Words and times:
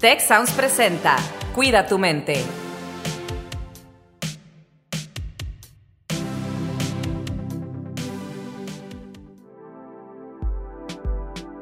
Tech 0.00 0.20
Sounds 0.20 0.52
presenta 0.52 1.16
Cuida 1.56 1.84
tu 1.88 1.98
mente. 1.98 2.44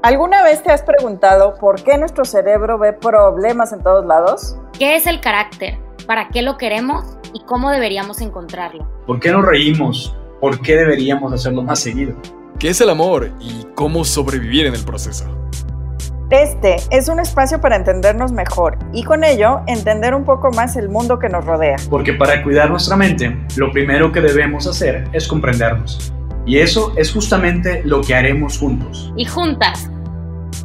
¿Alguna 0.03 0.43
vez 0.43 0.62
te 0.62 0.71
has 0.71 0.83
preguntado 0.83 1.54
por 1.59 1.83
qué 1.83 1.96
nuestro 1.96 2.27
cerebro 2.27 2.79
ve 2.79 2.93
problemas 2.93 3.72
en 3.72 3.83
todos 3.83 4.04
lados? 4.04 4.58
¿Qué 4.78 4.96
es 4.96 5.06
el 5.06 5.22
carácter? 5.22 5.78
¿Para 6.06 6.28
qué 6.28 6.42
lo 6.42 6.58
queremos? 6.58 7.16
¿Y 7.32 7.42
cómo 7.46 7.71
deberíamos 7.71 8.21
encontrarlo? 8.21 8.87
¿Por 9.06 9.18
qué 9.18 9.32
nos 9.32 9.46
reímos? 9.46 10.14
¿Por 10.42 10.60
qué 10.60 10.76
deberíamos 10.76 11.32
hacerlo 11.32 11.62
más 11.62 11.80
seguido? 11.80 12.14
¿Qué 12.58 12.68
es 12.68 12.82
el 12.82 12.90
amor 12.90 13.30
y 13.40 13.66
cómo 13.74 14.04
sobrevivir 14.04 14.66
en 14.66 14.74
el 14.74 14.84
proceso? 14.84 15.24
Este 16.30 16.74
es 16.91 17.09
un 17.09 17.20
espacio 17.20 17.61
para 17.61 17.77
entendernos 17.77 18.33
mejor 18.33 18.80
y 18.92 19.05
con 19.05 19.23
ello 19.23 19.60
entender 19.69 20.12
un 20.12 20.24
poco 20.24 20.50
más 20.50 20.74
el 20.74 20.88
mundo 20.88 21.20
que 21.20 21.28
nos 21.28 21.45
rodea. 21.45 21.77
Porque 21.88 22.14
para 22.14 22.42
cuidar 22.42 22.69
nuestra 22.69 22.96
mente, 22.96 23.37
lo 23.55 23.70
primero 23.70 24.10
que 24.10 24.20
debemos 24.20 24.66
hacer 24.66 25.05
es 25.12 25.28
comprendernos. 25.28 26.12
Y 26.45 26.59
eso 26.59 26.92
es 26.97 27.12
justamente 27.12 27.83
lo 27.84 28.00
que 28.00 28.16
haremos 28.16 28.59
juntos. 28.59 29.12
Y 29.16 29.24
juntas. 29.24 29.88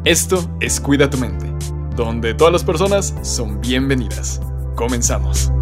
Esto 0.04 0.50
es 0.58 0.80
Cuida 0.80 1.08
tu 1.08 1.18
mente, 1.18 1.46
donde 1.94 2.34
todas 2.34 2.52
las 2.52 2.64
personas 2.64 3.14
son 3.22 3.60
bienvenidas. 3.60 4.40
Comenzamos. 4.74 5.52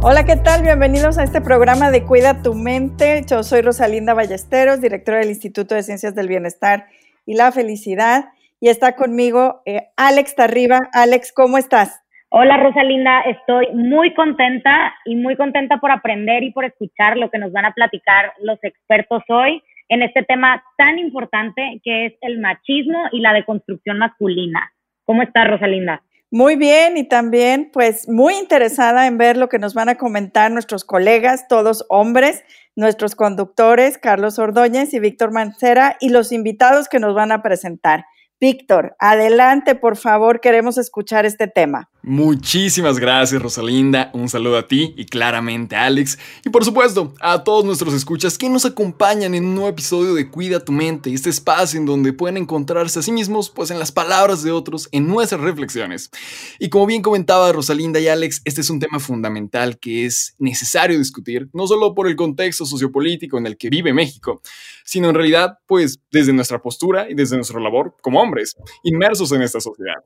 Hola, 0.00 0.24
¿qué 0.24 0.36
tal? 0.36 0.62
Bienvenidos 0.62 1.18
a 1.18 1.24
este 1.24 1.42
programa 1.42 1.90
de 1.90 2.04
Cuida 2.04 2.40
tu 2.40 2.54
mente. 2.54 3.22
Yo 3.28 3.42
soy 3.42 3.60
Rosalinda 3.60 4.14
Ballesteros, 4.14 4.80
directora 4.80 5.18
del 5.18 5.28
Instituto 5.28 5.74
de 5.74 5.82
Ciencias 5.82 6.14
del 6.14 6.28
Bienestar 6.28 6.86
y 7.26 7.34
la 7.34 7.52
Felicidad. 7.52 8.30
Y 8.62 8.68
está 8.68 8.94
conmigo 8.94 9.60
eh, 9.66 9.88
Alex 9.96 10.36
Tarriba. 10.36 10.78
Alex, 10.92 11.32
¿cómo 11.32 11.58
estás? 11.58 12.00
Hola 12.28 12.58
Rosalinda, 12.58 13.22
estoy 13.22 13.66
muy 13.74 14.14
contenta 14.14 14.94
y 15.04 15.16
muy 15.16 15.34
contenta 15.34 15.78
por 15.78 15.90
aprender 15.90 16.44
y 16.44 16.52
por 16.52 16.64
escuchar 16.64 17.16
lo 17.16 17.28
que 17.28 17.38
nos 17.38 17.50
van 17.50 17.64
a 17.64 17.72
platicar 17.72 18.32
los 18.40 18.62
expertos 18.62 19.24
hoy 19.28 19.60
en 19.88 20.02
este 20.02 20.22
tema 20.22 20.62
tan 20.78 21.00
importante 21.00 21.80
que 21.82 22.06
es 22.06 22.12
el 22.20 22.38
machismo 22.38 23.08
y 23.10 23.18
la 23.18 23.32
deconstrucción 23.32 23.98
masculina. 23.98 24.72
¿Cómo 25.06 25.22
estás, 25.22 25.48
Rosalinda? 25.50 26.00
Muy 26.30 26.54
bien 26.54 26.96
y 26.96 27.02
también 27.02 27.68
pues 27.72 28.08
muy 28.08 28.34
interesada 28.34 29.08
en 29.08 29.18
ver 29.18 29.36
lo 29.36 29.48
que 29.48 29.58
nos 29.58 29.74
van 29.74 29.88
a 29.88 29.96
comentar 29.96 30.52
nuestros 30.52 30.84
colegas, 30.84 31.48
todos 31.48 31.84
hombres, 31.88 32.44
nuestros 32.76 33.16
conductores, 33.16 33.98
Carlos 33.98 34.38
Ordóñez 34.38 34.94
y 34.94 35.00
Víctor 35.00 35.32
Mancera, 35.32 35.96
y 35.98 36.10
los 36.10 36.30
invitados 36.30 36.88
que 36.88 37.00
nos 37.00 37.16
van 37.16 37.32
a 37.32 37.42
presentar. 37.42 38.04
Víctor, 38.42 38.96
adelante, 38.98 39.76
por 39.76 39.96
favor, 39.96 40.40
queremos 40.40 40.76
escuchar 40.76 41.24
este 41.24 41.46
tema. 41.46 41.91
Muchísimas 42.04 42.98
gracias, 42.98 43.40
Rosalinda. 43.40 44.10
Un 44.12 44.28
saludo 44.28 44.58
a 44.58 44.66
ti 44.66 44.92
y 44.96 45.06
claramente 45.06 45.76
a 45.76 45.84
Alex. 45.84 46.18
Y 46.44 46.50
por 46.50 46.64
supuesto, 46.64 47.14
a 47.20 47.44
todos 47.44 47.64
nuestros 47.64 47.94
escuchas 47.94 48.36
que 48.36 48.48
nos 48.48 48.64
acompañan 48.64 49.36
en 49.36 49.44
un 49.44 49.54
nuevo 49.54 49.68
episodio 49.68 50.12
de 50.14 50.28
Cuida 50.28 50.64
tu 50.64 50.72
mente, 50.72 51.14
este 51.14 51.30
espacio 51.30 51.78
en 51.78 51.86
donde 51.86 52.12
pueden 52.12 52.38
encontrarse 52.38 52.98
a 52.98 53.02
sí 53.02 53.12
mismos, 53.12 53.50
pues 53.50 53.70
en 53.70 53.78
las 53.78 53.92
palabras 53.92 54.42
de 54.42 54.50
otros, 54.50 54.88
en 54.90 55.06
nuestras 55.06 55.42
reflexiones. 55.42 56.10
Y 56.58 56.70
como 56.70 56.86
bien 56.86 57.02
comentaba 57.02 57.52
Rosalinda 57.52 58.00
y 58.00 58.08
Alex, 58.08 58.42
este 58.44 58.62
es 58.62 58.70
un 58.70 58.80
tema 58.80 58.98
fundamental 58.98 59.78
que 59.78 60.04
es 60.04 60.34
necesario 60.40 60.98
discutir, 60.98 61.50
no 61.52 61.68
solo 61.68 61.94
por 61.94 62.08
el 62.08 62.16
contexto 62.16 62.66
sociopolítico 62.66 63.38
en 63.38 63.46
el 63.46 63.56
que 63.56 63.70
vive 63.70 63.92
México, 63.92 64.42
sino 64.84 65.08
en 65.08 65.14
realidad, 65.14 65.58
pues 65.68 66.00
desde 66.10 66.32
nuestra 66.32 66.60
postura 66.60 67.08
y 67.08 67.14
desde 67.14 67.36
nuestra 67.36 67.60
labor 67.60 67.96
como 68.02 68.20
hombres, 68.20 68.56
inmersos 68.82 69.30
en 69.30 69.42
esta 69.42 69.60
sociedad. 69.60 70.02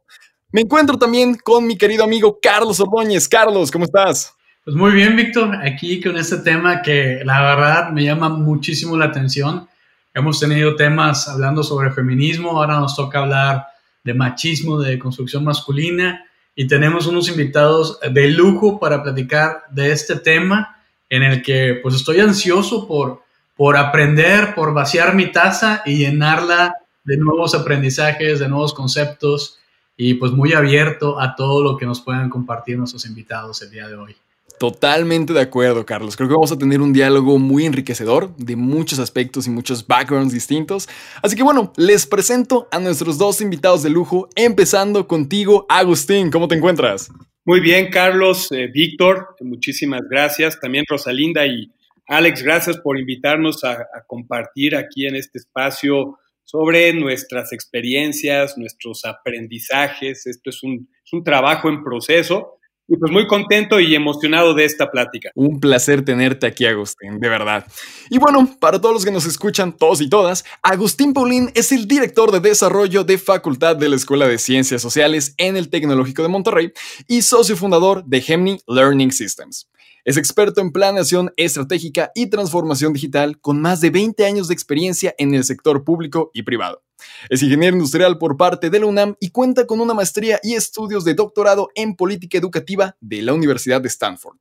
Me 0.57 0.63
encuentro 0.63 0.97
también 0.97 1.35
con 1.35 1.67
mi 1.67 1.77
querido 1.77 2.03
amigo 2.03 2.39
Carlos 2.41 2.81
Ordóñez. 2.81 3.29
Carlos, 3.29 3.71
¿cómo 3.71 3.85
estás? 3.85 4.33
Pues 4.65 4.75
muy 4.75 4.93
bien, 4.93 5.15
Víctor, 5.15 5.55
aquí 5.55 6.01
con 6.03 6.17
este 6.17 6.39
tema 6.39 6.81
que 6.81 7.21
la 7.27 7.43
verdad 7.43 7.91
me 7.91 8.03
llama 8.03 8.31
muchísimo 8.31 8.97
la 8.97 9.05
atención. 9.05 9.69
Hemos 10.15 10.41
tenido 10.41 10.75
temas 10.75 11.29
hablando 11.29 11.63
sobre 11.63 11.91
feminismo, 11.91 12.53
ahora 12.53 12.81
nos 12.81 12.97
toca 12.97 13.19
hablar 13.19 13.67
de 14.03 14.15
machismo, 14.15 14.81
de 14.81 14.99
construcción 14.99 15.45
masculina 15.45 16.25
y 16.55 16.67
tenemos 16.67 17.07
unos 17.07 17.29
invitados 17.29 18.01
de 18.01 18.29
lujo 18.31 18.81
para 18.81 19.03
platicar 19.03 19.65
de 19.73 19.93
este 19.93 20.17
tema 20.17 20.79
en 21.11 21.23
el 21.23 21.43
que 21.43 21.81
pues 21.83 21.97
estoy 21.97 22.21
ansioso 22.21 22.89
por, 22.89 23.25
por 23.59 23.77
aprender, 23.77 24.55
por 24.55 24.73
vaciar 24.73 25.15
mi 25.15 25.31
taza 25.31 25.83
y 25.85 25.99
llenarla 25.99 26.77
de 27.05 27.19
nuevos 27.19 27.55
aprendizajes, 27.55 28.41
de 28.41 28.49
nuevos 28.49 28.73
conceptos 28.73 29.59
y 29.97 30.15
pues 30.15 30.33
muy 30.33 30.53
abierto 30.53 31.21
a 31.21 31.35
todo 31.35 31.63
lo 31.63 31.77
que 31.77 31.87
nos 31.87 32.01
puedan 32.01 32.29
compartir 32.29 32.79
nuestros 32.79 33.07
invitados 33.07 33.63
el 33.63 33.71
día 33.71 33.89
de 33.89 33.97
hoy. 33.97 34.17
Totalmente 34.59 35.35
de 35.35 35.41
acuerdo, 35.41 35.85
Carlos. 35.85 36.17
Creo 36.17 36.29
que 36.29 36.35
vamos 36.35 36.53
a 36.53 36.59
tener 36.59 36.81
un 36.81 36.93
diálogo 36.93 37.39
muy 37.39 37.67
enriquecedor 37.67 38.35
de 38.37 38.57
muchos 38.57 38.99
aspectos 38.99 39.47
y 39.47 39.51
muchos 39.51 39.87
backgrounds 39.87 40.33
distintos. 40.33 40.89
Así 41.23 41.37
que 41.37 41.43
bueno, 41.43 41.73
les 41.77 42.07
presento 42.07 42.67
a 42.71 42.79
nuestros 42.79 43.19
dos 43.19 43.43
invitados 43.43 43.83
de 43.83 43.91
lujo, 43.91 44.31
empezando 44.35 45.07
contigo, 45.07 45.67
Agustín. 45.69 46.31
¿Cómo 46.31 46.49
te 46.49 46.55
encuentras? 46.55 47.11
Muy 47.45 47.61
bien, 47.61 47.91
Carlos, 47.91 48.51
eh, 48.51 48.67
Víctor, 48.73 49.37
muchísimas 49.41 50.03
gracias. 50.11 50.59
También 50.59 50.85
Rosalinda 50.89 51.47
y 51.47 51.71
Alex, 52.09 52.43
gracias 52.43 52.79
por 52.79 52.99
invitarnos 52.99 53.63
a, 53.63 53.73
a 53.73 54.05
compartir 54.07 54.75
aquí 54.75 55.07
en 55.07 55.17
este 55.17 55.39
espacio 55.39 56.19
sobre 56.47 56.93
nuestras 56.95 57.53
experiencias, 57.53 58.57
nuestros 58.57 59.05
aprendizajes. 59.05 60.27
Esto 60.27 60.51
es 60.51 60.63
un, 60.63 60.89
trabajo 61.25 61.69
en 61.69 61.83
proceso. 61.85 62.53
Y 62.89 62.97
pues 62.99 63.11
muy 63.11 63.27
contento 63.27 63.81
y 63.81 63.97
emocionado 63.97 64.55
de 64.55 64.65
esta 64.65 64.93
plática. 64.93 65.33
Un 65.35 65.59
placer 65.59 66.05
tenerte 66.05 66.47
aquí, 66.47 66.67
Agustín, 66.67 67.19
de 67.19 67.29
verdad. 67.29 67.67
Y 68.11 68.19
bueno, 68.19 68.49
para 68.61 68.81
todos 68.81 68.95
los 68.95 69.05
que 69.05 69.11
nos 69.11 69.27
escuchan, 69.27 69.77
todos 69.77 70.01
y 70.01 70.09
todas, 70.09 70.45
Agustín 70.63 71.13
Paulín 71.13 71.51
es 71.57 71.73
el 71.73 71.89
director 71.89 72.31
de 72.31 72.39
desarrollo 72.39 73.03
de 73.03 73.19
Facultad 73.19 73.75
de 73.75 73.89
la 73.89 73.97
Escuela 73.97 74.29
de 74.29 74.39
Ciencias 74.39 74.83
Sociales 74.83 75.35
en 75.37 75.57
el 75.57 75.69
Tecnológico 75.69 76.23
de 76.23 76.29
Monterrey 76.29 76.73
y 77.09 77.23
socio 77.23 77.57
fundador 77.57 78.05
de 78.05 78.21
Gemini 78.21 78.61
Learning 78.69 79.11
Systems. 79.11 79.69
Es 80.07 80.17
experto 80.17 80.61
en 80.61 80.71
planeación 80.71 81.33
estratégica 81.37 82.13
y 82.15 82.29
transformación 82.29 82.93
digital 82.93 83.41
con 83.41 83.61
más 83.61 83.81
de 83.81 83.91
20 83.91 84.25
años 84.25 84.47
de 84.47 84.55
experiencia 84.55 85.13
en 85.19 85.35
el 85.35 85.43
sector 85.43 85.83
público 85.83 86.31
y 86.33 86.45
privado. 86.45 86.85
Es 87.29 87.43
ingeniero 87.43 87.75
industrial 87.75 88.17
por 88.17 88.37
parte 88.37 88.71
de 88.71 88.79
la 88.79 88.87
UNAM 88.87 89.17
y 89.19 89.31
cuenta 89.31 89.67
con 89.67 89.81
una 89.81 89.95
maestría 89.95 90.39
y 90.45 90.55
estudios 90.55 91.05
de 91.05 91.15
doctorado 91.15 91.71
en 91.75 91.97
política 91.97 92.39
educativa 92.39 92.97
de 93.01 93.21
la 93.23 93.35
Universidad 93.35 93.81
de 93.81 93.89
Stanford. 93.89 94.37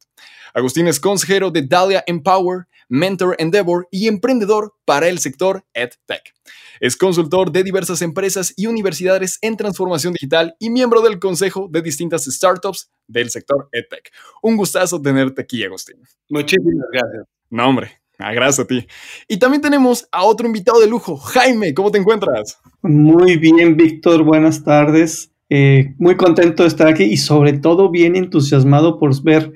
Agustín 0.55 0.87
es 0.87 1.01
consejero 1.01 1.51
de 1.51 1.63
Dahlia 1.63 2.01
Empower, 2.07 2.67
Mentor 2.87 3.35
Endeavor 3.39 3.89
y 3.91 4.07
emprendedor 4.07 4.73
para 4.85 5.09
el 5.09 5.19
sector 5.19 5.65
EdTech. 5.73 6.33
Es 6.79 6.95
consultor 6.95 7.51
de 7.51 7.61
diversas 7.61 8.01
empresas 8.01 8.53
y 8.55 8.67
universidades 8.67 9.37
en 9.41 9.57
transformación 9.57 10.13
digital 10.13 10.55
y 10.57 10.69
miembro 10.69 11.01
del 11.01 11.19
consejo 11.19 11.67
de 11.69 11.81
distintas 11.81 12.23
startups 12.23 12.89
del 13.05 13.31
sector 13.31 13.67
EdTech. 13.73 14.09
Un 14.41 14.55
gustazo 14.55 15.01
tenerte 15.01 15.41
aquí, 15.41 15.61
Agustín. 15.65 15.97
Muchísimas 16.29 16.87
gracias. 16.89 17.25
No, 17.49 17.67
hombre, 17.67 17.99
ah, 18.17 18.31
gracias 18.31 18.63
a 18.63 18.67
ti. 18.67 18.87
Y 19.27 19.37
también 19.37 19.61
tenemos 19.61 20.07
a 20.09 20.23
otro 20.23 20.47
invitado 20.47 20.79
de 20.79 20.87
lujo, 20.87 21.17
Jaime, 21.17 21.73
¿cómo 21.73 21.91
te 21.91 21.97
encuentras? 21.97 22.59
Muy 22.81 23.35
bien, 23.35 23.75
Víctor, 23.75 24.23
buenas 24.23 24.63
tardes. 24.63 25.33
Eh, 25.49 25.93
muy 25.97 26.15
contento 26.15 26.63
de 26.63 26.69
estar 26.69 26.87
aquí 26.87 27.03
y 27.03 27.17
sobre 27.17 27.51
todo 27.51 27.91
bien 27.91 28.15
entusiasmado 28.15 28.97
por 28.97 29.21
ver 29.21 29.51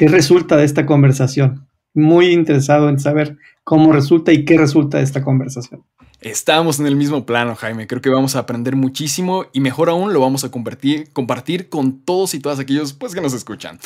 qué 0.00 0.08
resulta 0.08 0.56
de 0.56 0.64
esta 0.64 0.86
conversación. 0.86 1.68
Muy 1.92 2.28
interesado 2.28 2.88
en 2.88 2.98
saber 2.98 3.36
cómo 3.64 3.92
resulta 3.92 4.32
y 4.32 4.46
qué 4.46 4.56
resulta 4.56 4.96
de 4.96 5.04
esta 5.04 5.22
conversación. 5.22 5.84
Estamos 6.20 6.78
en 6.78 6.86
el 6.86 6.96
mismo 6.96 7.24
plano, 7.24 7.56
Jaime. 7.56 7.86
Creo 7.86 8.02
que 8.02 8.10
vamos 8.10 8.36
a 8.36 8.40
aprender 8.40 8.76
muchísimo 8.76 9.46
y 9.54 9.60
mejor 9.60 9.88
aún 9.88 10.12
lo 10.12 10.20
vamos 10.20 10.44
a 10.44 10.50
compartir, 10.50 11.08
con 11.70 12.04
todos 12.04 12.34
y 12.34 12.40
todas 12.40 12.58
aquellos 12.58 12.92
pues, 12.92 13.14
que 13.14 13.22
nos 13.22 13.32
escuchan. 13.32 13.80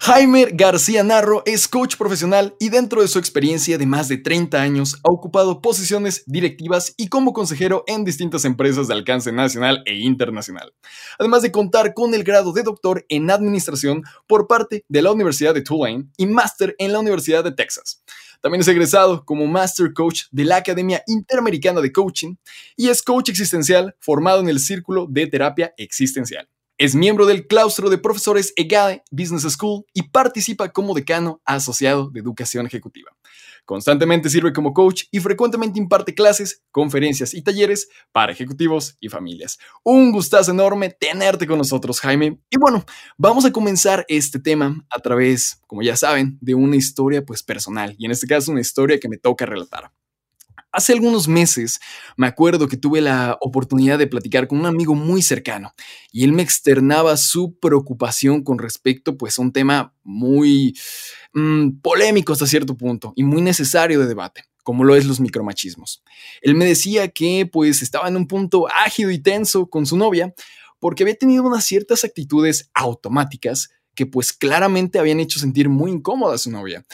Jaime 0.00 0.48
García 0.54 1.02
Narro 1.02 1.42
es 1.44 1.68
coach 1.68 1.96
profesional 1.96 2.54
y 2.58 2.70
dentro 2.70 3.02
de 3.02 3.08
su 3.08 3.18
experiencia 3.18 3.76
de 3.76 3.84
más 3.84 4.08
de 4.08 4.16
30 4.16 4.62
años 4.62 4.94
ha 5.04 5.10
ocupado 5.10 5.60
posiciones 5.60 6.24
directivas 6.26 6.94
y 6.96 7.08
como 7.08 7.34
consejero 7.34 7.84
en 7.86 8.04
distintas 8.04 8.46
empresas 8.46 8.88
de 8.88 8.94
alcance 8.94 9.30
nacional 9.30 9.82
e 9.84 9.96
internacional. 9.96 10.72
Además 11.18 11.42
de 11.42 11.52
contar 11.52 11.92
con 11.92 12.14
el 12.14 12.24
grado 12.24 12.54
de 12.54 12.62
doctor 12.62 13.04
en 13.10 13.30
administración 13.30 14.04
por 14.26 14.46
parte 14.46 14.86
de 14.88 15.02
la 15.02 15.12
Universidad 15.12 15.52
de 15.52 15.60
Tulane 15.60 16.06
y 16.16 16.24
máster 16.24 16.74
en 16.78 16.92
la 16.92 17.00
Universidad 17.00 17.44
de 17.44 17.52
Texas. 17.52 18.02
También 18.44 18.60
es 18.60 18.68
egresado 18.68 19.24
como 19.24 19.46
Master 19.46 19.94
Coach 19.94 20.24
de 20.30 20.44
la 20.44 20.56
Academia 20.56 21.02
Interamericana 21.06 21.80
de 21.80 21.90
Coaching 21.90 22.34
y 22.76 22.90
es 22.90 23.00
coach 23.00 23.30
existencial 23.30 23.96
formado 24.00 24.40
en 24.40 24.50
el 24.50 24.60
Círculo 24.60 25.06
de 25.08 25.26
Terapia 25.26 25.72
Existencial. 25.78 26.46
Es 26.76 26.94
miembro 26.94 27.24
del 27.24 27.46
claustro 27.46 27.88
de 27.88 27.96
profesores 27.96 28.52
EGADE 28.56 29.02
Business 29.10 29.50
School 29.50 29.86
y 29.94 30.02
participa 30.10 30.68
como 30.68 30.92
decano 30.92 31.40
asociado 31.46 32.10
de 32.10 32.20
educación 32.20 32.66
ejecutiva. 32.66 33.16
Constantemente 33.64 34.28
sirve 34.28 34.52
como 34.52 34.74
coach 34.74 35.04
y 35.10 35.20
frecuentemente 35.20 35.78
imparte 35.78 36.14
clases, 36.14 36.62
conferencias 36.70 37.32
y 37.32 37.42
talleres 37.42 37.88
para 38.12 38.32
ejecutivos 38.32 38.96
y 39.00 39.08
familias. 39.08 39.58
Un 39.82 40.12
gustazo 40.12 40.50
enorme 40.50 40.90
tenerte 40.90 41.46
con 41.46 41.58
nosotros, 41.58 42.00
Jaime. 42.00 42.38
Y 42.50 42.58
bueno, 42.58 42.84
vamos 43.16 43.44
a 43.44 43.52
comenzar 43.52 44.04
este 44.08 44.38
tema 44.38 44.84
a 44.90 45.00
través, 45.00 45.60
como 45.66 45.82
ya 45.82 45.96
saben, 45.96 46.38
de 46.40 46.54
una 46.54 46.76
historia 46.76 47.24
pues 47.24 47.42
personal 47.42 47.94
y 47.98 48.04
en 48.04 48.10
este 48.10 48.26
caso 48.26 48.52
una 48.52 48.60
historia 48.60 49.00
que 49.00 49.08
me 49.08 49.16
toca 49.16 49.46
relatar. 49.46 49.90
Hace 50.74 50.92
algunos 50.92 51.28
meses 51.28 51.78
me 52.16 52.26
acuerdo 52.26 52.66
que 52.66 52.76
tuve 52.76 53.00
la 53.00 53.38
oportunidad 53.40 53.96
de 53.96 54.08
platicar 54.08 54.48
con 54.48 54.58
un 54.58 54.66
amigo 54.66 54.96
muy 54.96 55.22
cercano 55.22 55.72
y 56.10 56.24
él 56.24 56.32
me 56.32 56.42
externaba 56.42 57.16
su 57.16 57.56
preocupación 57.60 58.42
con 58.42 58.58
respecto 58.58 59.16
pues 59.16 59.38
a 59.38 59.42
un 59.42 59.52
tema 59.52 59.94
muy 60.02 60.76
mm, 61.32 61.78
polémico 61.80 62.32
hasta 62.32 62.48
cierto 62.48 62.76
punto 62.76 63.12
y 63.14 63.22
muy 63.22 63.40
necesario 63.40 64.00
de 64.00 64.08
debate 64.08 64.46
como 64.64 64.82
lo 64.82 64.96
es 64.96 65.06
los 65.06 65.20
micromachismos. 65.20 66.02
Él 66.42 66.56
me 66.56 66.64
decía 66.64 67.06
que 67.06 67.46
pues 67.46 67.80
estaba 67.80 68.08
en 68.08 68.16
un 68.16 68.26
punto 68.26 68.66
ágido 68.66 69.12
y 69.12 69.20
tenso 69.20 69.68
con 69.68 69.86
su 69.86 69.96
novia 69.96 70.34
porque 70.80 71.04
había 71.04 71.14
tenido 71.14 71.44
unas 71.44 71.64
ciertas 71.64 72.02
actitudes 72.02 72.68
automáticas 72.74 73.68
que 73.94 74.06
pues 74.06 74.32
claramente 74.32 74.98
habían 74.98 75.20
hecho 75.20 75.38
sentir 75.38 75.68
muy 75.68 75.92
incómoda 75.92 76.34
a 76.34 76.38
su 76.38 76.50
novia 76.50 76.84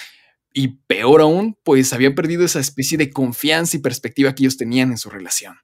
y 0.52 0.69
peor 0.87 1.20
aún, 1.20 1.56
pues 1.64 1.93
había 1.93 2.14
perdido 2.14 2.44
esa 2.44 2.61
especie 2.61 2.99
de 2.99 3.11
confianza 3.11 3.76
y 3.76 3.81
perspectiva 3.81 4.35
que 4.35 4.44
ellos 4.44 4.56
tenían 4.56 4.91
en 4.91 4.99
su 4.99 5.11
relación. 5.11 5.56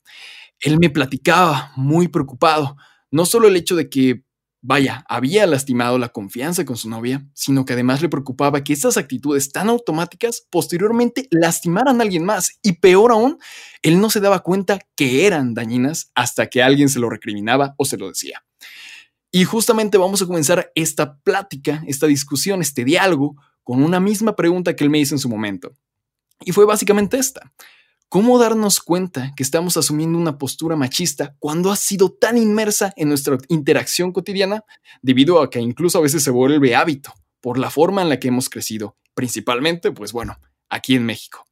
Él 0.61 0.79
me 0.79 0.91
platicaba, 0.91 1.73
muy 1.77 2.09
preocupado, 2.09 2.77
no 3.11 3.27
solo 3.27 3.49
el 3.49 3.57
hecho 3.57 3.77
de 3.77 3.89
que, 3.91 4.25
vaya, 4.63 5.05
había 5.09 5.47
lastimado 5.47 5.99
la 5.99 6.09
confianza 6.09 6.65
con 6.65 6.77
su 6.77 6.89
novia, 6.89 7.27
sino 7.35 7.65
que 7.65 7.75
además 7.75 8.01
le 8.01 8.09
preocupaba 8.09 8.65
que 8.65 8.73
esas 8.73 8.97
actitudes 8.97 9.53
tan 9.53 9.69
automáticas 9.69 10.47
posteriormente 10.51 11.29
lastimaran 11.31 12.01
a 12.01 12.05
alguien 12.05 12.25
más. 12.25 12.59
Y 12.63 12.75
peor 12.75 13.13
aún, 13.13 13.39
él 13.83 14.01
no 14.01 14.09
se 14.09 14.21
daba 14.21 14.41
cuenta 14.41 14.79
que 14.97 15.27
eran 15.27 15.55
dañinas 15.55 16.11
hasta 16.15 16.47
que 16.47 16.63
alguien 16.63 16.89
se 16.89 17.01
lo 17.01 17.11
recriminaba 17.11 17.75
o 17.77 17.85
se 17.85 17.99
lo 17.99 18.09
decía. 18.09 18.43
Y 19.31 19.45
justamente 19.45 19.99
vamos 19.99 20.23
a 20.23 20.27
comenzar 20.27 20.73
esta 20.75 21.19
plática, 21.19 21.83
esta 21.87 22.07
discusión, 22.07 22.63
este 22.63 22.85
diálogo 22.85 23.37
con 23.67 23.83
una 23.83 23.99
misma 23.99 24.37
pregunta 24.37 24.77
que 24.77 24.85
él 24.85 24.91
me 24.91 25.01
hizo 25.01 25.17
en 25.17 25.19
su 25.19 25.29
momento. 25.29 25.73
Y 26.45 26.53
fue 26.53 26.65
básicamente 26.65 27.19
esta. 27.19 27.53
¿Cómo 28.09 28.39
darnos 28.39 28.79
cuenta 28.79 29.33
que 29.37 29.43
estamos 29.43 29.77
asumiendo 29.77 30.17
una 30.17 30.39
postura 30.39 30.77
machista 30.77 31.35
cuando 31.41 31.73
ha 31.73 31.77
sido 31.77 32.13
tan 32.13 32.39
inmersa 32.39 32.93
en 32.95 33.09
nuestra 33.09 33.37
interacción 33.49 34.13
cotidiana 34.13 34.63
debido 35.03 35.43
a 35.43 35.51
que 35.51 35.59
incluso 35.59 35.99
a 35.99 36.03
veces 36.03 36.23
se 36.23 36.31
vuelve 36.31 36.77
hábito 36.77 37.13
por 37.41 37.59
la 37.59 37.69
forma 37.69 38.03
en 38.03 38.09
la 38.09 38.21
que 38.21 38.29
hemos 38.29 38.49
crecido, 38.49 38.97
principalmente, 39.15 39.91
pues 39.91 40.13
bueno, 40.13 40.37
aquí 40.69 40.95
en 40.95 41.05
México? 41.05 41.45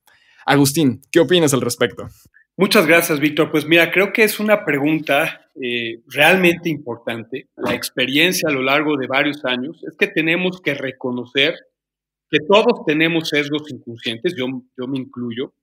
Agustín, 0.46 1.02
¿qué 1.10 1.19
opinas 1.19 1.52
al 1.52 1.62
respecto? 1.62 2.08
Muchas 2.56 2.87
gracias, 2.87 3.19
Víctor. 3.19 3.50
Pues 3.50 3.67
mira, 3.67 3.90
creo 3.90 4.12
que 4.12 4.22
es 4.22 4.38
una 4.38 4.64
pregunta 4.64 5.50
eh, 5.60 6.00
realmente 6.06 6.69
importante. 6.69 7.49
La 7.56 7.75
experiencia 7.75 8.49
a 8.49 8.52
lo 8.52 8.62
largo 8.62 8.96
de 8.96 9.08
varios 9.08 9.44
años 9.44 9.82
es 9.82 9.96
que 9.99 10.06
tenemos 10.06 10.60
que 10.60 10.75
reconocer 10.75 11.56
que 12.31 12.38
todos 12.49 12.85
tenemos 12.87 13.29
sesgos 13.29 13.71
inconscientes, 13.71 14.35
yo, 14.37 14.47
yo 14.76 14.87
me 14.87 14.99
incluyo, 14.99 15.55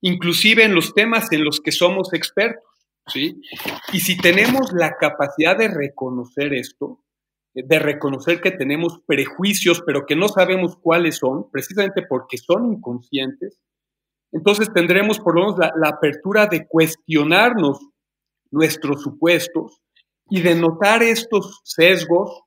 inclusive 0.00 0.64
en 0.64 0.74
los 0.74 0.94
temas 0.94 1.32
en 1.32 1.44
los 1.44 1.60
que 1.60 1.72
somos 1.72 2.12
expertos, 2.12 2.62
¿sí? 3.06 3.40
Y 3.92 4.00
si 4.00 4.16
tenemos 4.16 4.72
la 4.72 4.96
capacidad 4.96 5.56
de 5.56 5.68
reconocer 5.68 6.54
esto, 6.54 7.00
de 7.54 7.78
reconocer 7.78 8.40
que 8.40 8.50
tenemos 8.50 9.00
prejuicios, 9.06 9.82
pero 9.86 10.06
que 10.06 10.16
no 10.16 10.28
sabemos 10.28 10.76
cuáles 10.76 11.18
son, 11.18 11.50
precisamente 11.50 12.02
porque 12.02 12.36
son 12.36 12.72
inconscientes, 12.72 13.60
entonces 14.32 14.72
tendremos 14.72 15.20
por 15.20 15.36
lo 15.36 15.42
menos 15.42 15.58
la, 15.58 15.72
la 15.76 15.88
apertura 15.90 16.46
de 16.46 16.66
cuestionarnos 16.66 17.78
nuestros 18.50 19.02
supuestos 19.02 19.80
y 20.28 20.40
de 20.40 20.54
notar 20.54 21.02
estos 21.02 21.60
sesgos 21.64 22.42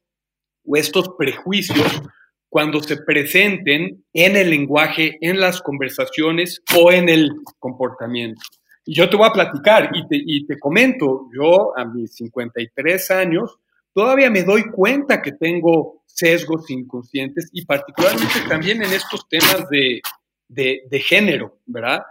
o 0.66 0.76
estos 0.76 1.10
prejuicios 1.18 2.02
cuando 2.50 2.82
se 2.82 2.98
presenten 2.98 4.04
en 4.14 4.36
el 4.36 4.50
lenguaje, 4.50 5.18
en 5.22 5.40
las 5.40 5.62
conversaciones 5.62 6.62
o 6.78 6.92
en 6.92 7.10
el 7.10 7.32
comportamiento. 7.60 8.42
Y 8.86 8.96
yo 8.96 9.10
te 9.10 9.18
voy 9.18 9.28
a 9.28 9.34
platicar 9.34 9.90
y 9.94 10.08
te, 10.08 10.16
y 10.16 10.46
te 10.46 10.58
comento, 10.58 11.30
yo 11.36 11.78
a 11.78 11.86
mis 11.86 12.16
53 12.16 13.12
años 13.12 13.60
todavía 13.94 14.30
me 14.30 14.44
doy 14.44 14.64
cuenta 14.72 15.22
que 15.22 15.34
tengo 15.34 16.04
sesgos 16.06 16.70
inconscientes 16.70 17.50
y 17.52 17.66
particularmente 17.66 18.40
también 18.48 18.82
en 18.82 18.94
estos 18.94 19.28
temas 19.28 19.68
de, 19.70 20.02
de, 20.48 20.84
de 20.90 21.00
género, 21.00 21.60
¿verdad? 21.66 22.04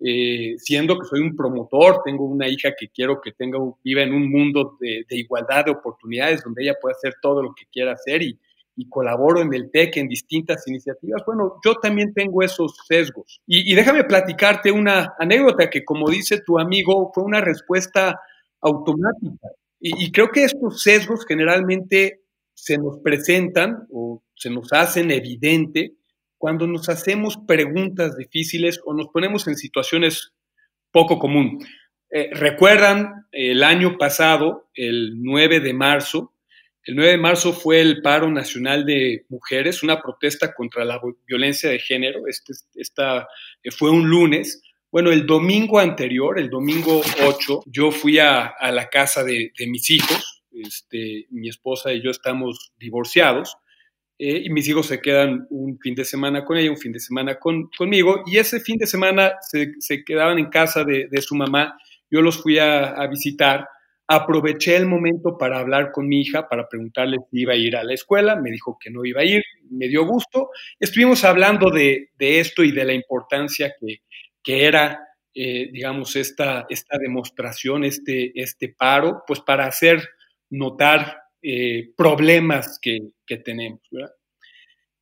Eh, 0.00 0.56
siendo 0.58 0.98
que 0.98 1.06
soy 1.06 1.20
un 1.20 1.36
promotor, 1.36 2.02
tengo 2.04 2.24
una 2.24 2.48
hija 2.48 2.72
que 2.78 2.88
quiero 2.88 3.20
que 3.20 3.32
tenga, 3.32 3.58
viva 3.84 4.02
en 4.02 4.12
un 4.12 4.28
mundo 4.28 4.76
de, 4.80 5.04
de, 5.08 5.16
igualdad 5.16 5.66
de 5.66 5.70
oportunidades 5.70 6.42
donde 6.42 6.64
ella 6.64 6.74
pueda 6.80 6.96
hacer 6.96 7.14
todo 7.22 7.42
lo 7.42 7.54
que 7.54 7.64
quiera 7.70 7.92
hacer 7.92 8.22
y, 8.22 8.38
y 8.76 8.88
colaboro 8.88 9.40
en 9.40 9.52
el 9.54 9.70
TEC 9.70 9.96
en 9.98 10.08
distintas 10.08 10.66
iniciativas, 10.66 11.22
bueno, 11.26 11.60
yo 11.64 11.76
también 11.76 12.12
tengo 12.12 12.42
esos 12.42 12.76
sesgos. 12.86 13.40
Y, 13.46 13.70
y, 13.70 13.74
déjame 13.74 14.04
platicarte 14.04 14.72
una 14.72 15.14
anécdota 15.18 15.70
que, 15.70 15.84
como 15.84 16.10
dice 16.10 16.40
tu 16.40 16.58
amigo, 16.58 17.10
fue 17.14 17.24
una 17.24 17.40
respuesta 17.40 18.20
automática. 18.60 19.48
Y, 19.80 20.04
y 20.04 20.12
creo 20.12 20.30
que 20.30 20.44
estos 20.44 20.82
sesgos 20.82 21.24
generalmente 21.26 22.22
se 22.54 22.78
nos 22.78 22.98
presentan 22.98 23.86
o 23.92 24.22
se 24.34 24.50
nos 24.50 24.72
hacen 24.72 25.10
evidente 25.10 25.94
cuando 26.44 26.66
nos 26.66 26.88
hacemos 26.88 27.38
preguntas 27.46 28.16
difíciles 28.16 28.78
o 28.84 28.92
nos 28.92 29.08
ponemos 29.08 29.48
en 29.48 29.56
situaciones 29.56 30.32
poco 30.90 31.18
común. 31.18 31.58
Eh, 32.10 32.28
Recuerdan 32.32 33.26
el 33.32 33.64
año 33.64 33.96
pasado, 33.96 34.68
el 34.74 35.22
9 35.22 35.60
de 35.60 35.72
marzo, 35.72 36.33
el 36.84 36.96
9 36.96 37.12
de 37.12 37.18
marzo 37.18 37.52
fue 37.54 37.80
el 37.80 38.02
paro 38.02 38.30
nacional 38.30 38.84
de 38.84 39.24
mujeres, 39.30 39.82
una 39.82 40.00
protesta 40.00 40.52
contra 40.52 40.84
la 40.84 41.00
violencia 41.26 41.70
de 41.70 41.78
género. 41.78 42.26
Este, 42.26 42.52
esta, 42.74 43.26
eh, 43.62 43.70
fue 43.70 43.90
un 43.90 44.08
lunes. 44.08 44.62
Bueno, 44.90 45.10
el 45.10 45.26
domingo 45.26 45.78
anterior, 45.78 46.38
el 46.38 46.50
domingo 46.50 47.00
8, 47.26 47.62
yo 47.66 47.90
fui 47.90 48.18
a, 48.18 48.54
la 48.60 48.88
casa 48.90 49.24
de, 49.24 49.52
de, 49.58 49.66
mis 49.66 49.88
hijos. 49.90 50.42
Este, 50.52 51.26
mi 51.30 51.48
esposa 51.48 51.92
y 51.92 52.02
yo 52.02 52.10
estamos 52.10 52.72
divorciados. 52.78 53.56
Eh, 54.18 54.42
y 54.44 54.50
mis 54.50 54.68
hijos 54.68 54.86
se 54.86 55.00
quedan 55.00 55.46
un 55.50 55.78
fin 55.80 55.94
de 55.94 56.04
semana 56.04 56.44
con 56.44 56.56
ella, 56.58 56.70
un 56.70 56.76
fin 56.76 56.92
de 56.92 57.00
semana 57.00 57.38
con, 57.38 57.70
conmigo. 57.76 58.22
Y 58.26 58.36
ese 58.36 58.60
fin 58.60 58.76
de 58.76 58.86
semana 58.86 59.32
se, 59.40 59.72
se 59.78 60.04
quedaban 60.04 60.38
en 60.38 60.50
casa 60.50 60.84
de, 60.84 61.08
de, 61.10 61.22
su 61.22 61.34
mamá. 61.34 61.76
Yo 62.10 62.20
los 62.20 62.42
fui 62.42 62.58
a, 62.58 62.90
a 62.90 63.06
visitar 63.06 63.66
Aproveché 64.06 64.76
el 64.76 64.86
momento 64.86 65.38
para 65.38 65.58
hablar 65.58 65.90
con 65.90 66.06
mi 66.06 66.20
hija, 66.20 66.46
para 66.46 66.68
preguntarle 66.68 67.18
si 67.30 67.40
iba 67.40 67.54
a 67.54 67.56
ir 67.56 67.74
a 67.74 67.84
la 67.84 67.94
escuela, 67.94 68.36
me 68.36 68.50
dijo 68.50 68.78
que 68.78 68.90
no 68.90 69.04
iba 69.04 69.22
a 69.22 69.24
ir, 69.24 69.42
me 69.70 69.88
dio 69.88 70.04
gusto. 70.04 70.50
Estuvimos 70.78 71.24
hablando 71.24 71.70
de, 71.70 72.10
de 72.18 72.40
esto 72.40 72.62
y 72.62 72.72
de 72.72 72.84
la 72.84 72.92
importancia 72.92 73.74
que, 73.80 74.02
que 74.42 74.66
era, 74.66 75.00
eh, 75.34 75.70
digamos, 75.72 76.16
esta, 76.16 76.66
esta 76.68 76.98
demostración, 76.98 77.84
este, 77.84 78.32
este 78.38 78.68
paro, 78.68 79.22
pues 79.26 79.40
para 79.40 79.66
hacer 79.66 80.06
notar 80.50 81.22
eh, 81.40 81.90
problemas 81.96 82.78
que, 82.80 82.98
que 83.26 83.38
tenemos. 83.38 83.80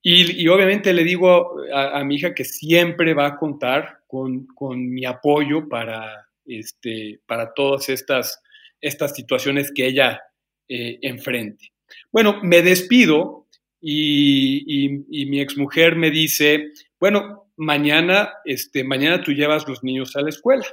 Y, 0.00 0.49
obviamente 0.49 0.93
le 0.93 1.05
digo 1.05 1.57
a, 1.73 1.99
a, 1.99 2.05
mi 2.05 2.17
hija 2.17 2.35
que 2.35 2.45
siempre 2.45 3.15
va 3.15 3.27
a 3.27 3.37
contar 3.37 4.00
con, 4.09 4.47
con 4.49 4.91
mi 4.91 5.05
apoyo 5.05 5.69
para, 5.69 6.27
este, 6.45 7.21
para 7.27 7.55
todas 7.55 7.88
estas 7.88 8.43
estas 8.83 9.15
situaciones 9.15 9.73
que 9.75 9.87
ella 9.87 10.21
eh, 10.69 10.99
enfrente. 11.01 11.73
Bueno, 12.11 12.41
me 12.43 12.61
despido 12.61 13.47
y, 13.81 14.65
y, 14.67 15.05
y, 15.09 15.27
mi 15.27 15.41
exmujer 15.41 15.97
me 15.97 16.11
dice, 16.11 16.73
bueno, 17.01 17.51
mañana, 17.57 18.35
este, 18.45 18.85
mañana 18.85 19.23
tú 19.23 19.33
llevas 19.33 19.67
los 19.67 19.83
niños 19.83 20.15
a 20.17 20.23
la 20.23 20.29
escuela. 20.29 20.67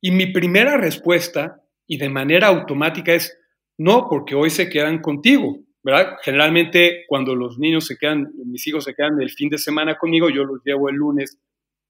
Y 0.00 0.10
mi 0.10 0.26
primera 0.26 0.76
respuesta, 0.76 1.62
y 1.86 1.98
de 1.98 2.08
manera 2.08 2.48
automática, 2.48 3.12
es, 3.12 3.36
no, 3.78 4.06
porque 4.08 4.34
hoy 4.34 4.50
se 4.50 4.68
quedan 4.68 5.00
contigo, 5.00 5.58
¿verdad? 5.82 6.16
Generalmente 6.22 7.04
cuando 7.08 7.34
los 7.34 7.58
niños 7.58 7.86
se 7.86 7.96
quedan, 7.96 8.30
mis 8.44 8.66
hijos 8.66 8.84
se 8.84 8.94
quedan 8.94 9.20
el 9.20 9.30
fin 9.30 9.48
de 9.48 9.58
semana 9.58 9.96
conmigo, 9.96 10.30
yo 10.30 10.44
los 10.44 10.60
llevo 10.64 10.88
el 10.88 10.96
lunes 10.96 11.38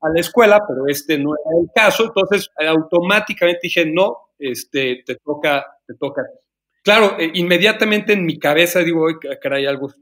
a 0.01 0.09
la 0.09 0.21
escuela, 0.21 0.61
pero 0.67 0.87
este 0.87 1.19
no 1.19 1.31
era 1.35 1.61
el 1.61 1.69
caso, 1.75 2.05
entonces 2.05 2.49
automáticamente 2.57 3.61
dije, 3.65 3.87
no, 3.87 4.17
este, 4.41 5.03
te 5.05 5.17
toca, 5.17 5.67
te 5.87 5.95
toca. 5.95 6.23
Claro, 6.83 7.17
eh, 7.19 7.31
inmediatamente 7.35 8.15
en 8.15 8.25
mi 8.25 8.39
cabeza 8.39 8.81
digo, 8.81 9.07
caray, 9.41 9.67
algo, 9.67 9.93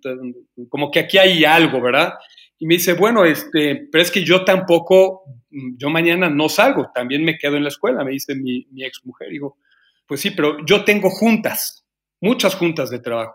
como 0.68 0.90
que 0.90 1.00
aquí 1.00 1.18
hay 1.18 1.45
algo, 1.45 1.80
¿verdad? 1.80 2.14
Y 2.59 2.66
me 2.66 2.75
dice, 2.75 2.95
bueno, 2.95 3.25
este, 3.25 3.88
pero 3.90 4.02
es 4.02 4.11
que 4.11 4.25
yo 4.25 4.45
tampoco, 4.45 5.25
yo 5.50 5.90
mañana 5.90 6.28
no 6.28 6.49
salgo, 6.49 6.90
también 6.95 7.25
me 7.25 7.37
quedo 7.37 7.57
en 7.57 7.62
la 7.62 7.68
escuela, 7.68 8.04
me 8.04 8.12
dice 8.12 8.35
mi, 8.35 8.66
ex 8.78 9.04
mujer. 9.04 9.30
Digo, 9.30 9.59
pues 10.07 10.21
sí, 10.21 10.30
pero 10.30 10.64
yo 10.64 10.85
tengo 10.85 11.11
juntas, 11.11 11.85
muchas 12.21 12.54
juntas 12.54 12.90
de 12.90 13.00
trabajo. 13.00 13.35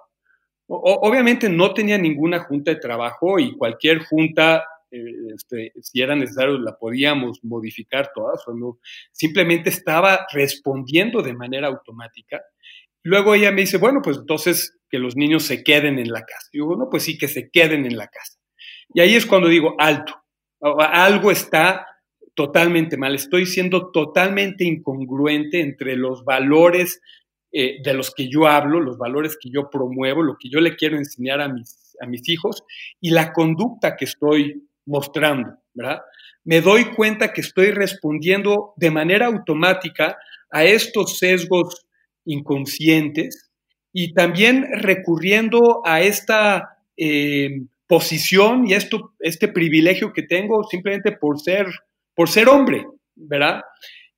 Obviamente 0.67 1.49
no 1.49 1.73
tenía 1.73 1.97
ninguna 1.97 2.39
junta 2.39 2.71
de 2.71 2.79
trabajo 2.79 3.37
y 3.37 3.55
cualquier 3.57 3.99
junta 3.99 4.65
este, 5.33 5.73
si 5.81 6.01
era 6.01 6.15
necesario 6.15 6.57
la 6.59 6.77
podíamos 6.77 7.43
modificar 7.43 8.11
todas 8.13 8.41
o 8.47 8.53
no. 8.53 8.79
Simplemente 9.11 9.69
estaba 9.69 10.25
respondiendo 10.31 11.21
de 11.21 11.33
manera 11.33 11.67
automática. 11.67 12.41
Luego 13.03 13.35
ella 13.35 13.51
me 13.51 13.61
dice, 13.61 13.77
bueno, 13.77 14.01
pues 14.03 14.17
entonces 14.17 14.77
que 14.89 14.99
los 14.99 15.15
niños 15.15 15.43
se 15.43 15.63
queden 15.63 15.99
en 15.99 16.11
la 16.11 16.21
casa. 16.21 16.49
Y 16.51 16.59
digo, 16.59 16.75
no, 16.75 16.89
pues 16.89 17.03
sí, 17.03 17.17
que 17.17 17.27
se 17.27 17.49
queden 17.49 17.85
en 17.85 17.97
la 17.97 18.07
casa. 18.07 18.37
Y 18.93 19.01
ahí 19.01 19.15
es 19.15 19.25
cuando 19.25 19.47
digo, 19.47 19.75
alto, 19.79 20.13
algo 20.61 21.31
está 21.31 21.87
totalmente 22.35 22.97
mal, 22.97 23.13
estoy 23.13 23.45
siendo 23.45 23.91
totalmente 23.91 24.63
incongruente 24.63 25.59
entre 25.61 25.95
los 25.95 26.23
valores 26.25 26.99
eh, 27.51 27.77
de 27.83 27.93
los 27.93 28.11
que 28.13 28.27
yo 28.29 28.47
hablo, 28.47 28.79
los 28.79 28.97
valores 28.97 29.37
que 29.39 29.49
yo 29.51 29.69
promuevo, 29.69 30.23
lo 30.23 30.37
que 30.39 30.49
yo 30.49 30.59
le 30.59 30.75
quiero 30.75 30.97
enseñar 30.97 31.41
a 31.41 31.47
mis, 31.47 31.95
a 32.01 32.07
mis 32.07 32.27
hijos 32.29 32.63
y 32.99 33.11
la 33.11 33.33
conducta 33.33 33.95
que 33.95 34.05
estoy 34.05 34.67
mostrando, 34.85 35.57
¿verdad? 35.73 36.01
Me 36.43 36.61
doy 36.61 36.85
cuenta 36.85 37.31
que 37.31 37.41
estoy 37.41 37.71
respondiendo 37.71 38.73
de 38.75 38.91
manera 38.91 39.27
automática 39.27 40.17
a 40.51 40.65
estos 40.65 41.17
sesgos 41.17 41.87
inconscientes 42.25 43.49
y 43.93 44.13
también 44.13 44.67
recurriendo 44.73 45.81
a 45.85 46.01
esta 46.01 46.77
eh, 46.97 47.61
posición 47.87 48.67
y 48.67 48.73
esto, 48.73 49.13
este 49.19 49.47
privilegio 49.47 50.11
que 50.13 50.23
tengo 50.23 50.63
simplemente 50.63 51.11
por 51.11 51.39
ser, 51.39 51.67
por 52.15 52.29
ser 52.29 52.49
hombre, 52.49 52.85
¿verdad? 53.15 53.61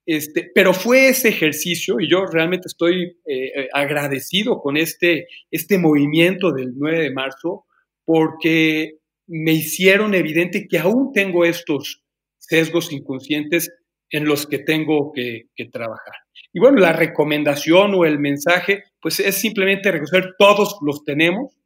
Este, 0.05 0.51
pero 0.53 0.73
fue 0.73 1.09
ese 1.09 1.29
ejercicio 1.29 1.99
y 1.99 2.09
yo 2.09 2.25
realmente 2.25 2.67
estoy 2.67 3.17
eh, 3.25 3.67
agradecido 3.73 4.61
con 4.61 4.77
este, 4.77 5.27
este 5.49 5.77
movimiento 5.79 6.51
del 6.51 6.73
9 6.75 6.99
de 6.99 7.11
marzo 7.11 7.65
porque 8.05 8.99
me 9.27 9.53
hicieron 9.53 10.13
evidente 10.13 10.67
que 10.67 10.79
aún 10.79 11.11
tengo 11.13 11.45
estos 11.45 12.03
sesgos 12.37 12.91
inconscientes 12.91 13.71
en 14.09 14.25
los 14.25 14.45
que 14.45 14.59
tengo 14.59 15.11
que, 15.13 15.49
trabajar. 15.71 16.13
Y 16.53 16.59
bueno, 16.59 16.79
la 16.79 16.93
recomendación 16.93 17.93
o 17.95 18.05
el 18.05 18.19
mensaje, 18.19 18.83
pues 19.01 19.19
es 19.19 19.35
simplemente 19.35 19.91
reconocer, 19.91 20.35
todos 20.37 20.77
los 20.81 21.03
tenemos, 21.03 21.57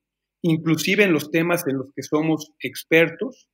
inclusive 0.41 1.03
en 1.03 1.13
los 1.13 1.31
temas 1.31 1.67
en 1.67 1.77
los 1.77 1.93
que 1.93 2.01
somos 2.01 2.53
expertos, 2.59 3.49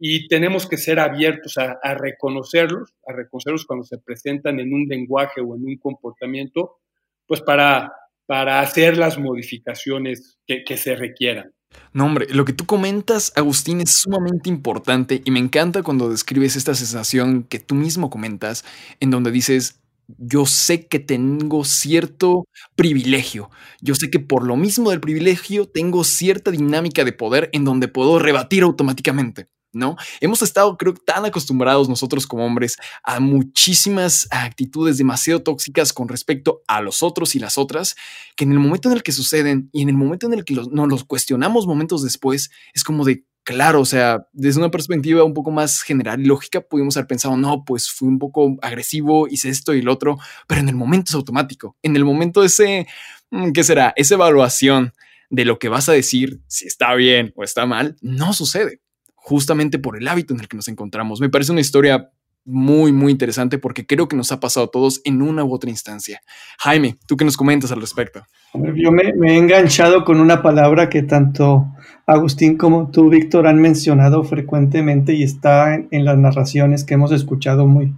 y 0.00 0.28
tenemos 0.28 0.68
que 0.68 0.76
ser 0.76 1.00
abiertos 1.00 1.56
a, 1.58 1.94
reconocerlos, 1.94 2.94
a 3.06 3.12
reconocerlos 3.12 3.66
cuando 3.66 3.84
se 3.84 3.98
presentan 3.98 4.60
en 4.60 4.72
un 4.72 4.86
lenguaje 4.86 5.40
o 5.40 5.56
en 5.56 5.64
un 5.64 5.76
comportamiento, 5.76 6.78
pues 7.26 7.40
para, 7.40 7.92
para 8.26 8.60
hacer 8.60 8.96
las 8.96 9.18
modificaciones 9.18 10.38
que, 10.46 10.62
que 10.62 10.76
se 10.76 10.94
requieran. 10.94 11.52
No, 11.92 12.06
hombre, 12.06 12.26
lo 12.30 12.44
que 12.44 12.52
tú 12.52 12.66
comentas, 12.66 13.32
Agustín, 13.34 13.80
es 13.80 13.92
sumamente 13.92 14.48
importante 14.48 15.22
y 15.24 15.30
me 15.30 15.38
encanta 15.38 15.82
cuando 15.82 16.10
describes 16.10 16.56
esta 16.56 16.74
sensación 16.74 17.44
que 17.44 17.58
tú 17.58 17.74
mismo 17.74 18.10
comentas, 18.10 18.64
en 19.00 19.10
donde 19.10 19.30
dices, 19.30 19.80
yo 20.18 20.46
sé 20.46 20.86
que 20.86 20.98
tengo 20.98 21.64
cierto 21.64 22.44
privilegio. 22.76 23.50
Yo 23.80 23.94
sé 23.94 24.10
que 24.10 24.20
por 24.20 24.46
lo 24.46 24.56
mismo 24.56 24.90
del 24.90 25.00
privilegio 25.00 25.66
tengo 25.66 26.04
cierta 26.04 26.50
dinámica 26.50 27.04
de 27.04 27.12
poder 27.12 27.50
en 27.52 27.64
donde 27.64 27.88
puedo 27.88 28.18
rebatir 28.18 28.62
automáticamente. 28.62 29.48
¿No? 29.78 29.96
Hemos 30.20 30.42
estado, 30.42 30.76
creo, 30.76 30.94
tan 30.94 31.24
acostumbrados 31.24 31.88
nosotros 31.88 32.26
como 32.26 32.44
hombres 32.44 32.76
a 33.02 33.20
muchísimas 33.20 34.28
actitudes 34.30 34.98
demasiado 34.98 35.42
tóxicas 35.42 35.92
con 35.92 36.08
respecto 36.08 36.62
a 36.66 36.82
los 36.82 37.02
otros 37.02 37.34
y 37.34 37.38
las 37.38 37.56
otras, 37.56 37.96
que 38.36 38.44
en 38.44 38.52
el 38.52 38.58
momento 38.58 38.88
en 38.88 38.96
el 38.96 39.02
que 39.02 39.12
suceden 39.12 39.70
y 39.72 39.82
en 39.82 39.88
el 39.88 39.96
momento 39.96 40.26
en 40.26 40.34
el 40.34 40.44
que 40.44 40.54
nos 40.54 40.88
los 40.88 41.04
cuestionamos 41.04 41.66
momentos 41.66 42.02
después, 42.02 42.50
es 42.74 42.84
como 42.84 43.04
de, 43.04 43.24
claro, 43.44 43.80
o 43.80 43.84
sea, 43.84 44.26
desde 44.32 44.60
una 44.60 44.70
perspectiva 44.70 45.24
un 45.24 45.34
poco 45.34 45.50
más 45.50 45.82
general 45.82 46.20
y 46.20 46.26
lógica, 46.26 46.60
pudimos 46.60 46.96
haber 46.96 47.06
pensado, 47.06 47.36
no, 47.36 47.64
pues 47.64 47.88
fui 47.90 48.08
un 48.08 48.18
poco 48.18 48.56
agresivo, 48.60 49.28
hice 49.28 49.48
esto 49.48 49.74
y 49.74 49.82
lo 49.82 49.92
otro, 49.92 50.18
pero 50.46 50.60
en 50.60 50.68
el 50.68 50.74
momento 50.74 51.10
es 51.10 51.14
automático. 51.14 51.76
En 51.82 51.96
el 51.96 52.04
momento 52.04 52.44
ese, 52.44 52.86
mm, 53.30 53.52
¿qué 53.52 53.64
será? 53.64 53.92
Esa 53.96 54.14
evaluación 54.14 54.92
de 55.30 55.44
lo 55.44 55.58
que 55.58 55.68
vas 55.68 55.88
a 55.88 55.92
decir, 55.92 56.40
si 56.46 56.66
está 56.66 56.94
bien 56.94 57.32
o 57.36 57.44
está 57.44 57.66
mal, 57.66 57.96
no 58.00 58.32
sucede 58.32 58.80
justamente 59.28 59.78
por 59.78 59.98
el 59.98 60.08
hábito 60.08 60.32
en 60.32 60.40
el 60.40 60.48
que 60.48 60.56
nos 60.56 60.68
encontramos. 60.68 61.20
Me 61.20 61.28
parece 61.28 61.52
una 61.52 61.60
historia 61.60 62.10
muy, 62.46 62.92
muy 62.92 63.12
interesante 63.12 63.58
porque 63.58 63.84
creo 63.84 64.08
que 64.08 64.16
nos 64.16 64.32
ha 64.32 64.40
pasado 64.40 64.66
a 64.66 64.70
todos 64.70 65.02
en 65.04 65.20
una 65.20 65.44
u 65.44 65.52
otra 65.52 65.68
instancia. 65.68 66.22
Jaime, 66.58 66.96
¿tú 67.06 67.18
qué 67.18 67.26
nos 67.26 67.36
comentas 67.36 67.70
al 67.70 67.82
respecto? 67.82 68.22
Yo 68.54 68.90
me, 68.90 69.02
he 69.30 69.36
enganchado 69.36 70.06
con 70.06 70.18
una 70.18 70.40
palabra 70.40 70.88
que 70.88 71.02
tanto 71.02 71.66
Agustín 72.06 72.56
como 72.56 72.90
tú, 72.90 73.10
Víctor, 73.10 73.46
han 73.46 73.60
mencionado 73.60 74.24
frecuentemente 74.24 75.12
y 75.12 75.24
está 75.24 75.74
en, 75.74 76.04
las 76.06 76.16
narraciones 76.16 76.84
que 76.84 76.94
hemos 76.94 77.12
escuchado 77.12 77.66
muy, 77.66 77.92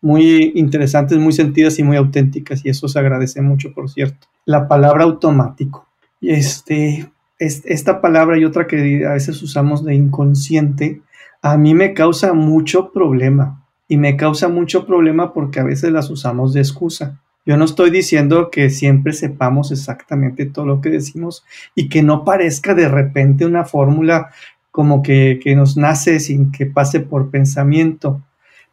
muy 0.00 0.50
interesantes, 0.56 1.16
muy 1.18 1.32
sentidas 1.32 1.78
y 1.78 1.84
muy 1.84 1.96
auténticas, 1.96 2.64
y 2.64 2.70
eso 2.70 2.88
se 2.88 2.98
agradece 2.98 3.40
mucho, 3.40 3.72
por 3.72 3.88
cierto. 3.88 4.26
La 4.46 4.66
palabra 4.66 5.04
automático. 5.04 5.86
Este, 6.20 7.08
esta 7.46 8.00
palabra 8.00 8.38
y 8.38 8.44
otra 8.44 8.66
que 8.66 9.06
a 9.06 9.12
veces 9.12 9.42
usamos 9.42 9.84
de 9.84 9.94
inconsciente, 9.94 11.02
a 11.42 11.56
mí 11.56 11.74
me 11.74 11.94
causa 11.94 12.32
mucho 12.32 12.92
problema. 12.92 13.58
Y 13.88 13.96
me 13.98 14.16
causa 14.16 14.48
mucho 14.48 14.86
problema 14.86 15.34
porque 15.34 15.60
a 15.60 15.64
veces 15.64 15.92
las 15.92 16.08
usamos 16.08 16.54
de 16.54 16.60
excusa. 16.60 17.20
Yo 17.44 17.56
no 17.56 17.64
estoy 17.64 17.90
diciendo 17.90 18.50
que 18.50 18.70
siempre 18.70 19.12
sepamos 19.12 19.72
exactamente 19.72 20.46
todo 20.46 20.64
lo 20.64 20.80
que 20.80 20.90
decimos 20.90 21.44
y 21.74 21.88
que 21.88 22.02
no 22.02 22.24
parezca 22.24 22.74
de 22.74 22.88
repente 22.88 23.44
una 23.44 23.64
fórmula 23.64 24.30
como 24.70 25.02
que, 25.02 25.40
que 25.42 25.56
nos 25.56 25.76
nace 25.76 26.20
sin 26.20 26.52
que 26.52 26.66
pase 26.66 27.00
por 27.00 27.30
pensamiento. 27.30 28.22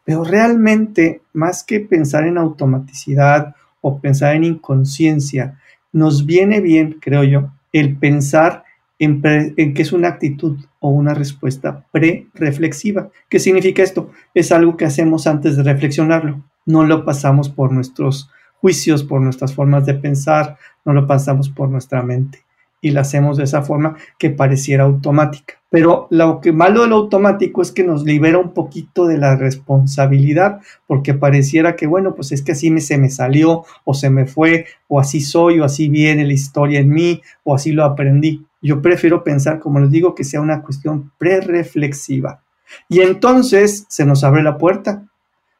Pero 0.05 0.23
realmente, 0.23 1.21
más 1.33 1.63
que 1.63 1.79
pensar 1.79 2.25
en 2.25 2.37
automaticidad 2.37 3.55
o 3.81 3.99
pensar 3.99 4.35
en 4.35 4.43
inconsciencia, 4.43 5.59
nos 5.91 6.25
viene 6.25 6.61
bien, 6.61 6.97
creo 7.01 7.23
yo, 7.23 7.51
el 7.71 7.97
pensar 7.97 8.63
en, 8.99 9.21
que 9.21 9.81
es 9.81 9.93
una 9.93 10.09
actitud 10.09 10.57
o 10.79 10.89
una 10.89 11.13
respuesta 11.13 11.85
pre-reflexiva. 11.91 13.09
¿Qué 13.29 13.39
significa 13.39 13.81
esto? 13.81 14.11
Es 14.33 14.51
algo 14.51 14.75
que 14.77 14.85
hacemos 14.85 15.25
antes 15.25 15.55
de 15.55 15.63
reflexionarlo. 15.63 16.43
No 16.65 16.83
lo 16.85 17.05
pasamos 17.05 17.49
por 17.49 17.71
nuestros 17.71 18.29
juicios, 18.59 19.03
por 19.03 19.21
nuestras 19.21 19.53
formas 19.53 19.85
de 19.85 19.93
pensar, 19.93 20.57
no 20.83 20.93
lo 20.93 21.07
pasamos 21.07 21.49
por 21.49 21.69
nuestra 21.69 22.03
mente 22.03 22.43
y 22.81 22.91
lo 22.91 23.01
hacemos 23.01 23.37
de 23.37 23.45
esa 23.45 23.61
forma 23.61 23.95
que 24.17 24.29
pareciera 24.29 24.83
automática. 24.83 25.58
Pero 25.69 26.07
lo 26.09 26.41
que 26.41 26.51
malo 26.51 26.81
de 26.81 26.87
lo 26.87 26.95
automático 26.95 27.61
es 27.61 27.71
que 27.71 27.83
nos 27.83 28.03
libera 28.03 28.39
un 28.39 28.53
poquito 28.53 29.05
de 29.05 29.17
la 29.17 29.35
responsabilidad, 29.35 30.61
porque 30.87 31.13
pareciera 31.13 31.75
que, 31.75 31.85
bueno, 31.85 32.15
pues 32.15 32.31
es 32.31 32.41
que 32.41 32.53
así 32.53 32.71
me, 32.71 32.81
se 32.81 32.97
me 32.97 33.09
salió, 33.09 33.65
o 33.83 33.93
se 33.93 34.09
me 34.09 34.25
fue, 34.25 34.65
o 34.87 34.99
así 34.99 35.21
soy, 35.21 35.59
o 35.59 35.63
así 35.63 35.87
viene 35.87 36.25
la 36.25 36.33
historia 36.33 36.79
en 36.79 36.89
mí, 36.89 37.21
o 37.43 37.53
así 37.53 37.71
lo 37.71 37.85
aprendí. 37.85 38.45
Yo 38.61 38.81
prefiero 38.81 39.23
pensar, 39.23 39.59
como 39.59 39.79
les 39.79 39.91
digo, 39.91 40.15
que 40.15 40.23
sea 40.23 40.41
una 40.41 40.63
cuestión 40.63 41.11
pre-reflexiva. 41.19 42.41
Y 42.87 43.01
entonces 43.01 43.85
se 43.89 44.05
nos 44.05 44.23
abre 44.23 44.41
la 44.41 44.57
puerta, 44.57 45.07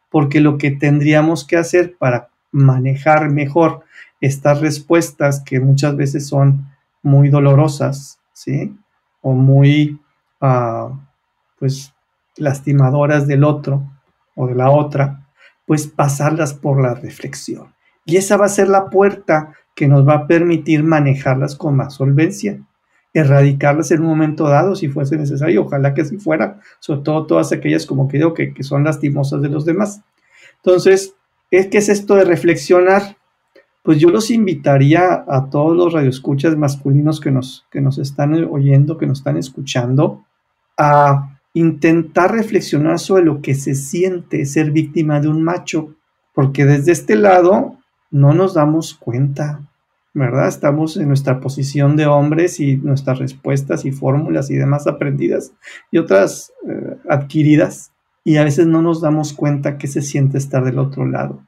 porque 0.10 0.40
lo 0.40 0.58
que 0.58 0.72
tendríamos 0.72 1.46
que 1.46 1.58
hacer 1.58 1.96
para 1.98 2.30
manejar 2.52 3.30
mejor 3.30 3.84
estas 4.22 4.60
respuestas 4.60 5.42
que 5.46 5.60
muchas 5.60 5.96
veces 5.96 6.28
son 6.28 6.66
muy 7.04 7.30
dolorosas, 7.30 8.20
¿sí? 8.34 8.76
O 9.22 9.34
muy, 9.34 10.00
ah, 10.42 10.92
pues, 11.58 11.94
lastimadoras 12.38 13.28
del 13.28 13.44
otro 13.44 13.84
o 14.36 14.48
de 14.48 14.56
la 14.56 14.72
otra, 14.72 15.28
pues 15.66 15.88
pasarlas 15.88 16.54
por 16.54 16.82
la 16.82 16.96
reflexión. 16.96 17.76
Y 18.06 18.18
esa 18.18 18.38
va 18.38 18.46
a 18.46 18.50
ser 18.50 18.70
la 18.70 18.90
puerta 18.90 19.54
que 19.76 19.88
nos 19.88 20.08
va 20.08 20.14
a 20.16 20.28
permitir 20.28 20.84
manejarlas 20.84 21.56
con 21.56 21.76
más 21.76 21.94
solvencia, 21.94 22.60
erradicarlas 23.14 23.92
en 23.92 24.02
un 24.02 24.08
momento 24.08 24.48
dado 24.48 24.76
si 24.76 24.88
fuese 24.88 25.18
necesario, 25.18 25.64
ojalá 25.64 25.94
que 25.94 26.02
así 26.02 26.18
fuera, 26.18 26.60
sobre 26.80 27.02
todo 27.02 27.28
todas 27.28 27.52
aquellas 27.52 27.86
como 27.86 28.08
que 28.08 28.18
digo 28.18 28.34
que, 28.34 28.54
que 28.54 28.64
son 28.64 28.84
lastimosas 28.84 29.42
de 29.42 29.50
los 29.50 29.66
demás. 29.66 30.02
Entonces, 30.58 31.14
¿qué 31.52 31.70
es 31.72 31.90
esto 31.90 32.16
de 32.16 32.26
reflexionar? 32.26 33.19
Pues 33.84 34.00
yo 34.00 34.10
los 34.10 34.30
invitaría 34.30 35.26
a 35.28 35.50
todos 35.50 35.76
los 35.76 35.94
radioescuchas 35.94 36.58
masculinos 36.58 37.20
que 37.20 37.32
nos, 37.32 37.66
que 37.72 37.82
nos 37.82 37.98
están 37.98 38.34
oyendo, 38.46 38.98
que 38.98 39.08
nos 39.08 39.20
están 39.20 39.38
escuchando, 39.38 40.26
a 40.78 41.40
intentar 41.54 42.32
reflexionar 42.32 43.00
sobre 43.00 43.24
lo 43.24 43.42
que 43.42 43.56
se 43.56 43.76
siente 43.76 44.46
ser 44.46 44.72
víctima 44.72 45.20
de 45.20 45.30
un 45.30 45.44
macho, 45.44 45.96
porque 46.34 46.66
desde 46.66 46.92
este 46.92 47.16
lado 47.16 47.78
no 48.12 48.34
nos 48.34 48.54
damos 48.54 48.94
cuenta, 48.94 49.62
¿verdad? 50.14 50.48
Estamos 50.48 50.98
en 50.98 51.08
nuestra 51.08 51.40
posición 51.40 51.96
de 51.96 52.06
hombres 52.06 52.60
y 52.60 52.78
nuestras 52.78 53.20
respuestas 53.20 53.86
y 53.86 53.92
fórmulas 53.92 54.50
y 54.50 54.56
demás 54.56 54.88
aprendidas 54.88 55.54
y 55.92 55.98
otras 55.98 56.54
eh, 56.68 56.98
adquiridas, 57.10 57.92
y 58.24 58.38
a 58.38 58.44
veces 58.44 58.68
no 58.68 58.82
nos 58.82 59.02
damos 59.02 59.34
cuenta 59.34 59.78
que 59.78 59.88
se 59.88 60.02
siente 60.02 60.38
estar 60.38 60.64
del 60.64 60.80
otro 60.80 61.06
lado. 61.06 61.42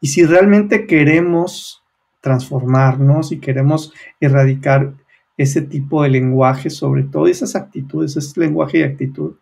Y 0.00 0.08
si 0.08 0.24
realmente 0.24 0.86
queremos 0.86 1.82
transformarnos 2.20 3.32
y 3.32 3.38
queremos 3.38 3.92
erradicar 4.20 4.94
ese 5.36 5.62
tipo 5.62 6.02
de 6.02 6.10
lenguaje, 6.10 6.68
sobre 6.70 7.04
todo 7.04 7.26
esas 7.26 7.54
actitudes, 7.54 8.16
ese 8.16 8.40
lenguaje 8.40 8.78
y 8.78 8.82
actitud, 8.82 9.36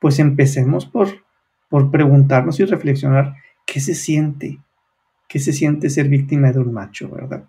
pues 0.00 0.18
empecemos 0.18 0.86
por, 0.86 1.08
por 1.68 1.90
preguntarnos 1.90 2.60
y 2.60 2.64
reflexionar 2.64 3.34
qué 3.66 3.80
se 3.80 3.94
siente, 3.94 4.60
qué 5.28 5.38
se 5.38 5.52
siente 5.52 5.90
ser 5.90 6.08
víctima 6.08 6.52
de 6.52 6.60
un 6.60 6.72
macho, 6.72 7.08
¿verdad? 7.10 7.44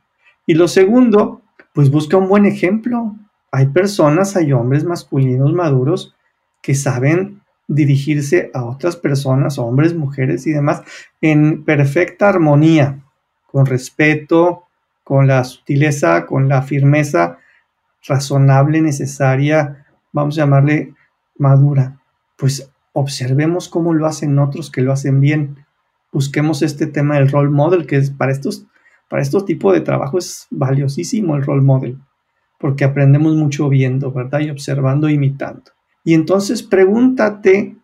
Y 0.48 0.56
lo 0.56 0.68
segundo, 0.68 1.42
pues 1.74 1.92
busca 1.92 2.18
un 2.18 2.28
buen 2.28 2.46
ejemplo. 2.46 3.16
Hay 3.52 3.68
personas, 3.68 4.36
hay 4.36 4.54
hombres 4.54 4.84
masculinos 4.84 5.54
maduros 5.54 6.16
que 6.62 6.76
saben 6.76 7.42
dirigirse 7.68 8.52
a 8.54 8.64
otras 8.66 8.96
personas, 8.96 9.58
hombres, 9.58 9.96
mujeres 9.96 10.46
y 10.48 10.52
demás, 10.52 10.84
en 11.22 11.64
perfecta 11.64 12.30
armonía, 12.30 13.00
con 13.48 13.66
respeto, 13.66 14.64
con 15.04 15.28
la 15.28 15.44
sutileza, 15.44 16.26
con 16.26 16.50
la 16.50 16.62
firmeza 16.62 17.38
razonable, 18.08 18.82
necesaria, 18.82 19.86
vamos 20.12 20.38
a 20.38 20.42
llamarle 20.42 20.94
madura. 21.38 22.00
Pues 22.38 22.72
observemos 22.94 23.68
cómo 23.70 23.94
lo 23.94 24.08
hacen 24.08 24.40
otros 24.40 24.72
que 24.72 24.82
lo 24.82 24.92
hacen 24.92 25.20
bien. 25.20 25.66
Busquemos 26.12 26.62
este 26.62 26.88
tema 26.88 27.16
del 27.16 27.30
role 27.30 27.50
model, 27.50 27.86
que 27.86 27.98
es 27.98 28.10
para 28.12 28.32
estos, 28.32 28.66
para 29.10 29.22
estos 29.22 29.46
tipos 29.46 29.74
de 29.74 29.82
trabajo 29.82 30.18
es 30.18 30.48
valiosísimo 30.50 31.36
el 31.36 31.44
role 31.44 31.62
model, 31.62 32.00
porque 32.60 32.86
aprendemos 32.86 33.36
mucho 33.36 33.70
viendo, 33.70 34.12
¿verdad? 34.12 34.40
Y 34.40 34.50
observando, 34.50 35.10
imitando. 35.10 35.75
Y 36.06 36.14
entonces 36.14 36.64
pregúntate 36.64 37.76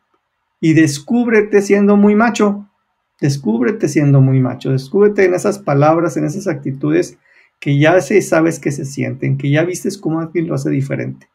y 0.62 0.74
descúbrete 0.74 1.62
siendo 1.62 1.98
muy 1.98 2.16
macho. 2.16 2.70
Descúbrete 3.20 3.90
siendo 3.90 4.22
muy 4.22 4.40
macho. 4.40 4.72
Descúbrete 4.72 5.26
en 5.26 5.34
esas 5.34 5.60
palabras, 5.60 6.16
en 6.16 6.26
esas 6.26 6.48
actitudes 6.48 7.18
que 7.60 7.78
ya 7.78 8.00
sabes 8.00 8.60
que 8.60 8.72
se 8.72 8.86
sienten, 8.86 9.38
que 9.38 9.50
ya 9.50 9.64
vistes 9.64 9.98
cómo 9.98 10.20
alguien 10.20 10.48
lo 10.48 10.56
hace 10.56 10.70
diferente. 10.70 11.30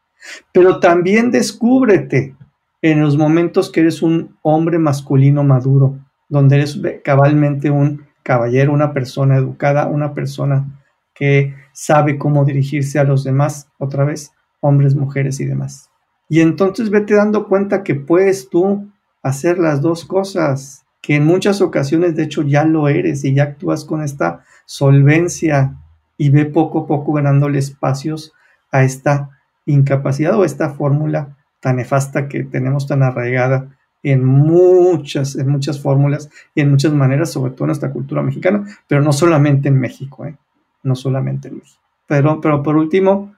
Pero 0.52 0.80
también 0.80 1.30
descúbrete 1.30 2.34
en 2.82 3.00
los 3.00 3.16
momentos 3.16 3.70
que 3.70 3.80
eres 3.80 4.00
un 4.00 4.36
hombre 4.42 4.78
masculino 4.78 5.44
maduro, 5.44 5.98
donde 6.28 6.56
eres 6.56 6.80
cabalmente 7.04 7.70
un 7.70 8.06
caballero, 8.22 8.72
una 8.72 8.92
persona 8.92 9.36
educada, 9.36 9.86
una 9.86 10.14
persona 10.14 10.82
que 11.14 11.54
sabe 11.72 12.18
cómo 12.18 12.44
dirigirse 12.44 12.98
a 12.98 13.04
los 13.04 13.24
demás, 13.24 13.68
otra 13.78 14.04
vez, 14.04 14.32
hombres, 14.60 14.94
mujeres 14.94 15.40
y 15.40 15.46
demás. 15.46 15.90
Y 16.28 16.40
entonces 16.40 16.90
vete 16.90 17.14
dando 17.14 17.46
cuenta 17.46 17.82
que 17.82 17.94
puedes 17.94 18.48
tú 18.50 18.88
hacer 19.22 19.58
las 19.58 19.80
dos 19.80 20.04
cosas, 20.04 20.84
que 21.00 21.16
en 21.16 21.24
muchas 21.26 21.60
ocasiones 21.60 22.16
de 22.16 22.24
hecho 22.24 22.42
ya 22.42 22.64
lo 22.64 22.88
eres 22.88 23.24
y 23.24 23.34
ya 23.34 23.44
actúas 23.44 23.84
con 23.84 24.02
esta 24.02 24.44
solvencia 24.64 25.76
y 26.18 26.30
ve 26.30 26.46
poco 26.46 26.80
a 26.80 26.86
poco 26.86 27.12
ganándole 27.12 27.58
espacios 27.58 28.32
a 28.72 28.82
esta 28.82 29.30
incapacidad 29.66 30.38
o 30.38 30.44
esta 30.44 30.70
fórmula 30.70 31.36
tan 31.60 31.76
nefasta 31.76 32.28
que 32.28 32.44
tenemos 32.44 32.86
tan 32.86 33.02
arraigada 33.02 33.76
en 34.02 34.24
muchas, 34.24 35.36
en 35.36 35.48
muchas 35.48 35.80
fórmulas 35.80 36.30
y 36.54 36.60
en 36.60 36.70
muchas 36.70 36.92
maneras, 36.92 37.32
sobre 37.32 37.52
todo 37.52 37.64
en 37.64 37.68
nuestra 37.68 37.90
cultura 37.90 38.22
mexicana, 38.22 38.64
pero 38.86 39.02
no 39.02 39.12
solamente 39.12 39.68
en 39.68 39.80
México, 39.80 40.24
¿eh? 40.24 40.36
no 40.82 40.94
solamente 40.94 41.48
en 41.48 41.56
México. 41.56 41.80
Pero, 42.06 42.40
pero 42.40 42.62
por 42.62 42.76
último, 42.76 43.34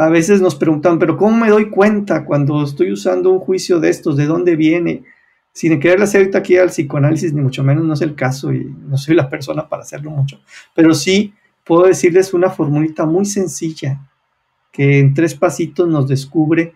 a 0.00 0.08
veces 0.08 0.40
nos 0.40 0.54
preguntan, 0.54 0.98
pero 0.98 1.18
¿cómo 1.18 1.36
me 1.36 1.50
doy 1.50 1.68
cuenta 1.68 2.24
cuando 2.24 2.64
estoy 2.64 2.90
usando 2.90 3.30
un 3.30 3.38
juicio 3.38 3.80
de 3.80 3.90
estos? 3.90 4.16
¿De 4.16 4.24
dónde 4.24 4.56
viene? 4.56 5.04
Sin 5.52 5.78
querer 5.78 6.00
hacer 6.00 6.34
aquí 6.34 6.56
al 6.56 6.70
psicoanálisis, 6.70 7.34
ni 7.34 7.42
mucho 7.42 7.62
menos 7.62 7.84
no 7.84 7.92
es 7.92 8.00
el 8.00 8.14
caso 8.14 8.50
y 8.50 8.64
no 8.64 8.96
soy 8.96 9.14
la 9.14 9.28
persona 9.28 9.68
para 9.68 9.82
hacerlo 9.82 10.10
mucho, 10.10 10.40
pero 10.74 10.94
sí 10.94 11.34
puedo 11.64 11.84
decirles 11.84 12.32
una 12.32 12.48
formulita 12.48 13.04
muy 13.04 13.26
sencilla 13.26 14.00
que 14.72 15.00
en 15.00 15.12
tres 15.12 15.34
pasitos 15.34 15.86
nos 15.86 16.08
descubre 16.08 16.74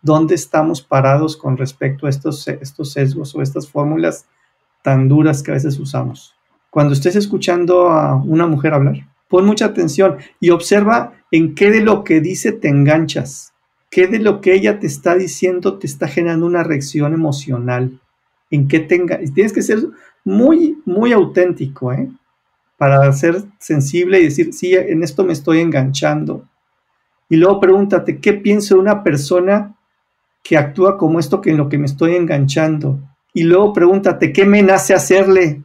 dónde 0.00 0.34
estamos 0.34 0.80
parados 0.80 1.36
con 1.36 1.58
respecto 1.58 2.06
a 2.06 2.10
estos, 2.10 2.48
estos 2.48 2.92
sesgos 2.92 3.34
o 3.34 3.42
estas 3.42 3.68
fórmulas 3.68 4.24
tan 4.82 5.08
duras 5.08 5.42
que 5.42 5.50
a 5.50 5.54
veces 5.54 5.78
usamos. 5.78 6.34
Cuando 6.70 6.94
estés 6.94 7.16
escuchando 7.16 7.90
a 7.90 8.16
una 8.16 8.46
mujer 8.46 8.72
hablar, 8.72 9.11
pon 9.32 9.46
mucha 9.46 9.64
atención 9.64 10.18
y 10.40 10.50
observa 10.50 11.14
en 11.30 11.54
qué 11.54 11.70
de 11.70 11.80
lo 11.80 12.04
que 12.04 12.20
dice 12.20 12.52
te 12.52 12.68
enganchas, 12.68 13.54
qué 13.90 14.06
de 14.06 14.18
lo 14.18 14.42
que 14.42 14.52
ella 14.52 14.78
te 14.78 14.86
está 14.86 15.14
diciendo 15.14 15.78
te 15.78 15.86
está 15.86 16.06
generando 16.06 16.44
una 16.44 16.62
reacción 16.62 17.14
emocional, 17.14 17.98
en 18.50 18.68
qué 18.68 18.80
tenga, 18.80 19.18
tienes 19.34 19.54
que 19.54 19.62
ser 19.62 19.78
muy, 20.22 20.82
muy 20.84 21.12
auténtico, 21.12 21.94
¿eh? 21.94 22.10
Para 22.76 23.10
ser 23.14 23.42
sensible 23.58 24.20
y 24.20 24.24
decir, 24.24 24.52
sí, 24.52 24.74
en 24.74 25.02
esto 25.02 25.24
me 25.24 25.32
estoy 25.32 25.60
enganchando. 25.60 26.46
Y 27.30 27.36
luego 27.36 27.58
pregúntate, 27.58 28.18
¿qué 28.18 28.34
pienso 28.34 28.74
de 28.74 28.82
una 28.82 29.02
persona 29.02 29.74
que 30.42 30.58
actúa 30.58 30.98
como 30.98 31.18
esto 31.18 31.40
que 31.40 31.52
en 31.52 31.56
lo 31.56 31.70
que 31.70 31.78
me 31.78 31.86
estoy 31.86 32.16
enganchando? 32.16 33.00
Y 33.32 33.44
luego 33.44 33.72
pregúntate, 33.72 34.30
¿qué 34.30 34.44
me 34.44 34.62
nace 34.62 34.92
hacerle? 34.92 35.62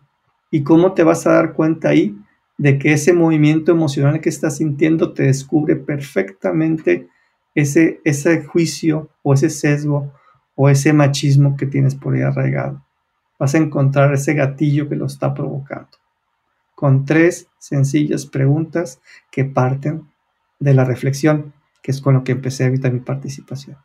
¿Y 0.51 0.63
cómo 0.63 0.93
te 0.93 1.03
vas 1.03 1.27
a 1.27 1.33
dar 1.33 1.51
cuenta 1.51 1.89
ahí 1.89 2.15
de 2.57 2.79
que 2.79 2.93
ese 2.93 3.13
movimiento 3.13 3.71
emocional 3.71 4.19
que 4.19 4.29
estás 4.29 4.57
sintiendo 4.57 5.13
te 5.13 5.23
descubre 5.23 5.75
perfectamente 5.75 7.07
ese, 7.53 8.01
ese 8.03 8.43
juicio 8.43 9.09
o 9.21 9.33
ese 9.33 9.49
sesgo 9.49 10.11
o 10.55 10.69
ese 10.69 10.91
machismo 10.91 11.55
que 11.55 11.67
tienes 11.67 11.95
por 11.95 12.15
ahí 12.15 12.21
arraigado. 12.21 12.83
Vas 13.39 13.53
a 13.53 13.59
encontrar 13.59 14.13
ese 14.13 14.33
gatillo 14.33 14.89
que 14.89 14.95
lo 14.95 15.05
está 15.05 15.33
provocando. 15.33 15.89
Con 16.73 17.05
tres 17.05 17.47
sencillas 17.59 18.25
preguntas 18.25 18.99
que 19.31 19.45
parten 19.45 20.07
de 20.59 20.73
la 20.73 20.83
reflexión, 20.83 21.53
que 21.83 21.91
es 21.91 22.01
con 22.01 22.15
lo 22.15 22.23
que 22.23 22.31
empecé 22.33 22.65
ahorita 22.65 22.89
mi 22.89 22.99
participación. 22.99 23.77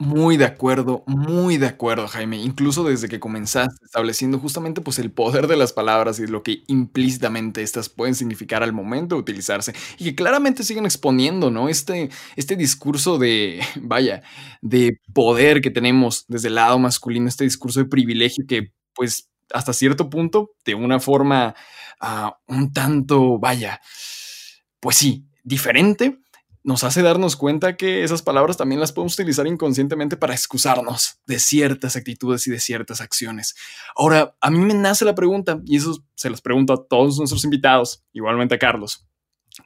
Muy 0.00 0.36
de 0.36 0.44
acuerdo, 0.44 1.02
muy 1.08 1.56
de 1.56 1.66
acuerdo, 1.66 2.06
Jaime. 2.06 2.36
Incluso 2.36 2.84
desde 2.84 3.08
que 3.08 3.18
comenzaste 3.18 3.84
estableciendo 3.84 4.38
justamente 4.38 4.80
pues 4.80 5.00
el 5.00 5.10
poder 5.10 5.48
de 5.48 5.56
las 5.56 5.72
palabras 5.72 6.20
y 6.20 6.26
lo 6.28 6.44
que 6.44 6.62
implícitamente 6.68 7.62
estas 7.62 7.88
pueden 7.88 8.14
significar 8.14 8.62
al 8.62 8.72
momento 8.72 9.16
de 9.16 9.22
utilizarse 9.22 9.72
y 9.98 10.04
que 10.04 10.14
claramente 10.14 10.62
siguen 10.62 10.84
exponiendo, 10.84 11.50
¿no? 11.50 11.68
Este, 11.68 12.10
este 12.36 12.54
discurso 12.54 13.18
de, 13.18 13.60
vaya, 13.82 14.22
de 14.62 15.00
poder 15.12 15.60
que 15.60 15.70
tenemos 15.72 16.24
desde 16.28 16.46
el 16.46 16.54
lado 16.54 16.78
masculino, 16.78 17.26
este 17.26 17.42
discurso 17.42 17.80
de 17.80 17.86
privilegio 17.86 18.44
que 18.46 18.72
pues 18.94 19.28
hasta 19.52 19.72
cierto 19.72 20.10
punto, 20.10 20.52
de 20.64 20.74
una 20.76 21.00
forma 21.00 21.56
ah, 22.00 22.38
un 22.46 22.72
tanto, 22.72 23.38
vaya, 23.40 23.80
pues 24.80 24.96
sí, 24.96 25.26
diferente, 25.42 26.18
nos 26.68 26.84
hace 26.84 27.00
darnos 27.00 27.34
cuenta 27.34 27.78
que 27.78 28.04
esas 28.04 28.20
palabras 28.20 28.58
también 28.58 28.78
las 28.78 28.92
podemos 28.92 29.14
utilizar 29.14 29.46
inconscientemente 29.46 30.18
para 30.18 30.34
excusarnos 30.34 31.18
de 31.26 31.38
ciertas 31.38 31.96
actitudes 31.96 32.46
y 32.46 32.50
de 32.50 32.60
ciertas 32.60 33.00
acciones. 33.00 33.54
Ahora, 33.96 34.36
a 34.42 34.50
mí 34.50 34.58
me 34.58 34.74
nace 34.74 35.06
la 35.06 35.14
pregunta, 35.14 35.62
y 35.64 35.78
eso 35.78 36.04
se 36.14 36.28
las 36.28 36.42
pregunto 36.42 36.74
a 36.74 36.86
todos 36.86 37.16
nuestros 37.16 37.42
invitados, 37.44 38.04
igualmente 38.12 38.56
a 38.56 38.58
Carlos. 38.58 39.08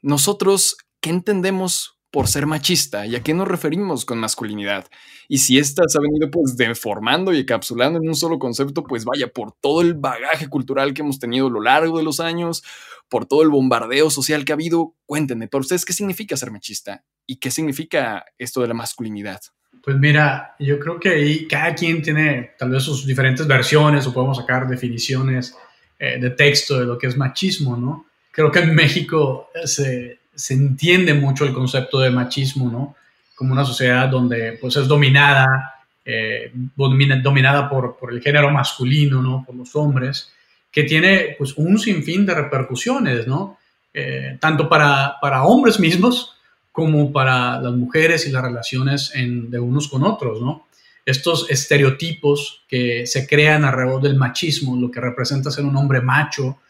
Nosotros, 0.01 0.77
¿qué 1.01 1.11
entendemos 1.11 1.99
por 2.13 2.29
ser 2.29 2.47
machista 2.47 3.07
y 3.07 3.17
a 3.17 3.23
qué 3.23 3.33
nos 3.33 3.49
referimos 3.49 4.05
con 4.05 4.19
masculinidad. 4.19 4.87
Y 5.29 5.39
si 5.39 5.59
ésta 5.59 5.83
se 5.89 5.97
ha 5.97 6.03
venido 6.03 6.31
pues 6.31 6.57
deformando 6.57 7.33
y 7.33 7.41
encapsulando 7.41 7.99
en 7.99 8.07
un 8.07 8.15
solo 8.15 8.39
concepto, 8.39 8.85
pues 8.85 9.05
vaya, 9.07 9.29
por 9.29 9.53
todo 9.61 9.81
el 9.81 9.95
bagaje 9.95 10.47
cultural 10.49 10.93
que 10.93 11.01
hemos 11.01 11.19
tenido 11.19 11.47
a 11.47 11.51
lo 11.51 11.63
largo 11.63 11.97
de 11.97 12.05
los 12.05 12.21
años, 12.21 12.63
por 13.09 13.25
todo 13.25 13.43
el 13.43 13.49
bombardeo 13.49 14.11
social 14.11 14.45
que 14.45 14.53
ha 14.53 14.55
habido, 14.55 14.95
cuéntenme, 15.07 15.49
para 15.49 15.63
ustedes, 15.63 15.87
¿qué 15.87 15.95
significa 15.95 16.37
ser 16.37 16.51
machista? 16.51 17.03
¿Y 17.27 17.37
qué 17.37 17.51
significa 17.51 18.27
esto 18.37 18.61
de 18.61 18.69
la 18.69 18.75
masculinidad? 18.75 19.41
Pues 19.83 19.97
mira, 19.97 20.55
yo 20.61 20.79
creo 20.79 21.01
que 21.01 21.09
ahí 21.09 21.49
cada 21.49 21.75
quien 21.75 22.03
tiene 22.03 22.53
tal 22.59 22.71
vez 22.71 22.83
sus 22.83 23.07
diferentes 23.07 23.47
versiones 23.47 24.07
o 24.07 24.13
podemos 24.13 24.37
sacar 24.37 24.69
definiciones 24.69 25.57
eh, 25.99 26.19
de 26.21 26.31
texto 26.31 26.79
de 26.79 26.85
lo 26.85 26.99
que 26.99 27.07
es 27.07 27.17
machismo, 27.17 27.75
¿no? 27.75 28.07
Creo 28.31 28.51
que 28.51 28.61
en 28.61 28.75
México 28.75 29.49
se 29.65 30.22
se 30.35 30.55
entiende 30.55 31.15
mucho 31.15 31.45
el 31.45 31.53
concepto 31.53 32.01
de 32.01 32.11
machismo, 32.11 32.71
¿no? 32.71 32.97
Como 33.35 33.53
una 33.53 33.65
sociedad 33.65 34.09
donde 34.09 34.59
pues 34.61 34.77
es 34.77 34.89
dominada, 34.89 35.75
eh, 36.05 36.53
dominada 36.77 37.69
por, 37.69 37.97
por, 37.97 38.13
el 38.13 38.23
género 38.23 38.51
masculino, 38.51 39.23
¿no? 39.23 39.45
Por 39.45 39.55
los 39.55 39.75
hombres, 39.77 40.33
que 40.71 40.85
tiene 40.85 41.35
pues 41.37 41.57
un 41.57 41.79
sinfín 41.79 42.25
de 42.25 42.35
repercusiones, 42.35 43.27
¿no? 43.27 43.59
Eh, 43.95 44.39
tanto 44.41 44.69
para, 44.69 45.17
para 45.21 45.45
hombres 45.45 45.79
mismos 45.79 46.37
como 46.73 47.13
para 47.13 47.61
las 47.61 47.75
mujeres 47.75 48.27
y 48.27 48.31
las 48.31 48.43
relaciones 48.43 49.13
de 49.15 49.61
unos 49.61 49.89
con 49.89 50.03
otros, 50.05 50.41
¿no? 50.41 50.67
Estos 51.05 51.51
estereotipos 51.51 52.63
que 52.69 53.07
se 53.07 53.27
crean 53.27 53.65
alrededor 53.65 54.01
del 54.01 54.17
machismo, 54.17 54.77
lo 54.77 54.91
que 54.91 55.01
representa 55.01 55.51
ser 55.51 55.65
un 55.65 55.77
hombre 55.77 56.01
macho, 56.01 56.61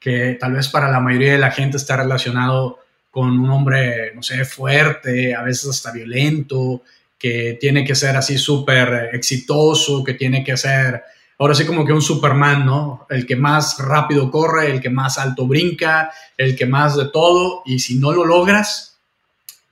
que 0.00 0.36
tal 0.40 0.54
vez 0.54 0.68
para 0.68 0.90
la 0.90 0.98
mayoría 0.98 1.32
de 1.32 1.38
la 1.38 1.52
gente 1.52 1.76
está 1.76 1.96
relacionado 1.96 2.80
con 3.12 3.38
un 3.38 3.50
hombre, 3.50 4.12
no 4.14 4.22
sé, 4.22 4.44
fuerte, 4.44 5.34
a 5.34 5.42
veces 5.42 5.68
hasta 5.68 5.92
violento, 5.92 6.82
que 7.18 7.56
tiene 7.60 7.84
que 7.84 7.94
ser 7.94 8.16
así 8.16 8.38
súper 8.38 9.10
exitoso, 9.12 10.02
que 10.02 10.14
tiene 10.14 10.42
que 10.42 10.56
ser, 10.56 11.02
ahora 11.38 11.54
sí 11.54 11.64
como 11.64 11.84
que 11.84 11.92
un 11.92 12.02
Superman, 12.02 12.66
¿no? 12.66 13.06
El 13.08 13.26
que 13.26 13.36
más 13.36 13.78
rápido 13.78 14.30
corre, 14.30 14.72
el 14.72 14.80
que 14.80 14.90
más 14.90 15.18
alto 15.18 15.46
brinca, 15.46 16.10
el 16.36 16.56
que 16.56 16.66
más 16.66 16.96
de 16.96 17.10
todo, 17.10 17.62
y 17.64 17.78
si 17.78 17.96
no 17.96 18.12
lo 18.12 18.24
logras, 18.24 18.98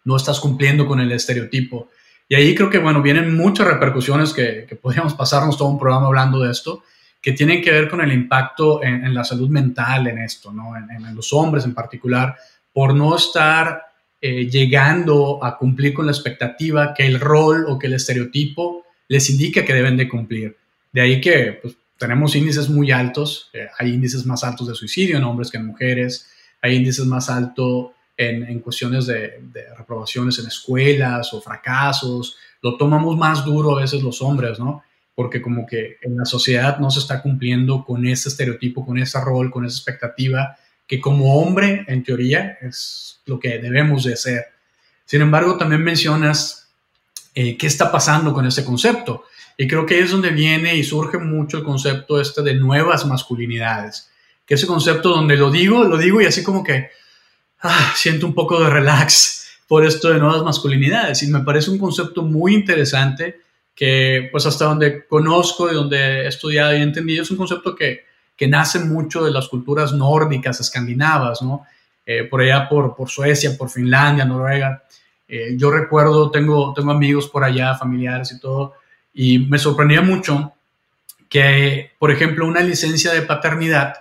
no 0.04 0.16
estás 0.16 0.38
cumpliendo 0.38 0.86
con 0.86 1.00
el 1.00 1.10
estereotipo. 1.10 1.88
Y 2.28 2.34
ahí 2.34 2.54
creo 2.54 2.70
que, 2.70 2.78
bueno, 2.78 3.02
vienen 3.02 3.34
muchas 3.34 3.66
repercusiones 3.66 4.32
que, 4.32 4.66
que 4.68 4.76
podríamos 4.76 5.14
pasarnos 5.14 5.56
todo 5.56 5.68
un 5.68 5.78
programa 5.78 6.06
hablando 6.06 6.40
de 6.40 6.52
esto, 6.52 6.84
que 7.20 7.32
tienen 7.32 7.62
que 7.62 7.70
ver 7.70 7.88
con 7.88 8.00
el 8.00 8.12
impacto 8.12 8.82
en, 8.82 9.12
la 9.12 9.24
salud 9.24 9.48
mental 9.48 10.06
en 10.06 10.18
esto, 10.18 10.52
¿no? 10.52 10.72
En, 10.76 11.14
los 11.14 11.32
hombres 11.32 11.64
en 11.64 11.74
particular, 11.74 12.36
por 12.72 12.94
no 12.94 13.16
estar 13.16 13.82
eh, 14.20 14.48
llegando 14.50 15.42
a 15.42 15.56
cumplir 15.56 15.94
con 15.94 16.06
la 16.06 16.12
expectativa 16.12 16.92
que 16.92 17.06
el 17.06 17.18
rol 17.18 17.64
o 17.68 17.78
que 17.78 17.86
el 17.86 17.94
estereotipo 17.94 18.84
les 19.08 19.30
indica 19.30 19.64
que 19.64 19.74
deben 19.74 19.96
de 19.96 20.08
cumplir. 20.08 20.56
De 20.92 21.00
ahí 21.00 21.20
que 21.20 21.58
pues, 21.62 21.74
tenemos 21.96 22.34
índices 22.36 22.68
muy 22.68 22.90
altos, 22.90 23.50
eh, 23.52 23.68
hay 23.78 23.94
índices 23.94 24.26
más 24.26 24.44
altos 24.44 24.68
de 24.68 24.74
suicidio 24.74 25.16
en 25.16 25.24
hombres 25.24 25.50
que 25.50 25.58
en 25.58 25.66
mujeres, 25.66 26.28
hay 26.62 26.76
índices 26.76 27.06
más 27.06 27.30
altos 27.30 27.92
en, 28.16 28.42
en, 28.44 28.60
cuestiones 28.60 29.06
de, 29.06 29.40
de, 29.52 29.74
reprobaciones 29.76 30.38
en 30.38 30.46
escuelas 30.46 31.32
o 31.32 31.40
fracasos, 31.40 32.36
lo 32.60 32.76
tomamos 32.76 33.16
más 33.16 33.44
duro 33.44 33.76
a 33.76 33.80
veces 33.80 34.02
los 34.02 34.20
hombres, 34.20 34.58
¿no? 34.58 34.82
Porque 35.14 35.40
como 35.40 35.66
que 35.66 35.96
en 36.02 36.16
la 36.16 36.26
sociedad 36.26 36.78
no 36.78 36.90
se 36.90 37.00
está 37.00 37.22
cumpliendo 37.22 37.84
con 37.84 38.06
ese 38.06 38.28
estereotipo, 38.28 38.84
con 38.84 38.98
ese 38.98 39.18
rol, 39.20 39.50
con 39.50 39.64
esa 39.64 39.76
expectativa, 39.76 40.58
que 40.90 41.00
como 41.00 41.40
hombre, 41.40 41.84
en 41.86 42.02
teoría, 42.02 42.58
es 42.60 43.20
lo 43.24 43.38
que 43.38 43.60
debemos 43.60 44.02
de 44.02 44.16
ser. 44.16 44.46
Sin 45.04 45.20
embargo, 45.22 45.56
también 45.56 45.84
mencionas 45.84 46.68
eh, 47.32 47.56
qué 47.56 47.68
está 47.68 47.92
pasando 47.92 48.34
con 48.34 48.44
ese 48.44 48.64
concepto. 48.64 49.26
Y 49.56 49.68
creo 49.68 49.86
que 49.86 50.00
es 50.00 50.10
donde 50.10 50.30
viene 50.30 50.74
y 50.74 50.82
surge 50.82 51.18
mucho 51.18 51.58
el 51.58 51.62
concepto 51.62 52.20
este 52.20 52.42
de 52.42 52.54
nuevas 52.54 53.06
masculinidades. 53.06 54.10
Que 54.44 54.54
ese 54.54 54.66
concepto 54.66 55.10
donde 55.10 55.36
lo 55.36 55.52
digo, 55.52 55.84
lo 55.84 55.96
digo 55.96 56.20
y 56.20 56.26
así 56.26 56.42
como 56.42 56.64
que 56.64 56.90
ah, 57.60 57.92
siento 57.94 58.26
un 58.26 58.34
poco 58.34 58.60
de 58.60 58.68
relax 58.68 59.60
por 59.68 59.86
esto 59.86 60.10
de 60.10 60.18
nuevas 60.18 60.42
masculinidades. 60.42 61.22
Y 61.22 61.28
me 61.28 61.44
parece 61.44 61.70
un 61.70 61.78
concepto 61.78 62.22
muy 62.22 62.52
interesante 62.52 63.42
que 63.76 64.28
pues 64.32 64.44
hasta 64.44 64.64
donde 64.64 65.06
conozco 65.06 65.70
y 65.70 65.74
donde 65.74 66.22
he 66.22 66.26
estudiado 66.26 66.76
y 66.76 66.82
entendido 66.82 67.22
es 67.22 67.30
un 67.30 67.36
concepto 67.36 67.76
que, 67.76 68.09
que 68.40 68.48
nace 68.48 68.78
mucho 68.78 69.22
de 69.22 69.30
las 69.30 69.48
culturas 69.48 69.92
nórdicas, 69.92 70.60
escandinavas, 70.60 71.42
¿no? 71.42 71.66
Eh, 72.06 72.24
por 72.24 72.40
allá 72.40 72.70
por, 72.70 72.96
Suecia, 73.06 73.54
por 73.58 73.68
Finlandia, 73.68 74.24
Noruega. 74.24 74.82
Eh, 75.28 75.56
yo 75.58 75.70
recuerdo, 75.70 76.30
tengo, 76.30 76.74
amigos 76.90 77.28
por 77.28 77.44
allá, 77.44 77.74
familiares 77.74 78.32
y 78.32 78.40
todo, 78.40 78.76
y 79.12 79.40
me 79.40 79.58
sorprendía 79.58 80.00
mucho 80.00 80.54
que, 81.28 81.90
por 81.98 82.10
ejemplo, 82.10 82.46
una 82.46 82.62
licencia 82.62 83.12
de 83.12 83.20
paternidad, 83.20 83.92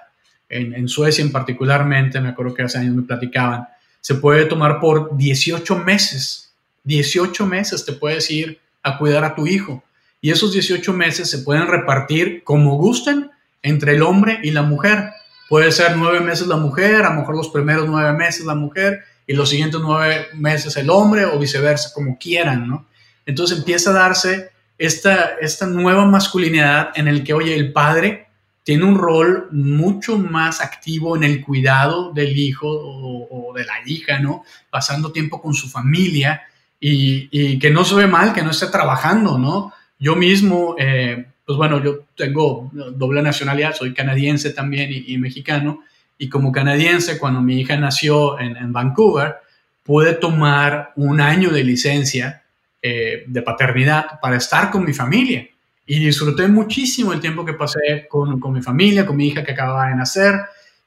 en, 0.48 0.88
Suecia 0.88 1.22
en 1.22 1.34
particularmente, 1.34 2.22
me 2.22 2.30
acuerdo 2.30 2.54
que 2.54 2.64
hace 2.64 2.78
años 2.78 2.96
me 2.96 3.04
platicaban, 3.04 3.68
se 4.00 4.16
puede 4.16 4.46
tomar 4.46 4.80
por 4.80 5.18
18 5.18 5.80
meses. 5.80 6.54
18 6.86 7.46
meses 7.46 7.84
te 7.84 7.92
puedes 7.92 8.32
ir 8.32 8.62
a 8.84 8.98
cuidar 8.98 9.26
a 9.26 9.36
tu 9.36 9.46
hijo. 9.46 9.84
Y 10.22 10.32
esos 10.32 10.54
18 10.54 10.94
meses 10.94 11.30
se 11.30 11.40
pueden 11.40 11.68
repartir 11.68 12.42
como 12.46 12.78
gusten 12.78 13.32
entre 13.62 13.96
el 13.96 14.02
hombre 14.02 14.40
y 14.44 14.52
la 14.52 14.62
mujer. 14.62 15.12
Puede 15.48 15.72
ser 15.72 15.98
nueve 15.98 16.20
meses 16.20 16.48
la 16.48 16.58
mujer, 16.58 17.04
a 17.04 17.14
lo 17.14 17.22
mejor 17.22 17.36
los 17.36 17.50
primeros 17.50 17.88
nueve 17.88 18.14
meses 18.14 18.46
la 18.46 18.56
mujer 18.56 19.04
y 19.26 19.34
los 19.34 19.50
siguientes 19.50 19.80
nueve 19.82 20.28
meses 20.34 20.76
el 20.78 20.90
hombre 20.90 21.26
o 21.26 21.38
viceversa, 21.40 21.92
como 21.94 22.18
quieran, 22.18 22.68
¿no? 22.68 22.88
Entonces 23.26 23.60
empieza 23.60 23.92
a 23.92 23.94
darse 23.94 24.52
esta, 24.78 25.36
esta 25.42 25.68
nueva 25.68 26.06
masculinidad 26.06 26.92
en 26.96 27.08
el 27.08 27.24
que, 27.24 27.34
oye, 27.34 27.56
el 27.56 27.72
padre 27.72 28.28
tiene 28.64 28.86
un 28.86 28.98
rol 28.98 29.48
mucho 29.52 30.18
más 30.18 30.62
activo 30.62 31.16
en 31.16 31.24
el 31.24 31.44
cuidado 31.44 32.12
del 32.14 32.38
hijo 32.38 32.68
o, 32.70 33.54
de 33.56 33.66
la 33.66 33.74
hija, 33.86 34.20
¿no? 34.20 34.44
Pasando 34.70 35.12
tiempo 35.12 35.42
con 35.42 35.54
su 35.54 35.70
familia 35.70 36.44
y, 36.80 37.58
que 37.60 37.72
no 37.72 37.84
se 37.84 37.96
ve 37.96 38.08
mal, 38.08 38.32
que 38.32 38.44
no 38.44 38.52
esté 38.52 38.68
trabajando, 38.68 39.38
¿no? 39.38 39.74
Yo 39.98 40.16
mismo, 40.16 40.76
eh, 40.78 41.26
pues 41.50 41.58
bueno, 41.58 41.84
yo 41.84 42.02
tengo 42.16 42.70
doble 42.94 43.24
nacionalidad, 43.24 43.74
soy 43.74 43.92
canadiense 43.92 44.52
también 44.52 44.92
y, 44.92 45.18
mexicano, 45.18 45.80
y 46.16 46.30
como 46.30 46.52
canadiense, 46.52 47.18
cuando 47.18 47.42
mi 47.42 47.60
hija 47.60 47.76
nació 47.76 48.40
en, 48.40 48.56
en 48.56 48.72
Vancouver, 48.72 49.38
pude 49.82 50.14
tomar 50.14 50.94
un 50.96 51.20
año 51.20 51.50
de 51.50 51.64
licencia 51.64 52.44
eh, 52.84 53.24
de 53.26 53.42
paternidad 53.42 54.20
para 54.22 54.38
estar 54.38 54.70
con 54.70 54.86
mi 54.86 54.94
familia. 54.94 55.48
Y 55.88 55.98
disfruté 55.98 56.48
muchísimo 56.48 57.14
el 57.14 57.20
tiempo 57.20 57.44
que 57.44 57.54
pasé 57.54 58.06
con, 58.08 58.40
con 58.40 58.54
mi 58.54 58.62
familia, 58.62 59.08
con 59.08 59.18
mi 59.18 59.30
hija 59.30 59.44
que 59.44 59.54
acababa 59.54 59.88
de 59.88 59.96
nacer. 59.96 60.36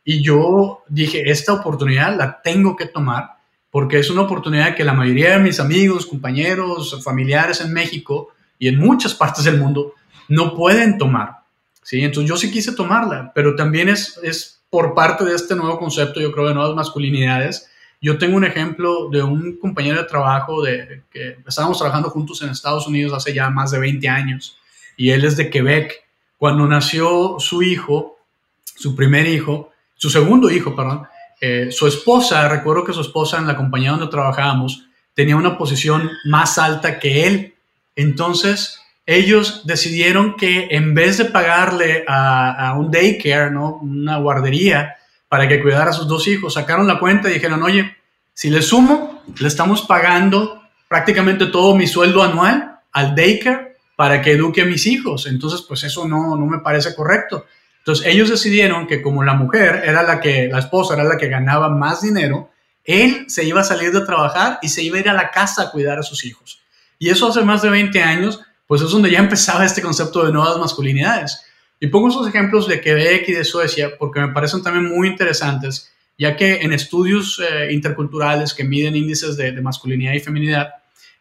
Y 0.04 0.22
yo 0.22 0.84
dije, 0.88 1.28
esta 1.28 1.54
oportunidad 1.54 2.16
la 2.16 2.40
tengo 2.40 2.76
que 2.76 2.86
tomar 2.86 3.30
porque 3.68 3.98
es 3.98 4.08
una 4.10 4.22
oportunidad 4.22 4.76
que 4.76 4.84
la 4.84 4.92
mayoría 4.92 5.30
de 5.30 5.42
mis 5.42 5.58
amigos, 5.58 6.06
compañeros, 6.06 7.02
familiares 7.02 7.60
en 7.62 7.72
México 7.72 8.28
y 8.60 8.68
en 8.68 8.78
muchas 8.78 9.12
partes 9.12 9.42
del 9.42 9.58
mundo 9.58 9.94
no 10.32 10.54
pueden 10.54 10.96
tomar. 10.96 11.40
¿sí? 11.82 12.02
Entonces 12.02 12.28
yo 12.28 12.36
sí 12.38 12.50
quise 12.50 12.72
tomarla, 12.72 13.32
pero 13.34 13.54
también 13.54 13.90
es, 13.90 14.18
es 14.22 14.62
por 14.70 14.94
parte 14.94 15.24
de 15.24 15.34
este 15.34 15.54
nuevo 15.54 15.78
concepto, 15.78 16.20
yo 16.20 16.32
creo, 16.32 16.48
de 16.48 16.54
nuevas 16.54 16.74
masculinidades, 16.74 17.68
yo 18.00 18.16
tengo 18.16 18.36
un 18.36 18.44
ejemplo 18.44 19.10
de 19.10 19.22
un 19.22 19.58
compañero 19.58 19.98
de 19.98 20.08
trabajo 20.08 20.62
de, 20.62 21.02
que 21.12 21.36
estábamos 21.46 21.78
trabajando 21.78 22.08
juntos 22.08 22.40
en 22.40 22.48
Estados 22.48 22.86
Unidos 22.86 23.12
hace 23.12 23.34
ya 23.34 23.50
más 23.50 23.70
de 23.72 23.78
20 23.78 24.08
años 24.08 24.56
y 24.96 25.10
él 25.10 25.24
es 25.24 25.36
de 25.36 25.50
Quebec. 25.50 26.02
Cuando 26.38 26.66
nació 26.66 27.36
su 27.38 27.62
hijo, 27.62 28.18
su 28.64 28.96
primer 28.96 29.26
hijo, 29.26 29.70
su 29.94 30.08
segundo 30.08 30.50
hijo, 30.50 30.74
perdón, 30.74 31.06
eh, 31.40 31.68
su 31.70 31.86
esposa, 31.86 32.48
recuerdo 32.48 32.84
que 32.84 32.94
su 32.94 33.02
esposa 33.02 33.38
en 33.38 33.46
la 33.46 33.56
compañía 33.56 33.90
donde 33.90 34.08
trabajábamos 34.08 34.86
tenía 35.14 35.36
una 35.36 35.58
posición 35.58 36.10
más 36.24 36.58
alta 36.58 36.98
que 36.98 37.26
él. 37.26 37.54
Entonces, 37.94 38.81
ellos 39.06 39.66
decidieron 39.66 40.36
que 40.36 40.68
en 40.70 40.94
vez 40.94 41.18
de 41.18 41.24
pagarle 41.26 42.04
a, 42.06 42.68
a 42.68 42.78
un 42.78 42.90
daycare, 42.90 43.50
¿no? 43.50 43.76
una 43.76 44.18
guardería, 44.18 44.96
para 45.32 45.48
que 45.48 45.62
cuidara 45.62 45.90
a 45.90 45.94
sus 45.94 46.06
dos 46.06 46.28
hijos. 46.28 46.52
Sacaron 46.52 46.86
la 46.86 46.98
cuenta 46.98 47.30
y 47.30 47.32
dijeron, 47.32 47.62
oye, 47.62 47.96
si 48.34 48.50
le 48.50 48.60
sumo, 48.60 49.22
le 49.38 49.48
estamos 49.48 49.80
pagando 49.82 50.62
prácticamente 50.88 51.46
todo 51.46 51.74
mi 51.74 51.86
sueldo 51.86 52.22
anual 52.22 52.80
al 52.92 53.14
daycare 53.14 53.78
para 53.96 54.20
que 54.20 54.32
eduque 54.32 54.60
a 54.60 54.66
mis 54.66 54.86
hijos. 54.86 55.26
Entonces, 55.26 55.62
pues 55.66 55.84
eso 55.84 56.06
no, 56.06 56.36
no 56.36 56.44
me 56.44 56.58
parece 56.58 56.94
correcto. 56.94 57.46
Entonces, 57.78 58.06
ellos 58.06 58.28
decidieron 58.28 58.86
que 58.86 59.00
como 59.00 59.24
la 59.24 59.32
mujer 59.32 59.82
era 59.86 60.02
la 60.02 60.20
que, 60.20 60.48
la 60.48 60.58
esposa 60.58 60.92
era 60.92 61.04
la 61.04 61.16
que 61.16 61.28
ganaba 61.28 61.70
más 61.70 62.02
dinero, 62.02 62.50
él 62.84 63.24
se 63.28 63.44
iba 63.44 63.62
a 63.62 63.64
salir 63.64 63.90
de 63.90 64.04
trabajar 64.04 64.58
y 64.60 64.68
se 64.68 64.82
iba 64.82 64.98
a 64.98 65.00
ir 65.00 65.08
a 65.08 65.14
la 65.14 65.30
casa 65.30 65.62
a 65.62 65.70
cuidar 65.70 65.98
a 65.98 66.02
sus 66.02 66.26
hijos. 66.26 66.60
Y 66.98 67.08
eso 67.08 67.28
hace 67.28 67.40
más 67.40 67.62
de 67.62 67.70
20 67.70 68.02
años, 68.02 68.42
pues 68.72 68.80
es 68.80 68.90
donde 68.90 69.10
ya 69.10 69.18
empezaba 69.18 69.66
este 69.66 69.82
concepto 69.82 70.24
de 70.24 70.32
nuevas 70.32 70.56
masculinidades. 70.56 71.44
Y 71.78 71.88
pongo 71.88 72.08
esos 72.08 72.26
ejemplos 72.26 72.66
de 72.66 72.80
Quebec 72.80 73.28
y 73.28 73.32
de 73.32 73.44
Suecia 73.44 73.98
porque 73.98 74.18
me 74.18 74.28
parecen 74.28 74.62
también 74.62 74.88
muy 74.88 75.08
interesantes, 75.08 75.92
ya 76.16 76.34
que 76.36 76.54
en 76.62 76.72
estudios 76.72 77.38
eh, 77.38 77.70
interculturales 77.70 78.54
que 78.54 78.64
miden 78.64 78.96
índices 78.96 79.36
de, 79.36 79.52
masculinidad 79.60 80.14
y 80.14 80.20
feminidad, 80.20 80.70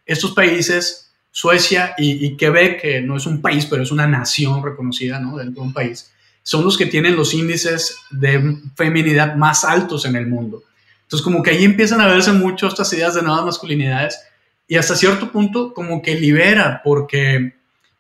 estos 0.05 0.31
países, 0.31 1.11
Suecia 1.29 1.93
y, 1.97 2.37
Quebec, 2.37 2.79
que 2.83 3.01
no 3.01 3.17
es 3.17 3.25
un 3.25 3.41
país, 3.41 3.65
pero 3.65 3.83
es 3.83 3.91
una 3.91 4.07
nación 4.07 4.63
reconocida 4.63 5.19
¿no? 5.19 5.35
dentro 5.35 5.61
de 5.61 5.67
un 5.67 5.73
país, 5.73 6.09
son 6.43 6.63
los 6.63 6.77
que 6.77 6.85
tienen 6.85 7.17
los 7.17 7.33
índices 7.33 7.97
de 8.11 8.59
feminidad 8.77 9.35
más 9.35 9.65
altos 9.65 10.05
en 10.05 10.15
el 10.15 10.25
mundo. 10.25 10.63
Entonces, 11.03 11.21
como 11.21 11.43
que 11.43 11.49
ahí 11.49 11.65
empiezan 11.65 11.99
a 11.99 12.07
verse 12.07 12.31
mucho 12.31 12.69
estas 12.69 12.93
ideas 12.93 13.13
de 13.13 13.23
nuevas 13.23 13.43
masculinidades 13.43 14.17
y 14.71 14.77
hasta 14.77 14.95
cierto 14.95 15.33
punto 15.33 15.73
como 15.73 16.01
que 16.01 16.15
libera, 16.15 16.79
porque 16.81 17.55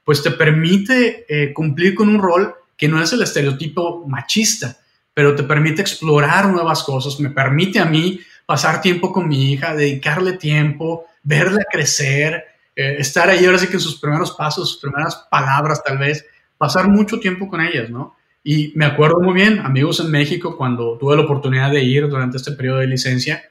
pues 0.05 0.23
te 0.23 0.31
permite 0.31 1.25
eh, 1.27 1.51
cumplir 1.51 1.93
con 1.93 2.07
un 2.07 2.21
rol 2.21 2.55
que 2.77 2.87
no 2.87 3.03
es 3.03 3.11
el 3.11 3.21
estereotipo 3.21 4.07
machista, 4.07 4.77
pero 5.13 5.35
te 5.35 5.43
permite 5.43 5.81
explorar 5.81 6.47
nuevas 6.47 6.81
cosas, 6.83 7.19
me 7.19 7.29
permite 7.29 7.79
a 7.79 7.83
mí 7.83 8.21
pasar 8.45 8.79
tiempo 8.79 9.11
con 9.11 9.27
mi 9.27 9.51
hija, 9.51 9.75
dedicarle 9.75 10.37
tiempo, 10.37 11.07
verla 11.23 11.59
crecer, 11.69 12.41
eh, 12.73 12.95
estar 12.99 13.29
ahí 13.29 13.43
ahora 13.43 13.57
sí 13.57 13.67
que 13.67 13.73
en 13.73 13.81
sus 13.81 13.99
primeros 13.99 14.31
pasos, 14.31 14.69
sus 14.69 14.79
primeras 14.79 15.27
palabras 15.29 15.83
tal 15.83 15.97
vez, 15.97 16.25
pasar 16.57 16.87
mucho 16.87 17.19
tiempo 17.19 17.49
con 17.49 17.59
ellas, 17.59 17.89
¿no? 17.89 18.15
Y 18.45 18.71
me 18.75 18.85
acuerdo 18.85 19.19
muy 19.19 19.33
bien, 19.33 19.59
amigos 19.59 19.99
en 19.99 20.09
México, 20.09 20.55
cuando 20.55 20.97
tuve 20.97 21.17
la 21.17 21.23
oportunidad 21.23 21.69
de 21.69 21.83
ir 21.83 22.07
durante 22.07 22.37
este 22.37 22.53
periodo 22.53 22.77
de 22.77 22.87
licencia, 22.87 23.43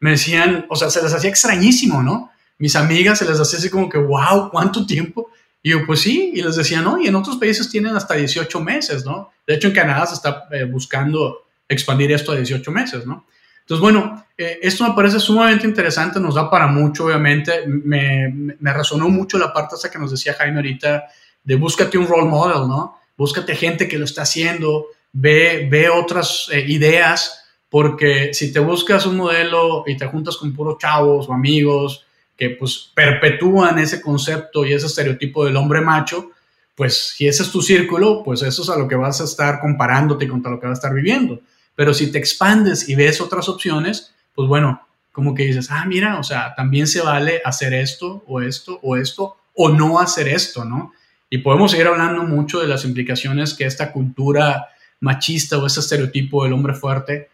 me 0.00 0.10
decían, 0.10 0.66
o 0.68 0.74
sea, 0.74 0.90
se 0.90 1.00
les 1.00 1.14
hacía 1.14 1.30
extrañísimo, 1.30 2.02
¿no? 2.02 2.32
Mis 2.64 2.76
amigas 2.76 3.18
se 3.18 3.26
les 3.26 3.38
hacía 3.38 3.58
así 3.58 3.68
como 3.68 3.90
que, 3.90 3.98
wow, 3.98 4.48
¿cuánto 4.50 4.86
tiempo? 4.86 5.30
Y 5.62 5.72
yo, 5.72 5.84
pues 5.84 6.00
sí, 6.00 6.32
y 6.34 6.40
les 6.40 6.56
decía, 6.56 6.80
no, 6.80 6.98
y 6.98 7.06
en 7.06 7.14
otros 7.14 7.36
países 7.36 7.68
tienen 7.68 7.94
hasta 7.94 8.14
18 8.14 8.58
meses, 8.62 9.04
¿no? 9.04 9.32
De 9.46 9.52
hecho, 9.52 9.68
en 9.68 9.74
Canadá 9.74 10.06
se 10.06 10.14
está 10.14 10.48
eh, 10.50 10.64
buscando 10.64 11.44
expandir 11.68 12.10
esto 12.12 12.32
a 12.32 12.36
18 12.36 12.72
meses, 12.72 13.04
¿no? 13.04 13.26
Entonces, 13.60 13.82
bueno, 13.82 14.24
eh, 14.38 14.60
esto 14.62 14.88
me 14.88 14.94
parece 14.94 15.20
sumamente 15.20 15.66
interesante, 15.66 16.18
nos 16.18 16.36
da 16.36 16.48
para 16.48 16.66
mucho, 16.66 17.04
obviamente. 17.04 17.66
Me, 17.66 18.32
me, 18.58 18.72
resonó 18.72 19.10
mucho 19.10 19.36
la 19.36 19.52
parte 19.52 19.74
esa 19.74 19.90
que 19.90 19.98
nos 19.98 20.10
decía 20.10 20.32
Jaime 20.32 20.56
ahorita, 20.56 21.04
de 21.42 21.56
búscate 21.56 21.98
un 21.98 22.08
role 22.08 22.30
model, 22.30 22.66
¿no? 22.66 22.98
Búscate 23.14 23.54
gente 23.56 23.86
que 23.86 23.98
lo 23.98 24.06
está 24.06 24.22
haciendo, 24.22 24.86
ve, 25.12 25.68
ve 25.70 25.90
otras 25.90 26.48
eh, 26.50 26.64
ideas, 26.66 27.44
porque 27.68 28.32
si 28.32 28.54
te 28.54 28.60
buscas 28.60 29.04
un 29.04 29.18
modelo 29.18 29.84
y 29.86 29.98
te 29.98 30.06
juntas 30.06 30.38
con 30.38 30.54
puros 30.54 30.78
chavos 30.78 31.28
o 31.28 31.34
amigos, 31.34 32.06
que 32.36 32.50
pues 32.50 32.90
perpetúan 32.94 33.78
ese 33.78 34.00
concepto 34.00 34.64
y 34.64 34.72
ese 34.72 34.86
estereotipo 34.86 35.44
del 35.44 35.56
hombre 35.56 35.80
macho, 35.80 36.30
pues 36.74 37.14
si 37.16 37.28
ese 37.28 37.44
es 37.44 37.50
tu 37.50 37.62
círculo, 37.62 38.22
pues 38.24 38.42
eso 38.42 38.62
es 38.62 38.68
a 38.68 38.76
lo 38.76 38.88
que 38.88 38.96
vas 38.96 39.20
a 39.20 39.24
estar 39.24 39.60
comparándote 39.60 40.26
contra 40.26 40.50
lo 40.50 40.58
que 40.58 40.66
vas 40.66 40.78
a 40.78 40.80
estar 40.80 40.94
viviendo. 40.94 41.40
Pero 41.76 41.94
si 41.94 42.10
te 42.10 42.18
expandes 42.18 42.88
y 42.88 42.94
ves 42.94 43.20
otras 43.20 43.48
opciones, 43.48 44.14
pues 44.34 44.48
bueno, 44.48 44.86
como 45.12 45.34
que 45.34 45.44
dices, 45.44 45.68
ah, 45.70 45.84
mira, 45.86 46.18
o 46.18 46.24
sea, 46.24 46.54
también 46.56 46.86
se 46.88 47.00
vale 47.00 47.40
hacer 47.44 47.72
esto 47.72 48.24
o 48.26 48.40
esto 48.40 48.80
o 48.82 48.96
esto 48.96 49.36
o 49.54 49.68
no 49.68 50.00
hacer 50.00 50.28
esto, 50.28 50.64
¿no? 50.64 50.92
Y 51.30 51.38
podemos 51.38 51.70
seguir 51.70 51.86
hablando 51.86 52.24
mucho 52.24 52.60
de 52.60 52.66
las 52.66 52.84
implicaciones 52.84 53.54
que 53.54 53.64
esta 53.64 53.92
cultura 53.92 54.68
machista 55.00 55.58
o 55.58 55.66
ese 55.66 55.80
estereotipo 55.80 56.44
del 56.44 56.52
hombre 56.52 56.74
fuerte 56.74 57.28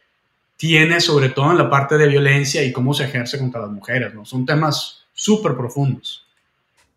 tiene 0.61 1.01
sobre 1.01 1.31
todo 1.31 1.53
en 1.53 1.57
la 1.57 1.71
parte 1.71 1.97
de 1.97 2.07
violencia 2.07 2.63
y 2.63 2.71
cómo 2.71 2.93
se 2.93 3.05
ejerce 3.05 3.39
contra 3.39 3.63
las 3.63 3.71
mujeres, 3.71 4.13
¿no? 4.13 4.27
Son 4.27 4.45
temas 4.45 5.07
súper 5.15 5.57
profundos. 5.57 6.27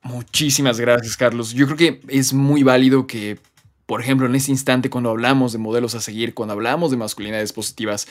Muchísimas 0.02 0.82
gracias, 0.82 1.16
Carlos. 1.16 1.54
Yo 1.54 1.66
creo 1.68 1.78
que 1.78 2.02
es 2.10 2.34
muy 2.34 2.64
válido 2.64 3.08
que, 3.08 3.40
por 3.86 4.02
ejemplo, 4.02 4.28
en 4.28 4.36
este 4.36 4.52
instante, 4.52 4.90
cuando 4.90 5.12
hablamos 5.12 5.54
de 5.54 5.60
modelos 5.60 5.96
a 5.96 6.02
seguir, 6.02 6.34
cuando 6.34 6.52
hablamos 6.52 6.92
de 6.92 6.98
masculinidades 6.98 7.54
positivas, 7.54 8.06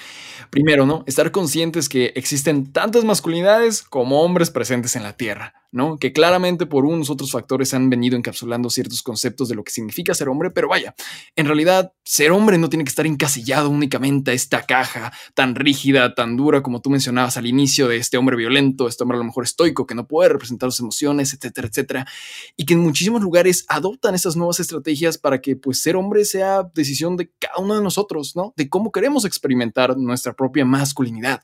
primero, 0.48 0.86
¿no? 0.86 1.04
Estar 1.06 1.30
conscientes 1.32 1.90
que 1.90 2.14
existen 2.16 2.72
tantas 2.72 3.04
masculinidades 3.04 3.82
como 3.82 4.22
hombres 4.22 4.50
presentes 4.50 4.96
en 4.96 5.02
la 5.02 5.18
Tierra. 5.18 5.61
¿No? 5.72 5.98
Que 5.98 6.12
claramente 6.12 6.66
por 6.66 6.84
unos 6.84 7.10
otros 7.10 7.32
factores 7.32 7.74
han 7.74 7.90
venido 7.90 8.16
encapsulando 8.16 8.70
ciertos 8.70 9.02
conceptos 9.02 9.48
de 9.48 9.54
lo 9.54 9.64
que 9.64 9.72
significa 9.72 10.14
ser 10.14 10.28
hombre, 10.28 10.50
pero 10.50 10.68
vaya, 10.68 10.94
en 11.34 11.46
realidad 11.46 11.92
ser 12.04 12.30
hombre 12.30 12.58
no 12.58 12.68
tiene 12.68 12.84
que 12.84 12.90
estar 12.90 13.06
encasillado 13.06 13.70
únicamente 13.70 14.30
a 14.30 14.34
esta 14.34 14.64
caja 14.64 15.12
tan 15.34 15.54
rígida, 15.54 16.14
tan 16.14 16.36
dura 16.36 16.62
como 16.62 16.82
tú 16.82 16.90
mencionabas 16.90 17.38
al 17.38 17.46
inicio 17.46 17.88
de 17.88 17.96
este 17.96 18.18
hombre 18.18 18.36
violento, 18.36 18.86
este 18.86 19.02
hombre 19.02 19.16
a 19.16 19.20
lo 19.20 19.24
mejor 19.24 19.44
estoico 19.44 19.86
que 19.86 19.94
no 19.94 20.06
puede 20.06 20.28
representar 20.28 20.70
sus 20.70 20.80
emociones, 20.80 21.32
etcétera, 21.32 21.68
etcétera, 21.68 22.06
y 22.56 22.66
que 22.66 22.74
en 22.74 22.80
muchísimos 22.80 23.22
lugares 23.22 23.64
adoptan 23.68 24.14
estas 24.14 24.36
nuevas 24.36 24.60
estrategias 24.60 25.16
para 25.16 25.40
que 25.40 25.56
pues 25.56 25.80
ser 25.80 25.96
hombre 25.96 26.26
sea 26.26 26.70
decisión 26.74 27.16
de 27.16 27.30
cada 27.38 27.58
uno 27.58 27.74
de 27.74 27.82
nosotros, 27.82 28.36
¿no? 28.36 28.52
De 28.56 28.68
cómo 28.68 28.92
queremos 28.92 29.24
experimentar 29.24 29.96
nuestra 29.96 30.34
propia 30.34 30.66
masculinidad. 30.66 31.42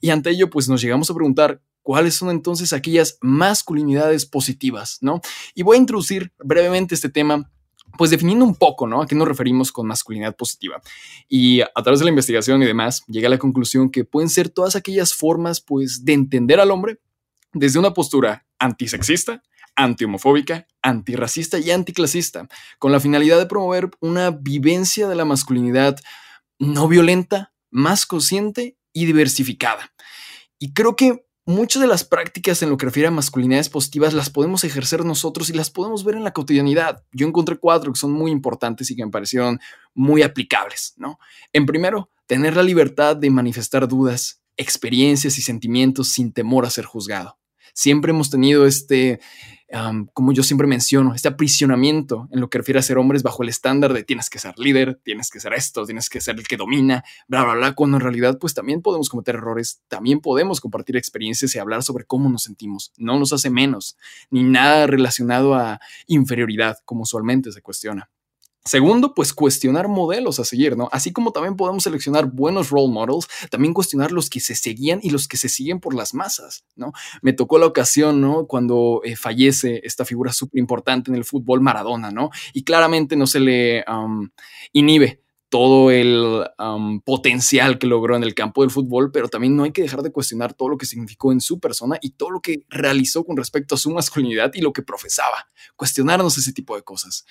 Y 0.00 0.10
ante 0.10 0.30
ello 0.30 0.48
pues 0.48 0.68
nos 0.68 0.80
llegamos 0.80 1.10
a 1.10 1.14
preguntar 1.14 1.60
cuáles 1.86 2.16
son 2.16 2.30
entonces 2.30 2.72
aquellas 2.72 3.16
masculinidades 3.20 4.26
positivas, 4.26 4.98
¿no? 5.02 5.20
Y 5.54 5.62
voy 5.62 5.76
a 5.76 5.78
introducir 5.78 6.32
brevemente 6.36 6.96
este 6.96 7.10
tema 7.10 7.48
pues 7.96 8.10
definiendo 8.10 8.44
un 8.44 8.56
poco, 8.56 8.88
¿no? 8.88 9.02
A 9.02 9.06
qué 9.06 9.14
nos 9.14 9.28
referimos 9.28 9.70
con 9.70 9.86
masculinidad 9.86 10.34
positiva. 10.34 10.82
Y 11.28 11.60
a 11.60 11.82
través 11.84 12.00
de 12.00 12.06
la 12.06 12.10
investigación 12.10 12.60
y 12.60 12.66
demás, 12.66 13.04
llegué 13.06 13.28
a 13.28 13.30
la 13.30 13.38
conclusión 13.38 13.88
que 13.88 14.04
pueden 14.04 14.28
ser 14.28 14.48
todas 14.48 14.74
aquellas 14.74 15.14
formas, 15.14 15.60
pues, 15.60 16.04
de 16.04 16.12
entender 16.12 16.58
al 16.58 16.72
hombre 16.72 16.98
desde 17.52 17.78
una 17.78 17.94
postura 17.94 18.44
antisexista, 18.58 19.44
antihomofóbica, 19.76 20.66
antirracista 20.82 21.60
y 21.60 21.70
anticlasista, 21.70 22.48
con 22.80 22.90
la 22.90 22.98
finalidad 22.98 23.38
de 23.38 23.46
promover 23.46 23.90
una 24.00 24.32
vivencia 24.32 25.06
de 25.06 25.14
la 25.14 25.24
masculinidad 25.24 26.00
no 26.58 26.88
violenta, 26.88 27.54
más 27.70 28.06
consciente 28.06 28.76
y 28.92 29.06
diversificada. 29.06 29.92
Y 30.58 30.72
creo 30.72 30.96
que 30.96 31.25
muchas 31.46 31.80
de 31.80 31.88
las 31.88 32.04
prácticas 32.04 32.60
en 32.62 32.70
lo 32.70 32.76
que 32.76 32.86
refiere 32.86 33.06
a 33.06 33.12
masculinidades 33.12 33.68
positivas 33.68 34.12
las 34.12 34.28
podemos 34.28 34.64
ejercer 34.64 35.04
nosotros 35.04 35.48
y 35.48 35.52
las 35.54 35.70
podemos 35.70 36.04
ver 36.04 36.16
en 36.16 36.24
la 36.24 36.32
cotidianidad. 36.32 37.04
Yo 37.12 37.26
encontré 37.26 37.56
cuatro 37.56 37.92
que 37.92 37.98
son 37.98 38.12
muy 38.12 38.32
importantes 38.32 38.90
y 38.90 38.96
que 38.96 39.04
me 39.04 39.12
parecieron 39.12 39.60
muy 39.94 40.22
aplicables, 40.22 40.94
¿no? 40.96 41.18
En 41.52 41.64
primero, 41.64 42.10
tener 42.26 42.56
la 42.56 42.64
libertad 42.64 43.16
de 43.16 43.30
manifestar 43.30 43.86
dudas, 43.86 44.42
experiencias 44.56 45.38
y 45.38 45.42
sentimientos 45.42 46.08
sin 46.08 46.32
temor 46.32 46.66
a 46.66 46.70
ser 46.70 46.84
juzgado. 46.84 47.38
Siempre 47.72 48.10
hemos 48.10 48.28
tenido 48.28 48.66
este, 48.66 49.20
como 50.12 50.32
yo 50.32 50.42
siempre 50.42 50.66
menciono, 50.66 51.14
este 51.14 51.28
aprisionamiento 51.28 52.28
en 52.30 52.40
lo 52.40 52.48
que 52.48 52.58
refiere 52.58 52.78
a 52.78 52.82
ser 52.82 52.98
hombres 52.98 53.22
bajo 53.22 53.42
el 53.42 53.48
estándar 53.48 53.92
de 53.92 54.04
tienes 54.04 54.30
que 54.30 54.38
ser 54.38 54.58
líder, 54.58 55.00
tienes 55.02 55.30
que 55.30 55.40
ser 55.40 55.52
esto, 55.54 55.84
tienes 55.84 56.08
que 56.08 56.20
ser 56.20 56.36
el 56.36 56.46
que 56.46 56.56
domina, 56.56 57.04
bla, 57.26 57.44
bla, 57.44 57.54
bla, 57.54 57.72
cuando 57.74 57.96
en 57.96 58.02
realidad 58.02 58.38
pues 58.38 58.54
también 58.54 58.80
podemos 58.80 59.08
cometer 59.08 59.34
errores, 59.34 59.82
también 59.88 60.20
podemos 60.20 60.60
compartir 60.60 60.96
experiencias 60.96 61.54
y 61.54 61.58
hablar 61.58 61.82
sobre 61.82 62.04
cómo 62.04 62.28
nos 62.28 62.44
sentimos. 62.44 62.92
No 62.96 63.18
nos 63.18 63.32
hace 63.32 63.50
menos, 63.50 63.96
ni 64.30 64.44
nada 64.44 64.86
relacionado 64.86 65.54
a 65.54 65.80
inferioridad, 66.06 66.78
como 66.84 67.02
usualmente 67.02 67.50
se 67.50 67.62
cuestiona. 67.62 68.10
Segundo, 68.66 69.14
pues 69.14 69.32
cuestionar 69.32 69.86
modelos 69.86 70.40
a 70.40 70.44
seguir, 70.44 70.76
¿no? 70.76 70.88
Así 70.90 71.12
como 71.12 71.30
también 71.30 71.54
podemos 71.54 71.84
seleccionar 71.84 72.26
buenos 72.26 72.70
role 72.70 72.92
models, 72.92 73.28
también 73.48 73.72
cuestionar 73.72 74.10
los 74.10 74.28
que 74.28 74.40
se 74.40 74.56
seguían 74.56 74.98
y 75.04 75.10
los 75.10 75.28
que 75.28 75.36
se 75.36 75.48
siguen 75.48 75.78
por 75.78 75.94
las 75.94 76.14
masas, 76.14 76.64
¿no? 76.74 76.92
Me 77.22 77.32
tocó 77.32 77.58
la 77.58 77.66
ocasión, 77.66 78.20
¿no? 78.20 78.46
Cuando 78.46 79.02
eh, 79.04 79.14
fallece 79.14 79.80
esta 79.84 80.04
figura 80.04 80.32
súper 80.32 80.58
importante 80.58 81.12
en 81.12 81.16
el 81.16 81.24
fútbol, 81.24 81.60
Maradona, 81.60 82.10
¿no? 82.10 82.30
Y 82.52 82.64
claramente 82.64 83.14
no 83.14 83.28
se 83.28 83.38
le 83.38 83.84
inhibe 84.72 85.22
todo 85.48 85.92
el 85.92 86.44
potencial 87.04 87.78
que 87.78 87.86
logró 87.86 88.16
en 88.16 88.24
el 88.24 88.34
campo 88.34 88.62
del 88.62 88.72
fútbol, 88.72 89.12
pero 89.12 89.28
también 89.28 89.54
no 89.54 89.62
hay 89.62 89.70
que 89.70 89.82
dejar 89.82 90.02
de 90.02 90.10
cuestionar 90.10 90.54
todo 90.54 90.70
lo 90.70 90.76
que 90.76 90.86
significó 90.86 91.30
en 91.30 91.40
su 91.40 91.60
persona 91.60 91.98
y 92.02 92.10
todo 92.10 92.30
lo 92.30 92.40
que 92.40 92.64
realizó 92.68 93.24
con 93.24 93.36
respecto 93.36 93.76
a 93.76 93.78
su 93.78 93.92
masculinidad 93.92 94.50
y 94.54 94.60
lo 94.60 94.72
que 94.72 94.82
profesaba. 94.82 95.48
Cuestionarnos 95.76 96.36
ese 96.36 96.52
tipo 96.52 96.74
de 96.74 96.82
cosas 96.82 97.24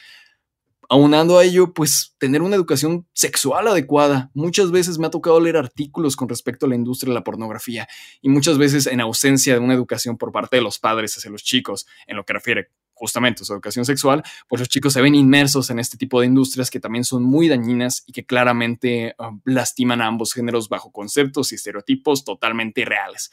aunando 0.89 1.38
a 1.38 1.43
ello, 1.43 1.74
pues 1.74 2.15
tener 2.17 2.41
una 2.41 2.56
educación 2.56 3.08
sexual 3.13 3.67
adecuada. 3.67 4.32
Muchas 4.34 4.71
veces 4.71 4.98
me 4.98 5.08
ha 5.08 5.12
tocado 5.12 5.39
leer 5.39 5.58
artículos 5.58 6.15
con 6.15 6.30
respecto 6.30 6.65
a 6.65 6.69
la 6.69 6.76
industria 6.76 7.12
de 7.12 7.15
la 7.15 7.24
pornografía 7.24 7.88
y 8.21 8.30
muchas 8.30 8.58
veces 8.58 8.88
en 8.88 9.02
ausencia 9.02 9.54
de 9.54 9.60
una 9.60 9.74
educación 9.74 10.17
por 10.17 10.32
parte 10.32 10.58
de 10.58 10.62
los 10.62 10.80
padres 10.80 11.17
hacia 11.17 11.32
los 11.32 11.43
chicos 11.43 11.86
en 12.08 12.17
lo 12.17 12.26
que 12.26 12.34
refiere 12.34 12.71
justamente 12.95 13.43
a 13.43 13.45
su 13.45 13.54
educación 13.54 13.86
sexual, 13.86 14.24
pues 14.48 14.62
los 14.62 14.69
chicos 14.69 14.93
se 14.93 15.02
ven 15.02 15.15
inmersos 15.15 15.69
en 15.69 15.80
este 15.80 15.98
tipo 15.98 16.21
de 16.21 16.28
industrias 16.28 16.71
que 16.71 16.80
también 16.80 17.04
son 17.04 17.24
muy 17.24 17.50
dañinas 17.50 18.04
y 18.08 18.13
que 18.13 18.26
claramente 18.26 19.15
ah, 19.19 19.32
lastiman 19.43 20.02
a 20.02 20.08
ambos 20.08 20.34
géneros 20.34 20.69
bajo 20.69 20.91
conceptos 20.91 21.52
y 21.52 21.56
estereotipos 21.56 22.24
totalmente 22.24 22.82
irreales. 22.82 23.32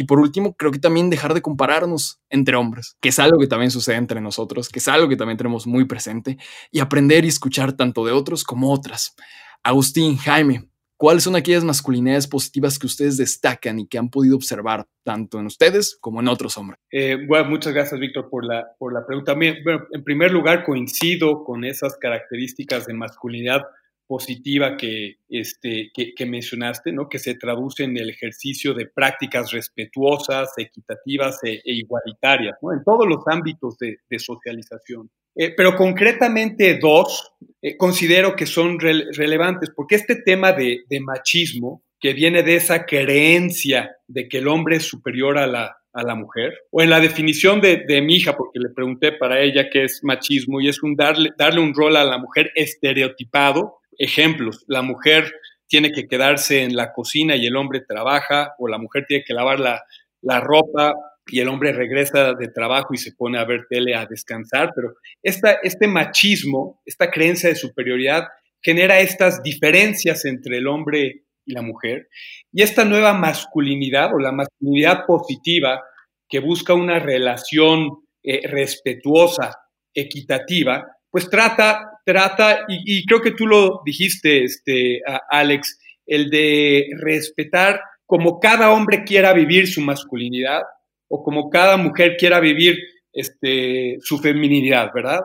Y 0.00 0.04
por 0.04 0.18
último, 0.18 0.54
creo 0.56 0.72
que 0.72 0.78
también 0.78 1.10
dejar 1.10 1.34
de 1.34 1.42
compararnos 1.42 2.22
entre 2.30 2.56
hombres, 2.56 2.96
que 3.02 3.10
es 3.10 3.18
algo 3.18 3.38
que 3.38 3.46
también 3.46 3.70
sucede 3.70 3.96
entre 3.96 4.22
nosotros, 4.22 4.70
que 4.70 4.78
es 4.78 4.88
algo 4.88 5.10
que 5.10 5.16
también 5.16 5.36
tenemos 5.36 5.66
muy 5.66 5.84
presente, 5.84 6.38
y 6.70 6.80
aprender 6.80 7.26
y 7.26 7.28
escuchar 7.28 7.74
tanto 7.74 8.06
de 8.06 8.12
otros 8.12 8.42
como 8.42 8.72
otras. 8.72 9.14
Agustín, 9.62 10.16
Jaime, 10.16 10.70
¿cuáles 10.96 11.24
son 11.24 11.36
aquellas 11.36 11.64
masculinidades 11.64 12.26
positivas 12.26 12.78
que 12.78 12.86
ustedes 12.86 13.18
destacan 13.18 13.78
y 13.78 13.88
que 13.88 13.98
han 13.98 14.08
podido 14.08 14.36
observar 14.36 14.86
tanto 15.04 15.38
en 15.38 15.44
ustedes 15.44 15.98
como 16.00 16.20
en 16.20 16.28
otros 16.28 16.56
hombres? 16.56 16.80
Eh, 16.90 17.18
bueno, 17.28 17.50
muchas 17.50 17.74
gracias, 17.74 18.00
Víctor, 18.00 18.30
por 18.30 18.46
la, 18.46 18.68
por 18.78 18.94
la 18.94 19.04
pregunta. 19.04 19.34
Bueno, 19.34 19.84
en 19.92 20.02
primer 20.02 20.30
lugar, 20.30 20.64
coincido 20.64 21.44
con 21.44 21.62
esas 21.62 21.98
características 21.98 22.86
de 22.86 22.94
masculinidad 22.94 23.64
positiva 24.10 24.76
que, 24.76 25.18
este, 25.28 25.92
que, 25.94 26.26
mencionaste, 26.26 26.90
¿no? 26.90 27.08
que 27.08 27.20
se 27.20 27.36
traduce 27.36 27.84
en 27.84 27.96
el 27.96 28.10
ejercicio 28.10 28.74
de 28.74 28.86
prácticas 28.86 29.52
respetuosas, 29.52 30.50
equitativas 30.56 31.38
e, 31.44 31.62
e 31.64 31.74
igualitarias, 31.74 32.56
¿no? 32.60 32.72
en 32.72 32.82
todos 32.82 33.06
los 33.06 33.22
ámbitos 33.28 33.78
de, 33.78 34.18
socialización. 34.18 35.08
Eh, 35.36 35.54
pero 35.56 35.76
concretamente 35.76 36.76
dos 36.80 37.34
eh, 37.62 37.76
considero 37.76 38.34
que 38.34 38.46
son 38.46 38.80
relevantes, 38.80 39.70
porque 39.76 39.94
este 39.94 40.16
tema 40.16 40.50
de, 40.50 40.82
machismo, 41.00 41.84
que 42.00 42.12
viene 42.12 42.42
de 42.42 42.56
esa 42.56 42.86
creencia 42.86 43.92
de 44.08 44.26
que 44.28 44.38
el 44.38 44.48
hombre 44.48 44.78
es 44.78 44.86
superior 44.86 45.38
a 45.38 45.46
la, 45.46 45.76
a 45.92 46.02
la 46.02 46.16
mujer, 46.16 46.52
o 46.72 46.82
en 46.82 46.90
la 46.90 46.98
definición 46.98 47.60
de, 47.60 47.84
de, 47.86 48.02
mi 48.02 48.16
hija, 48.16 48.36
porque 48.36 48.58
le 48.58 48.70
pregunté 48.70 49.12
para 49.12 49.40
ella 49.40 49.70
qué 49.70 49.84
es 49.84 50.00
machismo, 50.02 50.60
y 50.60 50.68
es 50.68 50.82
un 50.82 50.96
darle, 50.96 51.30
darle 51.38 51.60
un 51.60 51.72
rol 51.72 51.94
a 51.94 52.04
la 52.04 52.18
mujer 52.18 52.50
estereotipado, 52.56 53.79
ejemplos. 54.00 54.64
La 54.66 54.82
mujer 54.82 55.32
tiene 55.68 55.92
que 55.92 56.08
quedarse 56.08 56.64
en 56.64 56.74
la 56.74 56.92
cocina 56.92 57.36
y 57.36 57.46
el 57.46 57.54
hombre 57.54 57.82
trabaja, 57.86 58.54
o 58.58 58.66
la 58.66 58.78
mujer 58.78 59.04
tiene 59.06 59.22
que 59.24 59.34
lavar 59.34 59.60
la, 59.60 60.40
ropa 60.40 60.94
y 61.26 61.38
el 61.38 61.48
hombre 61.48 61.72
regresa 61.72 62.34
de 62.34 62.48
trabajo 62.48 62.92
y 62.92 62.98
se 62.98 63.12
pone 63.12 63.38
a 63.38 63.44
ver 63.44 63.66
tele 63.70 63.94
a 63.94 64.06
descansar, 64.06 64.72
pero 64.74 64.94
esta, 65.22 65.58
este 65.62 65.86
machismo, 65.86 66.82
esta 66.84 67.08
creencia 67.10 67.50
de 67.50 67.54
superioridad 67.54 68.24
genera 68.60 68.98
estas 68.98 69.42
diferencias 69.42 70.24
entre 70.24 70.58
el 70.58 70.66
hombre 70.66 71.22
y 71.46 71.52
la 71.52 71.62
mujer, 71.62 72.08
y 72.52 72.62
esta 72.62 72.84
nueva 72.84 73.14
masculinidad 73.14 74.12
o 74.12 74.18
la 74.18 74.32
masculinidad 74.32 75.06
positiva 75.06 75.80
que 76.28 76.40
busca 76.40 76.74
una 76.74 76.98
relación 76.98 77.90
eh, 78.22 78.46
respetuosa, 78.48 79.56
equitativa, 79.94 80.84
pues 81.10 81.30
trata, 81.30 81.89
trata, 82.04 82.64
y, 82.68 83.04
creo 83.06 83.20
que 83.20 83.32
tú 83.32 83.46
lo 83.46 83.80
dijiste, 83.84 84.44
este, 84.44 85.00
Alex, 85.30 85.78
el 86.06 86.30
de 86.30 86.88
respetar 86.98 87.80
como 88.06 88.40
cada 88.40 88.72
hombre 88.72 89.04
quiera 89.04 89.32
vivir 89.32 89.68
su 89.68 89.80
masculinidad 89.80 90.62
o 91.08 91.22
como 91.22 91.48
cada 91.50 91.76
mujer 91.76 92.16
quiera 92.18 92.40
vivir 92.40 92.78
este, 93.12 93.96
su 94.00 94.18
feminidad, 94.18 94.90
¿verdad? 94.94 95.20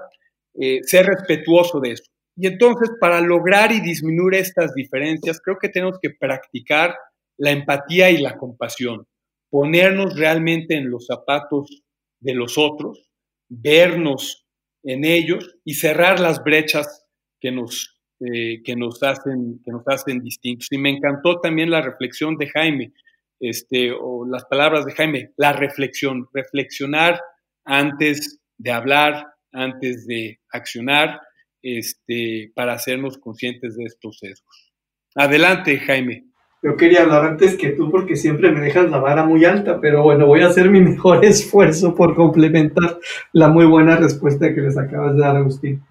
Eh, 0.59 0.79
ser 0.83 1.07
respetuoso 1.07 1.79
de 1.79 1.91
eso. 1.91 2.03
Y 2.35 2.47
entonces, 2.47 2.91
para 2.99 3.21
lograr 3.21 3.71
y 3.71 3.79
disminuir 3.79 4.35
estas 4.35 4.73
diferencias, 4.73 5.39
creo 5.41 5.57
que 5.59 5.69
tenemos 5.69 5.97
que 6.01 6.11
practicar 6.11 6.95
la 7.37 7.51
empatía 7.51 8.11
y 8.11 8.17
la 8.17 8.37
compasión 8.37 9.07
ponernos 9.55 10.17
realmente 10.17 10.75
en 10.75 10.89
los 10.89 11.05
zapatos 11.05 11.83
de 12.19 12.33
los 12.33 12.57
otros, 12.57 13.09
vernos 13.47 14.44
en 14.85 15.03
ellos 15.03 15.57
y 15.65 15.73
cerrar 15.73 16.19
las 16.19 16.43
brechas 16.43 17.05
que 17.41 17.51
nos, 17.51 17.99
eh, 18.19 18.61
que 18.63 18.75
nos, 18.75 19.01
hacen, 19.03 19.61
que 19.65 19.71
nos 19.71 19.83
hacen 19.87 20.21
distintos. 20.21 20.67
Y 20.71 20.77
me 20.77 20.91
encantó 20.91 21.41
también 21.41 21.71
la 21.71 21.81
reflexión 21.81 22.37
de 22.37 22.47
Jaime, 22.47 22.93
este, 23.39 23.91
o 23.91 24.25
las 24.25 24.45
palabras 24.45 24.85
de 24.85 24.93
Jaime, 24.93 25.31
la 25.37 25.53
reflexión, 25.53 26.27
reflexionar 26.33 27.19
antes 27.65 28.39
de 28.57 28.71
hablar, 28.71 29.25
antes 29.51 30.05
de 30.05 30.39
accionar, 30.51 31.19
este, 31.61 32.51
para 32.55 32.73
hacernos 32.73 33.17
conscientes 33.17 33.75
de 33.75 33.85
estos 33.85 34.19
sesgos. 34.19 34.71
Adelante, 35.15 35.79
Jaime. 35.79 36.25
Yo 36.65 36.75
quería 36.77 37.03
hablar 37.03 37.25
antes 37.25 37.55
que 37.55 37.69
tú 37.73 37.91
porque 37.91 38.15
siempre 38.15 38.51
me 38.51 38.59
dejas 38.59 38.89
la 38.89 38.97
vara 38.97 39.23
muy 39.23 39.45
alta, 39.45 39.79
pero 39.79 40.01
bueno, 40.01 40.25
voy 40.25 40.41
a 40.41 40.47
hacer 40.47 40.67
mi 40.71 40.81
mejor 40.91 41.23
esfuerzo 41.23 41.93
por 41.93 42.15
complementar 42.15 42.97
la 43.33 43.49
muy 43.49 43.67
buena 43.67 43.97
respuesta 43.97 44.51
que 44.51 44.61
les 44.61 44.75
acabas 44.75 45.13
de 45.13 45.21
dar, 45.21 45.35
Agustín. 45.35 45.83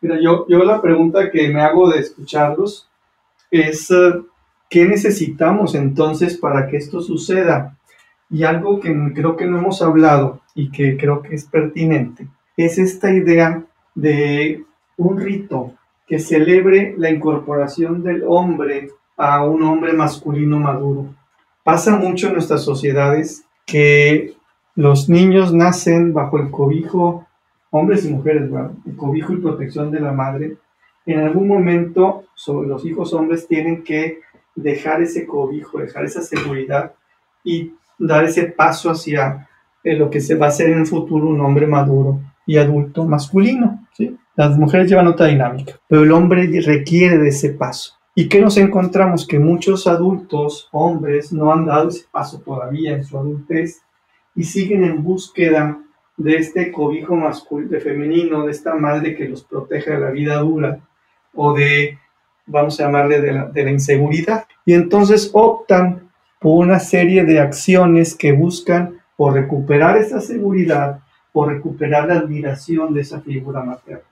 Mira, 0.00 0.16
yo, 0.18 0.46
yo 0.48 0.64
la 0.64 0.80
pregunta 0.80 1.30
que 1.30 1.50
me 1.50 1.60
hago 1.60 1.90
de 1.90 1.98
escucharlos 1.98 2.88
es, 3.50 3.90
eh, 3.90 4.22
¿qué 4.70 4.86
necesitamos 4.86 5.74
entonces 5.74 6.38
para 6.38 6.66
que 6.66 6.78
esto 6.78 7.02
suceda? 7.02 7.76
Y 8.30 8.44
algo 8.44 8.80
que 8.80 8.90
creo 9.14 9.36
que 9.36 9.44
no 9.44 9.58
hemos 9.58 9.82
hablado 9.82 10.40
y 10.54 10.70
que 10.70 10.96
creo 10.96 11.20
que 11.20 11.34
es 11.34 11.44
pertinente 11.44 12.26
es 12.56 12.78
esta 12.78 13.12
idea 13.12 13.66
de 13.94 14.64
un 14.96 15.20
rito 15.20 15.74
que 16.06 16.18
celebre 16.18 16.94
la 16.96 17.10
incorporación 17.10 18.02
del 18.02 18.24
hombre 18.26 18.88
a 19.22 19.44
un 19.44 19.62
hombre 19.62 19.92
masculino 19.92 20.58
maduro. 20.58 21.14
Pasa 21.62 21.96
mucho 21.96 22.26
en 22.26 22.32
nuestras 22.32 22.64
sociedades 22.64 23.44
que 23.64 24.34
los 24.74 25.08
niños 25.08 25.54
nacen 25.54 26.12
bajo 26.12 26.38
el 26.38 26.50
cobijo, 26.50 27.24
hombres 27.70 28.04
y 28.04 28.10
mujeres, 28.10 28.50
el 28.84 28.96
cobijo 28.96 29.32
y 29.32 29.36
protección 29.36 29.92
de 29.92 30.00
la 30.00 30.10
madre. 30.10 30.56
En 31.06 31.20
algún 31.20 31.46
momento 31.46 32.24
sobre 32.34 32.66
los 32.66 32.84
hijos 32.84 33.14
hombres 33.14 33.46
tienen 33.46 33.84
que 33.84 34.18
dejar 34.56 35.00
ese 35.00 35.24
cobijo, 35.24 35.78
dejar 35.78 36.04
esa 36.04 36.22
seguridad 36.22 36.92
y 37.44 37.74
dar 38.00 38.24
ese 38.24 38.46
paso 38.46 38.90
hacia 38.90 39.48
eh, 39.84 39.94
lo 39.94 40.10
que 40.10 40.20
se 40.20 40.34
va 40.34 40.48
a 40.48 40.50
ser 40.50 40.70
en 40.70 40.80
el 40.80 40.86
futuro 40.86 41.28
un 41.28 41.40
hombre 41.40 41.68
maduro 41.68 42.18
y 42.44 42.56
adulto 42.56 43.04
masculino. 43.04 43.86
¿sí? 43.96 44.16
Las 44.34 44.58
mujeres 44.58 44.90
llevan 44.90 45.06
otra 45.06 45.26
dinámica, 45.26 45.74
pero 45.86 46.02
el 46.02 46.10
hombre 46.10 46.50
requiere 46.60 47.18
de 47.18 47.28
ese 47.28 47.50
paso. 47.50 48.01
¿Y 48.14 48.28
qué 48.28 48.40
nos 48.40 48.58
encontramos? 48.58 49.26
Que 49.26 49.38
muchos 49.38 49.86
adultos, 49.86 50.68
hombres, 50.72 51.32
no 51.32 51.52
han 51.52 51.64
dado 51.64 51.88
ese 51.88 52.04
paso 52.10 52.40
todavía 52.40 52.92
en 52.92 53.04
su 53.04 53.16
adultez 53.16 53.82
y 54.34 54.44
siguen 54.44 54.84
en 54.84 55.02
búsqueda 55.02 55.78
de 56.18 56.36
este 56.36 56.70
cobijo 56.70 57.16
masculino, 57.16 57.80
femenino, 57.80 58.44
de 58.44 58.52
esta 58.52 58.74
madre 58.74 59.16
que 59.16 59.28
los 59.28 59.44
protege 59.44 59.92
de 59.92 59.98
la 59.98 60.10
vida 60.10 60.36
dura 60.36 60.80
o 61.34 61.54
de, 61.54 61.98
vamos 62.44 62.78
a 62.78 62.84
llamarle, 62.84 63.20
de 63.20 63.32
la, 63.32 63.46
de 63.46 63.70
inseguridad. 63.70 64.46
Y 64.66 64.74
entonces 64.74 65.30
optan 65.32 66.10
por 66.38 66.66
una 66.66 66.80
serie 66.80 67.24
de 67.24 67.40
acciones 67.40 68.14
que 68.14 68.32
buscan 68.32 69.00
por 69.16 69.32
recuperar 69.32 69.96
esa 69.96 70.20
seguridad, 70.20 71.00
por 71.32 71.48
recuperar 71.48 72.08
la 72.08 72.14
admiración 72.14 72.92
de 72.92 73.00
esa 73.00 73.22
figura 73.22 73.62
materna. 73.62 74.02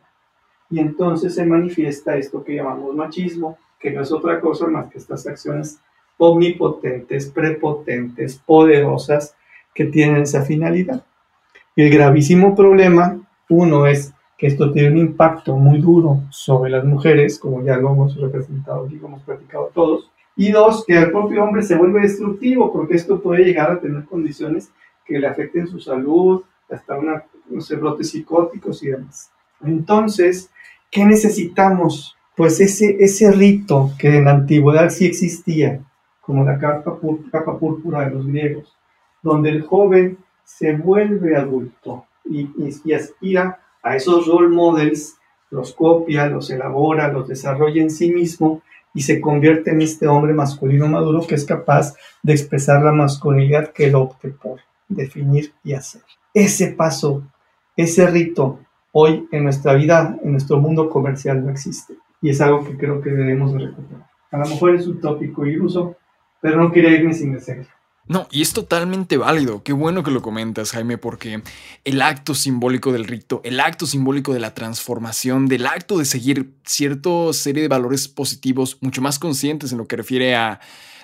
Y 0.71 0.79
entonces 0.79 1.35
se 1.35 1.45
manifiesta 1.45 2.17
esto 2.17 2.43
que 2.43 2.55
llamamos 2.55 2.95
machismo, 2.95 3.59
que 3.81 3.91
no 3.91 4.03
es 4.03 4.13
otra 4.13 4.41
cosa 4.41 4.67
más 4.69 4.91
que 4.91 4.99
estas 4.99 5.27
acciones 5.27 5.81
omnipotentes, 6.19 7.27
prepotentes, 7.31 8.37
poderosas, 8.37 9.35
que 9.75 9.87
tienen 9.87 10.23
esa 10.23 10.43
finalidad. 10.43 11.03
El 11.75 11.91
gravísimo 11.91 12.55
problema, 12.55 13.19
uno 13.49 13.87
es 13.87 14.13
que 14.37 14.47
esto 14.47 14.71
tiene 14.73 14.91
un 14.91 14.99
impacto 14.99 15.57
muy 15.57 15.81
duro 15.81 16.23
sobre 16.31 16.71
las 16.71 16.85
mujeres, 16.85 17.39
como 17.39 17.63
ya 17.63 17.77
lo 17.77 17.91
hemos 17.93 18.17
representado 18.17 18.87
y 18.91 18.97
lo 18.97 19.07
hemos 19.07 19.23
platicado 19.23 19.71
todos, 19.73 20.11
y 20.37 20.51
dos, 20.51 20.85
que 20.87 20.97
el 20.97 21.11
propio 21.11 21.45
hombre 21.45 21.63
se 21.63 21.77
vuelve 21.77 22.03
destructivo, 22.03 22.73
porque 22.73 22.95
esto 22.95 23.21
puede 23.21 23.45
llegar 23.45 23.71
a 23.71 23.81
tener 23.81 24.05
condiciones 24.05 24.71
que 25.05 25.19
le 25.19 25.27
afecten 25.27 25.67
su 25.67 25.81
salud, 25.81 26.43
hasta 26.71 26.97
una, 26.97 27.25
brotes 27.79 28.11
psicóticos 28.11 28.83
y 28.83 28.89
demás. 28.89 29.31
Entonces, 29.63 30.51
¿qué 30.91 31.05
necesitamos? 31.05 32.17
Pues 32.41 32.59
ese, 32.59 32.97
ese 33.01 33.31
rito 33.33 33.91
que 33.99 34.17
en 34.17 34.25
la 34.25 34.31
antigüedad 34.31 34.89
sí 34.89 35.05
existía, 35.05 35.79
como 36.23 36.43
la 36.43 36.59
capa, 36.59 36.99
capa 37.31 37.59
púrpura 37.59 38.07
de 38.07 38.13
los 38.13 38.27
griegos, 38.27 38.75
donde 39.23 39.51
el 39.51 39.61
joven 39.61 40.17
se 40.43 40.75
vuelve 40.75 41.37
adulto 41.37 42.07
y, 42.25 42.49
y, 42.57 42.95
aspira 42.95 43.61
a 43.83 43.95
esos 43.95 44.27
role 44.27 44.49
models, 44.49 45.19
los 45.51 45.75
copia, 45.75 46.29
los 46.29 46.49
elabora, 46.49 47.13
los 47.13 47.29
desarrolla 47.29 47.83
en 47.83 47.91
sí 47.91 48.11
mismo 48.11 48.63
y 48.95 49.03
se 49.03 49.21
convierte 49.21 49.73
en 49.73 49.83
este 49.83 50.09
hombre 50.09 50.33
masculino 50.33 50.89
maduro 50.89 51.27
que 51.27 51.35
es 51.35 51.45
capaz 51.45 51.95
de 52.23 52.33
expresar 52.33 52.83
la 52.83 52.93
masculinidad 52.93 53.71
que 53.75 53.85
él 53.85 53.97
opte 53.97 54.31
por 54.31 54.61
definir 54.89 55.53
y 55.63 55.75
hacer. 55.75 56.01
Ese 56.33 56.69
paso, 56.69 57.23
ese 57.77 58.07
rito, 58.07 58.61
hoy 58.93 59.29
en 59.31 59.45
nuestra 59.45 59.75
vida, 59.75 60.17
en 60.25 60.33
nuestro 60.33 60.59
mundo 60.59 60.89
comercial 60.89 61.45
no 61.45 61.51
existe 61.51 62.00
y 62.23 62.31
es 62.31 62.41
algo 62.41 62.65
que 62.65 62.77
creo 62.77 63.01
que 63.01 63.11
debemos 63.11 63.53
de 63.53 63.61
recuperar. 63.61 64.07
A 64.31 64.39
lo 64.39 64.47
mejor 64.47 64.75
es 64.75 64.87
un 64.87 65.01
tópico 65.01 65.47
iluso, 65.47 65.97
pero 66.41 66.61
no 66.61 66.73
quería 66.73 66.91
irme 66.91 67.13
sin 67.15 67.33
decirlo. 67.33 67.67
No, 68.07 68.27
y 68.31 68.43
es 68.43 68.53
totalmente 68.53 69.17
válido. 69.19 69.63
Qué 69.63 69.73
bueno 69.73 70.03
que 70.03 70.11
lo 70.11 70.21
comentas, 70.21 70.73
Jaime, 70.73 70.99
porque 70.99 71.43
el 71.85 72.03
acto 72.03 72.35
simbólico 72.35 72.93
del 72.93 73.05
rito, 73.05 73.41
el 73.45 73.61
acto 73.61 73.87
simbólico 73.87 74.33
de 74.33 74.41
la 74.41 74.53
transformación, 74.53 75.47
del 75.47 75.67
acto 75.67 75.97
de 75.97 76.05
seguir 76.05 76.57
cierta 76.65 77.33
serie 77.33 77.63
de 77.63 77.69
valores 77.69 78.09
positivos, 78.09 78.79
mucho 78.81 79.01
más 79.01 79.19
conscientes 79.21 79.71
en 79.71 79.79
lo 79.79 79.87
que 79.87 79.97
refiere 79.97 80.35
a 80.35 80.61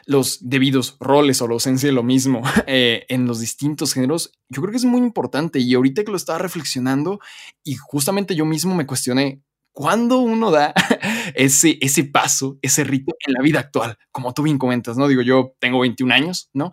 los 0.06 0.48
debidos 0.48 0.96
roles 0.98 1.42
o 1.42 1.48
la 1.48 1.54
ausencia 1.54 1.88
de 1.88 1.92
lo 1.92 2.02
mismo 2.02 2.42
eh, 2.66 3.04
en 3.08 3.26
los 3.26 3.40
distintos 3.40 3.92
géneros, 3.92 4.32
yo 4.48 4.62
creo 4.62 4.70
que 4.70 4.78
es 4.78 4.84
muy 4.84 5.00
importante. 5.00 5.58
Y 5.58 5.74
ahorita 5.74 6.02
que 6.02 6.10
lo 6.10 6.16
estaba 6.16 6.38
reflexionando 6.38 7.20
y 7.62 7.74
justamente 7.74 8.34
yo 8.34 8.44
mismo 8.44 8.74
me 8.74 8.86
cuestioné, 8.86 9.42
cuando 9.72 10.20
uno 10.20 10.50
da 10.50 10.72
ese, 11.36 11.78
ese 11.80 12.04
paso, 12.04 12.58
ese 12.62 12.84
rito 12.84 13.14
en 13.26 13.34
la 13.34 13.42
vida 13.42 13.60
actual? 13.60 13.96
Como 14.10 14.32
tú 14.34 14.42
bien 14.42 14.58
comentas, 14.58 14.96
¿no? 14.96 15.08
Digo, 15.08 15.22
yo 15.22 15.54
tengo 15.58 15.80
21 15.80 16.12
años, 16.12 16.50
¿no? 16.52 16.70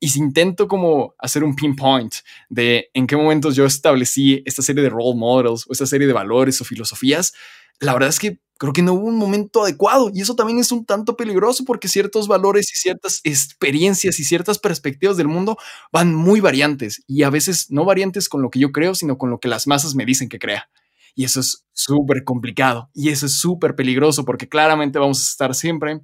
Y 0.00 0.08
si 0.08 0.18
intento 0.18 0.68
como 0.68 1.14
hacer 1.18 1.44
un 1.44 1.54
pinpoint 1.54 2.14
de 2.48 2.90
en 2.94 3.06
qué 3.06 3.16
momentos 3.16 3.56
yo 3.56 3.64
establecí 3.66 4.42
esta 4.44 4.62
serie 4.62 4.82
de 4.82 4.90
role 4.90 5.16
models 5.16 5.64
o 5.68 5.72
esta 5.72 5.86
serie 5.86 6.06
de 6.06 6.12
valores 6.12 6.60
o 6.60 6.64
filosofías, 6.64 7.34
la 7.80 7.92
verdad 7.92 8.08
es 8.08 8.18
que 8.18 8.40
creo 8.58 8.72
que 8.72 8.82
no 8.82 8.94
hubo 8.94 9.06
un 9.06 9.16
momento 9.16 9.62
adecuado 9.62 10.10
y 10.12 10.22
eso 10.22 10.34
también 10.34 10.58
es 10.58 10.72
un 10.72 10.84
tanto 10.86 11.16
peligroso 11.16 11.64
porque 11.64 11.88
ciertos 11.88 12.26
valores 12.26 12.72
y 12.72 12.78
ciertas 12.78 13.20
experiencias 13.24 14.18
y 14.18 14.24
ciertas 14.24 14.58
perspectivas 14.58 15.16
del 15.16 15.28
mundo 15.28 15.58
van 15.92 16.14
muy 16.14 16.40
variantes 16.40 17.02
y 17.06 17.22
a 17.22 17.30
veces 17.30 17.70
no 17.70 17.84
variantes 17.84 18.28
con 18.28 18.42
lo 18.42 18.50
que 18.50 18.58
yo 18.58 18.72
creo, 18.72 18.94
sino 18.94 19.18
con 19.18 19.30
lo 19.30 19.40
que 19.40 19.48
las 19.48 19.66
masas 19.66 19.94
me 19.94 20.06
dicen 20.06 20.28
que 20.28 20.38
crea. 20.38 20.70
Y 21.16 21.24
eso 21.24 21.40
es 21.40 21.66
súper 21.72 22.22
complicado 22.22 22.90
y 22.94 23.08
eso 23.08 23.26
es 23.26 23.40
súper 23.40 23.74
peligroso 23.74 24.24
porque 24.24 24.48
claramente 24.48 25.00
vamos 25.00 25.18
a 25.18 25.30
estar 25.30 25.54
siempre 25.56 26.02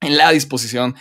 en 0.00 0.16
la 0.16 0.30
disposición 0.30 0.94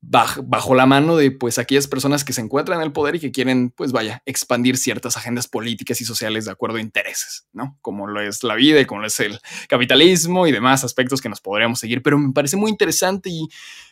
bajo, 0.00 0.74
la 0.74 0.86
mano 0.86 1.16
de 1.16 1.30
pues 1.30 1.58
aquellas 1.58 1.88
personas 1.88 2.24
que 2.24 2.32
se 2.32 2.40
encuentran 2.40 2.78
en 2.78 2.86
el 2.86 2.92
poder 2.92 3.16
y 3.16 3.20
que 3.20 3.32
quieren 3.32 3.70
pues 3.70 3.92
vaya 3.92 4.22
expandir 4.26 4.76
ciertas 4.76 5.16
agendas 5.16 5.48
políticas 5.48 6.00
y 6.00 6.04
sociales 6.04 6.44
de 6.44 6.52
acuerdo 6.52 6.78
a 6.78 6.80
intereses, 6.80 7.46
¿no? 7.52 7.76
Como 7.82 8.06
lo 8.06 8.20
es 8.20 8.42
la 8.44 8.54
vida 8.54 8.80
y 8.80 8.86
como 8.86 9.02
lo 9.02 9.06
es 9.08 9.20
el 9.20 9.38
capitalismo 9.68 10.46
y 10.46 10.52
demás 10.52 10.84
aspectos 10.84 11.20
que 11.20 11.28
nos 11.28 11.40
podríamos 11.40 11.80
seguir, 11.80 12.02
pero 12.02 12.18
me 12.18 12.32
parece 12.32 12.56
muy 12.56 12.70
interesante 12.70 13.28
y 13.28 13.48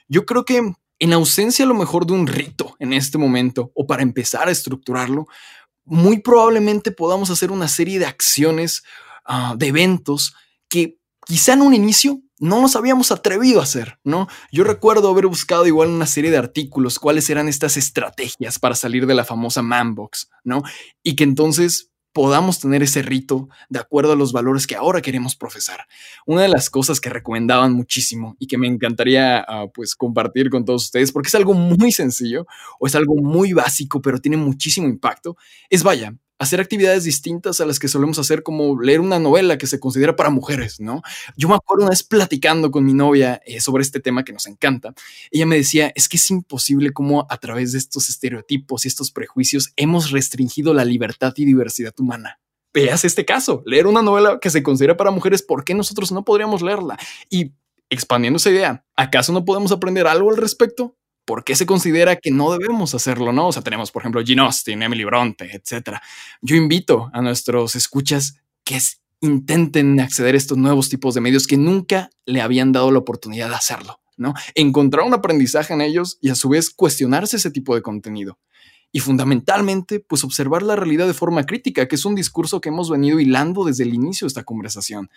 yo 0.08 0.24
creo 0.24 0.44
que 0.44 0.72
en 0.98 1.12
ausencia 1.12 1.64
a 1.64 1.68
lo 1.68 1.74
mejor 1.74 2.06
de 2.06 2.14
un 2.14 2.26
rito 2.26 2.76
en 2.78 2.92
este 2.92 3.18
momento 3.18 3.72
o 3.74 3.86
para 3.86 4.02
empezar 4.02 4.48
a 4.48 4.52
estructurarlo, 4.52 5.26
muy 5.86 6.20
probablemente 6.20 6.90
podamos 6.90 7.30
hacer 7.30 7.50
una 7.50 7.68
serie 7.68 7.98
de 7.98 8.06
acciones, 8.06 8.82
ah, 9.24 9.54
de 9.56 9.68
eventos 9.68 10.34
que 10.68 10.98
quizá 11.24 11.54
en 11.54 11.62
un 11.62 11.74
inicio 11.74 12.20
no 12.38 12.60
nos 12.60 12.76
habíamos 12.76 13.12
atrevido 13.12 13.60
a 13.60 13.62
hacer, 13.62 13.98
¿no? 14.04 14.28
Yo 14.52 14.64
recuerdo 14.64 15.08
haber 15.08 15.26
buscado 15.26 15.66
igual 15.66 15.88
una 15.88 16.06
serie 16.06 16.30
de 16.30 16.36
artículos 16.36 16.98
cuáles 16.98 17.30
eran 17.30 17.48
estas 17.48 17.76
estrategias 17.76 18.58
para 18.58 18.74
salir 18.74 19.06
de 19.06 19.14
la 19.14 19.24
famosa 19.24 19.62
manbox, 19.62 20.28
¿no? 20.44 20.62
Y 21.02 21.16
que 21.16 21.24
entonces 21.24 21.90
podamos 22.16 22.58
tener 22.58 22.82
ese 22.82 23.02
rito 23.02 23.50
de 23.68 23.78
acuerdo 23.78 24.12
a 24.12 24.16
los 24.16 24.32
valores 24.32 24.66
que 24.66 24.74
ahora 24.74 25.02
queremos 25.02 25.36
profesar. 25.36 25.80
Una 26.24 26.40
de 26.40 26.48
las 26.48 26.70
cosas 26.70 26.98
que 26.98 27.10
recomendaban 27.10 27.74
muchísimo 27.74 28.36
y 28.38 28.46
que 28.46 28.56
me 28.56 28.66
encantaría 28.66 29.44
ah, 29.46 29.66
pues 29.74 29.94
compartir 29.94 30.48
con 30.48 30.64
todos 30.64 30.84
ustedes 30.84 31.12
porque 31.12 31.28
es 31.28 31.34
algo 31.34 31.52
muy 31.52 31.92
sencillo 31.92 32.46
o 32.80 32.86
es 32.86 32.94
algo 32.94 33.16
muy 33.16 33.52
básico 33.52 34.00
pero 34.00 34.18
tiene 34.18 34.38
muchísimo 34.38 34.88
impacto 34.88 35.36
es 35.68 35.82
vaya, 35.82 36.16
hacer 36.38 36.60
actividades 36.60 37.04
distintas 37.04 37.60
a 37.60 37.66
las 37.66 37.78
que 37.78 37.88
solemos 37.88 38.18
hacer, 38.18 38.42
como 38.42 38.80
leer 38.80 39.00
una 39.00 39.18
novela 39.18 39.58
que 39.58 39.66
se 39.66 39.80
considera 39.80 40.16
para 40.16 40.30
mujeres, 40.30 40.80
¿no? 40.80 41.02
Yo 41.36 41.48
me 41.48 41.54
acuerdo 41.54 41.84
una 41.84 41.90
vez 41.90 42.02
platicando 42.02 42.70
con 42.70 42.84
mi 42.84 42.92
novia 42.92 43.40
eh, 43.46 43.60
sobre 43.60 43.82
este 43.82 44.00
tema 44.00 44.24
que 44.24 44.32
nos 44.32 44.46
encanta. 44.46 44.94
Ella 45.30 45.46
me 45.46 45.56
decía, 45.56 45.92
es 45.94 46.08
que 46.08 46.16
es 46.16 46.30
imposible 46.30 46.92
cómo 46.92 47.26
a 47.30 47.38
través 47.38 47.72
de 47.72 47.78
estos 47.78 48.08
estereotipos 48.08 48.84
y 48.84 48.88
estos 48.88 49.10
prejuicios 49.10 49.72
hemos 49.76 50.10
restringido 50.10 50.74
la 50.74 50.84
libertad 50.84 51.32
y 51.36 51.44
diversidad 51.44 51.94
humana. 51.98 52.40
Veas 52.74 53.04
este 53.06 53.24
caso, 53.24 53.62
leer 53.64 53.86
una 53.86 54.02
novela 54.02 54.38
que 54.38 54.50
se 54.50 54.62
considera 54.62 54.98
para 54.98 55.10
mujeres, 55.10 55.42
¿por 55.42 55.64
qué 55.64 55.74
nosotros 55.74 56.12
no 56.12 56.24
podríamos 56.24 56.60
leerla? 56.60 56.98
Y 57.30 57.52
expandiendo 57.88 58.36
esa 58.36 58.50
idea, 58.50 58.84
¿acaso 58.96 59.32
no 59.32 59.46
podemos 59.46 59.72
aprender 59.72 60.06
algo 60.06 60.30
al 60.30 60.36
respecto? 60.36 60.94
¿Por 61.26 61.44
qué 61.44 61.54
se 61.54 61.66
considera 61.66 62.16
que 62.16 62.30
no 62.30 62.50
debemos 62.52 62.94
hacerlo? 62.94 63.32
No, 63.32 63.48
o 63.48 63.52
sea, 63.52 63.62
tenemos, 63.62 63.90
por 63.90 64.00
ejemplo, 64.00 64.22
Gene 64.24 64.42
Austen, 64.42 64.82
Emily 64.82 65.04
Bronte, 65.04 65.50
etcétera. 65.52 66.00
Yo 66.40 66.56
invito 66.56 67.10
a 67.12 67.20
nuestros 67.20 67.76
escuchas 67.76 68.40
que 68.64 68.78
intenten 69.20 70.00
acceder 70.00 70.34
a 70.34 70.38
estos 70.38 70.56
nuevos 70.56 70.88
tipos 70.88 71.14
de 71.14 71.20
medios 71.20 71.46
que 71.46 71.56
nunca 71.56 72.10
le 72.24 72.40
habían 72.40 72.72
dado 72.72 72.90
la 72.90 73.00
oportunidad 73.00 73.48
de 73.48 73.56
hacerlo, 73.56 74.00
¿no? 74.16 74.34
Encontrar 74.54 75.04
un 75.04 75.14
aprendizaje 75.14 75.74
en 75.74 75.80
ellos 75.80 76.18
y 76.22 76.30
a 76.30 76.34
su 76.34 76.48
vez 76.48 76.70
cuestionarse 76.70 77.36
ese 77.36 77.50
tipo 77.50 77.74
de 77.74 77.82
contenido. 77.82 78.38
Y 78.92 79.00
fundamentalmente, 79.00 80.00
pues 80.00 80.22
observar 80.22 80.62
la 80.62 80.76
realidad 80.76 81.06
de 81.06 81.14
forma 81.14 81.44
crítica, 81.44 81.88
que 81.88 81.96
es 81.96 82.04
un 82.04 82.14
discurso 82.14 82.60
que 82.60 82.68
hemos 82.68 82.88
venido 82.88 83.20
hilando 83.20 83.64
desde 83.64 83.82
el 83.82 83.92
inicio 83.92 84.26
de 84.26 84.28
esta 84.28 84.44
conversación. 84.44 85.10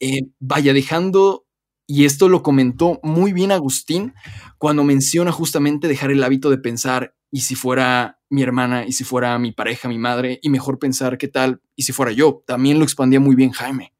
Eh, 0.00 0.22
vaya 0.40 0.72
dejando 0.72 1.44
y 1.86 2.04
esto 2.04 2.28
lo 2.28 2.42
comentó 2.42 3.00
muy 3.02 3.32
bien 3.32 3.52
Agustín 3.52 4.14
cuando 4.58 4.84
menciona 4.84 5.32
justamente 5.32 5.88
dejar 5.88 6.10
el 6.10 6.22
hábito 6.22 6.50
de 6.50 6.58
pensar, 6.58 7.14
y 7.30 7.40
si 7.40 7.54
fuera 7.54 8.20
mi 8.28 8.42
hermana, 8.42 8.86
y 8.86 8.92
si 8.92 9.04
fuera 9.04 9.38
mi 9.38 9.52
pareja, 9.52 9.88
mi 9.88 9.98
madre, 9.98 10.38
y 10.42 10.50
mejor 10.50 10.78
pensar 10.78 11.18
qué 11.18 11.28
tal, 11.28 11.60
y 11.74 11.82
si 11.82 11.92
fuera 11.92 12.12
yo. 12.12 12.44
También 12.46 12.78
lo 12.78 12.84
expandía 12.84 13.20
muy 13.20 13.34
bien 13.34 13.50
Jaime. 13.50 13.94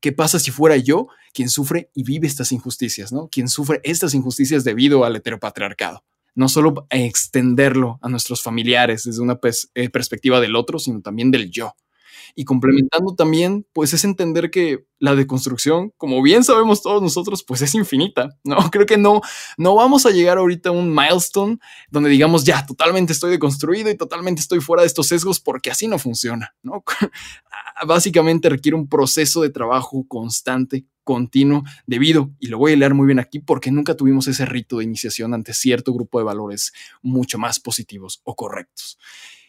¿Qué 0.00 0.12
pasa 0.12 0.38
si 0.38 0.50
fuera 0.50 0.76
yo 0.76 1.08
quien 1.32 1.48
sufre 1.48 1.90
y 1.94 2.04
vive 2.04 2.26
estas 2.26 2.52
injusticias, 2.52 3.12
¿no? 3.12 3.28
Quien 3.28 3.48
sufre 3.48 3.80
estas 3.82 4.14
injusticias 4.14 4.64
debido 4.64 5.04
al 5.04 5.16
heteropatriarcado. 5.16 6.04
No 6.34 6.48
solo 6.48 6.86
extenderlo 6.90 7.98
a 8.02 8.08
nuestros 8.08 8.42
familiares 8.42 9.04
desde 9.04 9.22
una 9.22 9.38
eh, 9.74 9.90
perspectiva 9.90 10.40
del 10.40 10.54
otro, 10.54 10.78
sino 10.78 11.00
también 11.00 11.30
del 11.30 11.50
yo. 11.50 11.74
Y 12.38 12.44
complementando 12.44 13.14
también, 13.14 13.66
pues 13.72 13.94
es 13.94 14.04
entender 14.04 14.50
que 14.50 14.84
la 14.98 15.14
deconstrucción, 15.14 15.94
como 15.96 16.20
bien 16.20 16.44
sabemos 16.44 16.82
todos 16.82 17.00
nosotros, 17.00 17.42
pues 17.42 17.62
es 17.62 17.74
infinita, 17.74 18.28
¿no? 18.44 18.58
Creo 18.70 18.84
que 18.84 18.98
no, 18.98 19.22
no 19.56 19.74
vamos 19.74 20.04
a 20.04 20.10
llegar 20.10 20.36
ahorita 20.36 20.68
a 20.68 20.72
un 20.72 20.94
milestone 20.94 21.56
donde 21.90 22.10
digamos, 22.10 22.44
ya, 22.44 22.66
totalmente 22.66 23.14
estoy 23.14 23.30
deconstruido 23.30 23.90
y 23.90 23.96
totalmente 23.96 24.42
estoy 24.42 24.60
fuera 24.60 24.82
de 24.82 24.86
estos 24.86 25.06
sesgos 25.06 25.40
porque 25.40 25.70
así 25.70 25.88
no 25.88 25.98
funciona, 25.98 26.54
¿no? 26.62 26.84
Básicamente 27.86 28.50
requiere 28.50 28.76
un 28.76 28.86
proceso 28.86 29.40
de 29.40 29.48
trabajo 29.48 30.04
constante, 30.06 30.84
continuo, 31.04 31.62
debido, 31.86 32.32
y 32.38 32.48
lo 32.48 32.58
voy 32.58 32.74
a 32.74 32.76
leer 32.76 32.92
muy 32.92 33.06
bien 33.06 33.18
aquí, 33.18 33.38
porque 33.38 33.70
nunca 33.70 33.96
tuvimos 33.96 34.28
ese 34.28 34.44
rito 34.44 34.76
de 34.76 34.84
iniciación 34.84 35.32
ante 35.32 35.54
cierto 35.54 35.94
grupo 35.94 36.18
de 36.18 36.26
valores 36.26 36.74
mucho 37.00 37.38
más 37.38 37.60
positivos 37.60 38.20
o 38.24 38.36
correctos. 38.36 38.98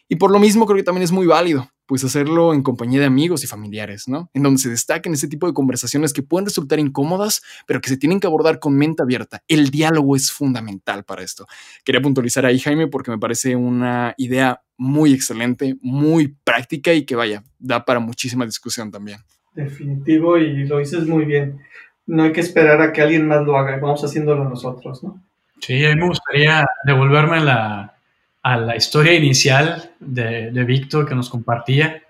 Y 0.08 0.16
por 0.16 0.30
lo 0.30 0.38
mismo 0.38 0.64
creo 0.64 0.78
que 0.78 0.84
también 0.84 1.02
es 1.02 1.12
muy 1.12 1.26
válido 1.26 1.70
pues 1.88 2.04
hacerlo 2.04 2.52
en 2.52 2.62
compañía 2.62 3.00
de 3.00 3.06
amigos 3.06 3.42
y 3.44 3.46
familiares, 3.46 4.08
¿no? 4.08 4.30
En 4.34 4.42
donde 4.42 4.60
se 4.60 4.68
destaquen 4.68 5.14
ese 5.14 5.26
tipo 5.26 5.46
de 5.46 5.54
conversaciones 5.54 6.12
que 6.12 6.22
pueden 6.22 6.44
resultar 6.44 6.78
incómodas, 6.78 7.42
pero 7.66 7.80
que 7.80 7.88
se 7.88 7.96
tienen 7.96 8.20
que 8.20 8.26
abordar 8.26 8.58
con 8.58 8.76
mente 8.76 9.02
abierta. 9.02 9.42
El 9.48 9.70
diálogo 9.70 10.14
es 10.14 10.30
fundamental 10.30 11.04
para 11.04 11.22
esto. 11.22 11.46
Quería 11.84 12.02
puntualizar 12.02 12.44
ahí, 12.44 12.58
Jaime, 12.58 12.88
porque 12.88 13.10
me 13.10 13.18
parece 13.18 13.56
una 13.56 14.14
idea 14.18 14.60
muy 14.76 15.14
excelente, 15.14 15.78
muy 15.80 16.36
práctica 16.44 16.92
y 16.92 17.06
que 17.06 17.16
vaya, 17.16 17.42
da 17.58 17.86
para 17.86 18.00
muchísima 18.00 18.44
discusión 18.44 18.90
también. 18.90 19.20
Definitivo 19.54 20.36
y 20.36 20.66
lo 20.66 20.80
dices 20.80 21.06
muy 21.06 21.24
bien. 21.24 21.58
No 22.06 22.24
hay 22.24 22.32
que 22.32 22.42
esperar 22.42 22.82
a 22.82 22.92
que 22.92 23.00
alguien 23.00 23.26
más 23.26 23.46
lo 23.46 23.56
haga, 23.56 23.78
vamos 23.78 24.04
haciéndolo 24.04 24.46
nosotros, 24.46 25.02
¿no? 25.02 25.22
Sí, 25.60 25.86
a 25.86 25.94
mí 25.94 26.02
me 26.02 26.08
gustaría 26.08 26.66
devolverme 26.84 27.40
la, 27.40 27.97
a 28.42 28.56
la 28.56 28.76
historia 28.76 29.14
inicial 29.14 29.90
de, 30.00 30.50
Víctor 30.64 31.08
que 31.08 31.14
nos 31.14 31.28
compartía. 31.28 32.02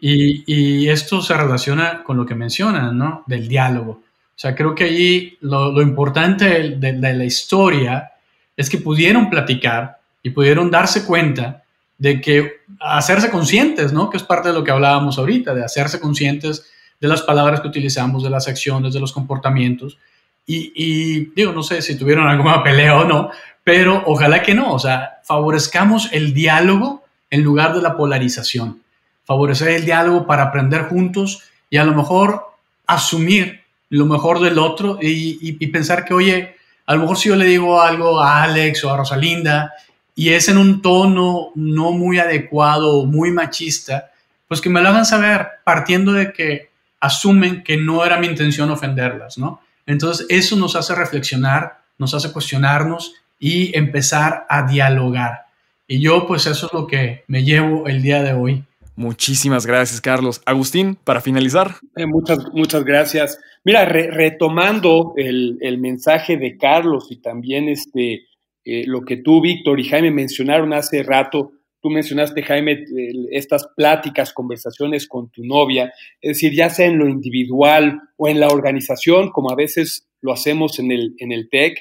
Y, 0.00 0.88
esto 0.88 1.20
se 1.20 1.36
relaciona 1.36 2.02
con 2.02 2.16
lo 2.16 2.26
que 2.26 2.34
mencionan, 2.34 2.96
¿no? 2.96 3.24
Del 3.26 3.48
diálogo. 3.48 3.92
O 3.92 4.38
sea, 4.40 4.54
creo 4.54 4.74
que 4.74 4.84
allí 4.84 5.36
lo, 5.42 5.80
importante 5.82 6.76
de, 6.76 6.92
la 6.92 7.24
historia 7.24 8.12
es 8.56 8.70
que 8.70 8.78
pudieron 8.78 9.28
platicar 9.28 9.98
y 10.22 10.30
pudieron 10.30 10.70
darse 10.70 11.04
cuenta 11.04 11.62
de 11.98 12.20
que 12.20 12.60
hacerse 12.80 13.30
conscientes, 13.30 13.92
¿no? 13.92 14.08
Que 14.08 14.16
es 14.16 14.22
parte 14.22 14.48
de 14.48 14.54
lo 14.54 14.64
que 14.64 14.70
hablábamos 14.70 15.18
ahorita, 15.18 15.54
de 15.54 15.64
hacerse 15.64 16.00
conscientes 16.00 16.70
de 16.98 17.08
las 17.08 17.22
palabras 17.22 17.60
que 17.60 17.68
utilizamos, 17.68 18.22
de 18.22 18.30
las 18.30 18.48
acciones, 18.48 18.94
de 18.94 19.00
los 19.00 19.12
comportamientos. 19.12 19.98
Y, 20.46 20.72
y 20.74 21.32
digo, 21.36 21.52
no 21.52 21.62
sé 21.62 21.82
si 21.82 21.98
tuvieron 21.98 22.26
alguna 22.26 22.62
pelea 22.64 22.98
o 22.98 23.04
no, 23.04 23.30
pero 23.64 24.02
ojalá 24.06 24.42
que 24.42 24.54
no, 24.54 24.72
o 24.72 24.78
sea, 24.78 25.20
favorezcamos 25.24 26.08
el 26.12 26.34
diálogo 26.34 27.04
en 27.30 27.42
lugar 27.42 27.74
de 27.74 27.82
la 27.82 27.96
polarización, 27.96 28.82
favorecer 29.24 29.68
el 29.68 29.84
diálogo 29.84 30.26
para 30.26 30.44
aprender 30.44 30.88
juntos 30.88 31.44
y 31.68 31.76
a 31.76 31.84
lo 31.84 31.94
mejor 31.94 32.46
asumir 32.86 33.60
lo 33.90 34.06
mejor 34.06 34.40
del 34.40 34.58
otro 34.58 34.98
y, 35.00 35.66
pensar 35.66 36.04
que, 36.04 36.14
oye, 36.14 36.56
a 36.86 36.94
lo 36.94 37.00
mejor 37.00 37.16
si 37.16 37.28
yo 37.28 37.36
le 37.36 37.44
digo 37.44 37.80
algo 37.80 38.20
a 38.20 38.42
Alex 38.42 38.84
o 38.84 38.92
a 38.92 38.96
Rosalinda 38.96 39.72
y 40.14 40.30
es 40.30 40.48
en 40.48 40.58
un 40.58 40.82
tono 40.82 41.50
no 41.54 41.92
muy 41.92 42.18
adecuado 42.18 43.04
muy 43.04 43.30
machista, 43.30 44.10
pues 44.48 44.60
que 44.60 44.70
me 44.70 44.80
lo 44.80 44.88
hagan 44.88 45.06
saber 45.06 45.46
partiendo 45.64 46.12
de 46.12 46.32
que 46.32 46.70
asumen 47.00 47.62
que 47.62 47.76
no 47.76 48.04
era 48.04 48.18
mi 48.18 48.26
intención 48.26 48.70
ofenderlas, 48.70 49.38
¿no? 49.38 49.60
Entonces 49.86 50.26
eso 50.28 50.56
nos 50.56 50.76
hace 50.76 50.94
reflexionar, 50.94 51.80
nos 51.98 52.14
hace 52.14 52.32
cuestionarnos 52.32 53.14
y 53.40 53.76
empezar 53.76 54.46
a 54.48 54.70
dialogar. 54.70 55.46
Y 55.88 56.00
yo 56.00 56.28
pues 56.28 56.46
eso 56.46 56.66
es 56.66 56.72
lo 56.72 56.86
que 56.86 57.24
me 57.26 57.42
llevo 57.42 57.88
el 57.88 58.02
día 58.02 58.22
de 58.22 58.34
hoy. 58.34 58.62
Muchísimas 58.94 59.66
gracias, 59.66 60.00
Carlos. 60.00 60.42
Agustín, 60.44 60.94
para 60.94 61.22
finalizar. 61.22 61.76
Eh, 61.96 62.06
muchas, 62.06 62.38
muchas 62.52 62.84
gracias. 62.84 63.40
Mira, 63.64 63.86
retomando 63.86 65.14
el, 65.16 65.78
mensaje 65.78 66.36
de 66.36 66.58
Carlos 66.58 67.08
y 67.10 67.16
también 67.16 67.68
este, 67.68 68.26
eh, 68.64 68.84
lo 68.86 69.02
que 69.02 69.16
tú, 69.16 69.40
Víctor 69.40 69.80
y 69.80 69.88
Jaime 69.88 70.10
mencionaron 70.10 70.74
hace 70.74 71.02
rato, 71.02 71.52
tú 71.80 71.88
mencionaste, 71.88 72.42
Jaime, 72.42 72.84
estas 73.32 73.68
pláticas, 73.74 74.34
conversaciones 74.34 75.08
con 75.08 75.30
tu 75.30 75.44
novia, 75.44 75.92
es 76.20 76.36
decir, 76.36 76.54
ya 76.54 76.68
sea 76.68 76.86
en 76.86 76.98
lo 76.98 77.08
individual 77.08 78.00
o 78.16 78.28
en 78.28 78.38
la 78.38 78.48
organización, 78.48 79.30
como 79.30 79.50
a 79.50 79.56
veces 79.56 80.08
lo 80.20 80.32
hacemos 80.32 80.78
en 80.78 80.92
el, 80.92 81.14
en 81.18 81.32
el 81.32 81.48
TEC, 81.48 81.78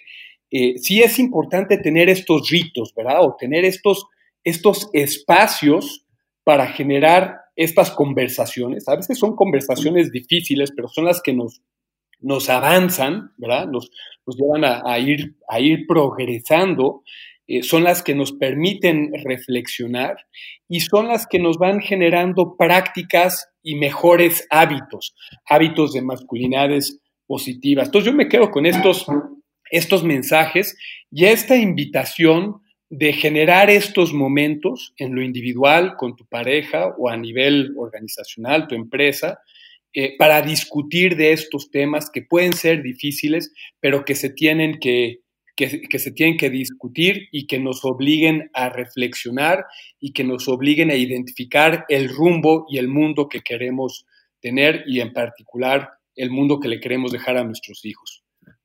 eh, 0.51 0.77
sí 0.77 1.01
es 1.01 1.19
importante 1.19 1.77
tener 1.77 2.09
estos 2.09 2.49
ritos, 2.49 2.93
¿verdad? 2.95 3.23
O 3.23 3.35
tener 3.37 3.65
estos, 3.65 4.05
estos 4.43 4.89
espacios 4.93 6.05
para 6.43 6.67
generar 6.67 7.41
estas 7.55 7.91
conversaciones. 7.91 8.87
A 8.87 8.95
veces 8.95 9.19
son 9.19 9.35
conversaciones 9.35 10.11
difíciles, 10.11 10.71
pero 10.75 10.87
son 10.87 11.05
las 11.05 11.21
que 11.21 11.33
nos, 11.33 11.61
nos 12.19 12.49
avanzan, 12.49 13.33
¿verdad? 13.37 13.67
Nos, 13.67 13.91
nos 14.25 14.37
llevan 14.37 14.63
a, 14.65 14.97
ir, 14.97 15.35
a 15.47 15.59
ir 15.59 15.85
progresando. 15.87 17.03
Eh, 17.45 17.63
son 17.63 17.83
las 17.83 18.01
que 18.03 18.15
nos 18.15 18.31
permiten 18.31 19.11
reflexionar 19.23 20.17
y 20.67 20.81
son 20.81 21.07
las 21.07 21.25
que 21.25 21.39
nos 21.39 21.57
van 21.57 21.79
generando 21.79 22.55
prácticas 22.55 23.49
y 23.63 23.75
mejores 23.75 24.47
hábitos, 24.51 25.15
hábitos 25.47 25.93
de 25.93 26.01
masculinidades 26.03 26.99
positivas. 27.25 27.87
Entonces 27.87 28.11
yo 28.11 28.15
me 28.15 28.29
quedo 28.29 28.51
con 28.51 28.65
estos 28.67 29.07
estos 29.69 30.03
mensajes 30.03 30.77
y 31.11 31.25
esta 31.25 31.55
invitación 31.55 32.61
de 32.89 33.13
generar 33.13 33.69
estos 33.69 34.13
momentos 34.13 34.93
en 34.97 35.13
lo 35.13 35.21
individual, 35.21 35.95
con 35.95 36.15
tu 36.15 36.25
pareja 36.25 36.87
o 36.97 37.09
a 37.09 37.17
nivel 37.17 37.73
organizacional, 37.77 38.67
tu 38.67 38.75
empresa, 38.75 39.39
eh, 39.93 40.15
para 40.17 40.41
discutir 40.41 41.15
de 41.15 41.33
estos 41.33 41.71
temas 41.71 42.09
que 42.11 42.21
pueden 42.21 42.53
ser 42.53 42.81
difíciles, 42.81 43.53
pero 43.79 44.05
que 44.05 44.15
se 44.15 44.29
tienen 44.29 44.79
que, 44.79 45.21
que, 45.55 45.99
se 45.99 46.11
tienen 46.11 46.37
que 46.37 46.49
discutir 46.49 47.27
y 47.31 47.45
que 47.45 47.59
nos 47.59 47.83
obliguen 47.83 48.49
a 48.53 48.69
reflexionar 48.69 49.65
y 49.99 50.13
que 50.13 50.23
nos 50.23 50.47
obliguen 50.47 50.89
a 50.89 50.95
identificar 50.95 51.85
el 51.89 52.07
rumbo 52.07 52.65
y 52.69 52.77
el 52.77 52.87
mundo 52.87 53.27
que 53.27 53.41
queremos 53.41 54.05
tener 54.39 54.83
y 54.87 55.01
en 55.01 55.11
particular 55.11 55.89
el 56.15 56.29
mundo 56.29 56.59
que 56.59 56.69
le 56.69 56.79
queremos 56.79 57.11
dejar 57.11 57.37
a 57.37 57.43
nuestros 57.43 57.83
hijos. 57.83 58.18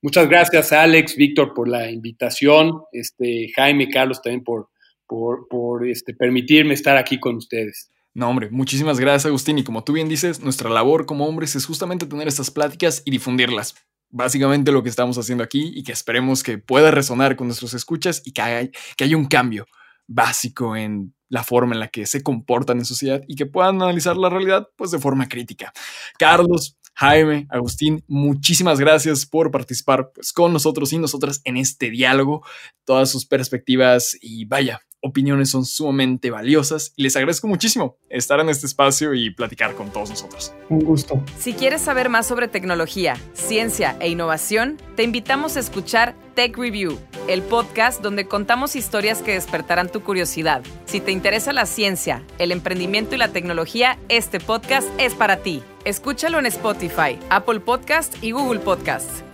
Muchas 0.05 0.29
gracias, 0.29 0.71
Alex, 0.71 1.17
Víctor, 1.17 1.55
por 1.55 1.67
la 1.67 1.91
invitación, 1.91 2.83
este, 2.93 3.51
Jaime, 3.57 3.89
Carlos, 3.89 4.21
también 4.21 4.45
por, 4.45 4.69
por, 5.07 5.89
este, 5.89 6.13
permitirme 6.13 6.75
estar 6.75 6.99
aquí 6.99 7.19
con 7.19 7.37
ustedes. 7.37 7.91
No, 8.13 8.29
hombre, 8.29 8.51
muchísimas 8.51 9.01
gracias, 9.01 9.25
Agustín. 9.25 9.57
Y 9.57 9.65
como 9.65 9.83
tú 9.83 9.95
bien 9.95 10.11
dices, 10.11 10.41
nuestra 10.41 10.69
labor 10.69 11.07
como 11.07 11.25
hombres 11.27 11.57
es 11.57 11.65
justamente 11.65 12.05
tener 12.05 12.29
estas 12.29 12.51
pláticas 12.51 13.01
y 13.07 13.13
difundirlas. 13.13 13.77
Básicamente 14.11 14.73
lo 14.73 14.83
que 14.83 14.91
estamos 14.91 15.17
haciendo 15.17 15.43
aquí 15.43 15.73
y 15.75 15.83
que 15.85 15.93
esperemos 15.93 16.43
que 16.43 16.59
pueda 16.59 16.91
resonar 16.91 17.35
con 17.35 17.47
nuestros 17.47 17.73
escuchas 17.73 18.21
y 18.27 18.33
que 18.33 18.43
haya, 18.43 18.71
que 18.99 19.05
haya 19.05 19.17
un 19.17 19.25
cambio 19.25 19.65
básico 20.07 20.77
en 20.77 21.15
la 21.31 21.45
forma 21.45 21.73
en 21.73 21.81
la 21.81 21.89
que 21.89 22.05
se 22.05 22.23
comportan 22.23 22.77
en 22.77 22.85
sociedad 22.85 23.23
y 23.27 23.37
que 23.37 23.47
puedan 23.47 23.77
analizar 23.77 24.19
la 24.19 24.29
realidad 24.29 24.69
pues 24.77 24.91
de 24.91 24.99
forma 24.99 25.31
crítica. 25.31 25.73
Carlos, 26.19 26.77
Jaime, 26.95 27.47
Agustín, 27.51 28.05
muchísimas 28.07 28.79
gracias 28.79 29.27
por 29.27 29.51
participar 29.51 30.13
pues, 30.15 30.33
con 30.33 30.53
nosotros 30.53 30.93
y 30.93 30.99
nosotras 30.99 31.41
en 31.45 31.57
este 31.57 31.91
diálogo, 31.91 32.47
todas 32.85 33.11
sus 33.11 33.27
perspectivas 33.27 34.17
y 34.21 34.45
vaya, 34.45 34.81
opiniones 35.05 35.51
son 35.51 35.67
sumamente 35.67 36.31
valiosas 36.31 36.93
y 36.97 37.03
les 37.03 37.15
agradezco 37.15 37.47
muchísimo 37.47 37.99
estar 38.09 38.41
en 38.41 38.49
este 38.49 38.67
espacio 38.67 39.15
y 39.15 39.31
platicar 39.31 39.75
con 39.75 39.93
todos 39.93 40.11
nosotros. 40.11 40.53
Un 40.71 40.81
gusto. 40.81 41.23
Si 41.39 41.53
quieres 41.53 41.83
saber 41.83 42.09
más 42.09 42.27
sobre 42.27 42.49
tecnología, 42.49 43.17
ciencia 43.35 43.97
e 44.01 44.09
innovación, 44.09 44.79
te 44.97 45.03
invitamos 45.03 45.57
a 45.57 45.61
escuchar 45.61 46.15
Tech 46.35 46.57
Review, 46.57 46.99
el 47.29 47.43
podcast 47.43 48.03
donde 48.03 48.27
contamos 48.27 48.77
historias 48.77 49.21
que 49.23 49.33
despertarán 49.33 49.91
tu 49.93 50.03
curiosidad. 50.03 50.63
Si 50.87 51.01
te 51.01 51.13
interesa 51.13 51.53
la 51.53 51.67
ciencia, 51.67 52.23
el 52.39 52.51
emprendimiento 52.51 53.15
y 53.15 53.19
la 53.19 53.29
tecnología, 53.29 53.99
este 54.09 54.41
podcast 54.41 54.89
es 54.99 55.15
para 55.15 55.37
ti. 55.37 55.63
Escúchalo 55.85 56.39
en 56.39 56.47
Spotify, 56.47 57.19
Apple 57.29 57.61
Podcast 57.61 58.17
y 58.23 58.31
Google 58.31 58.61
Podcast. 58.61 59.34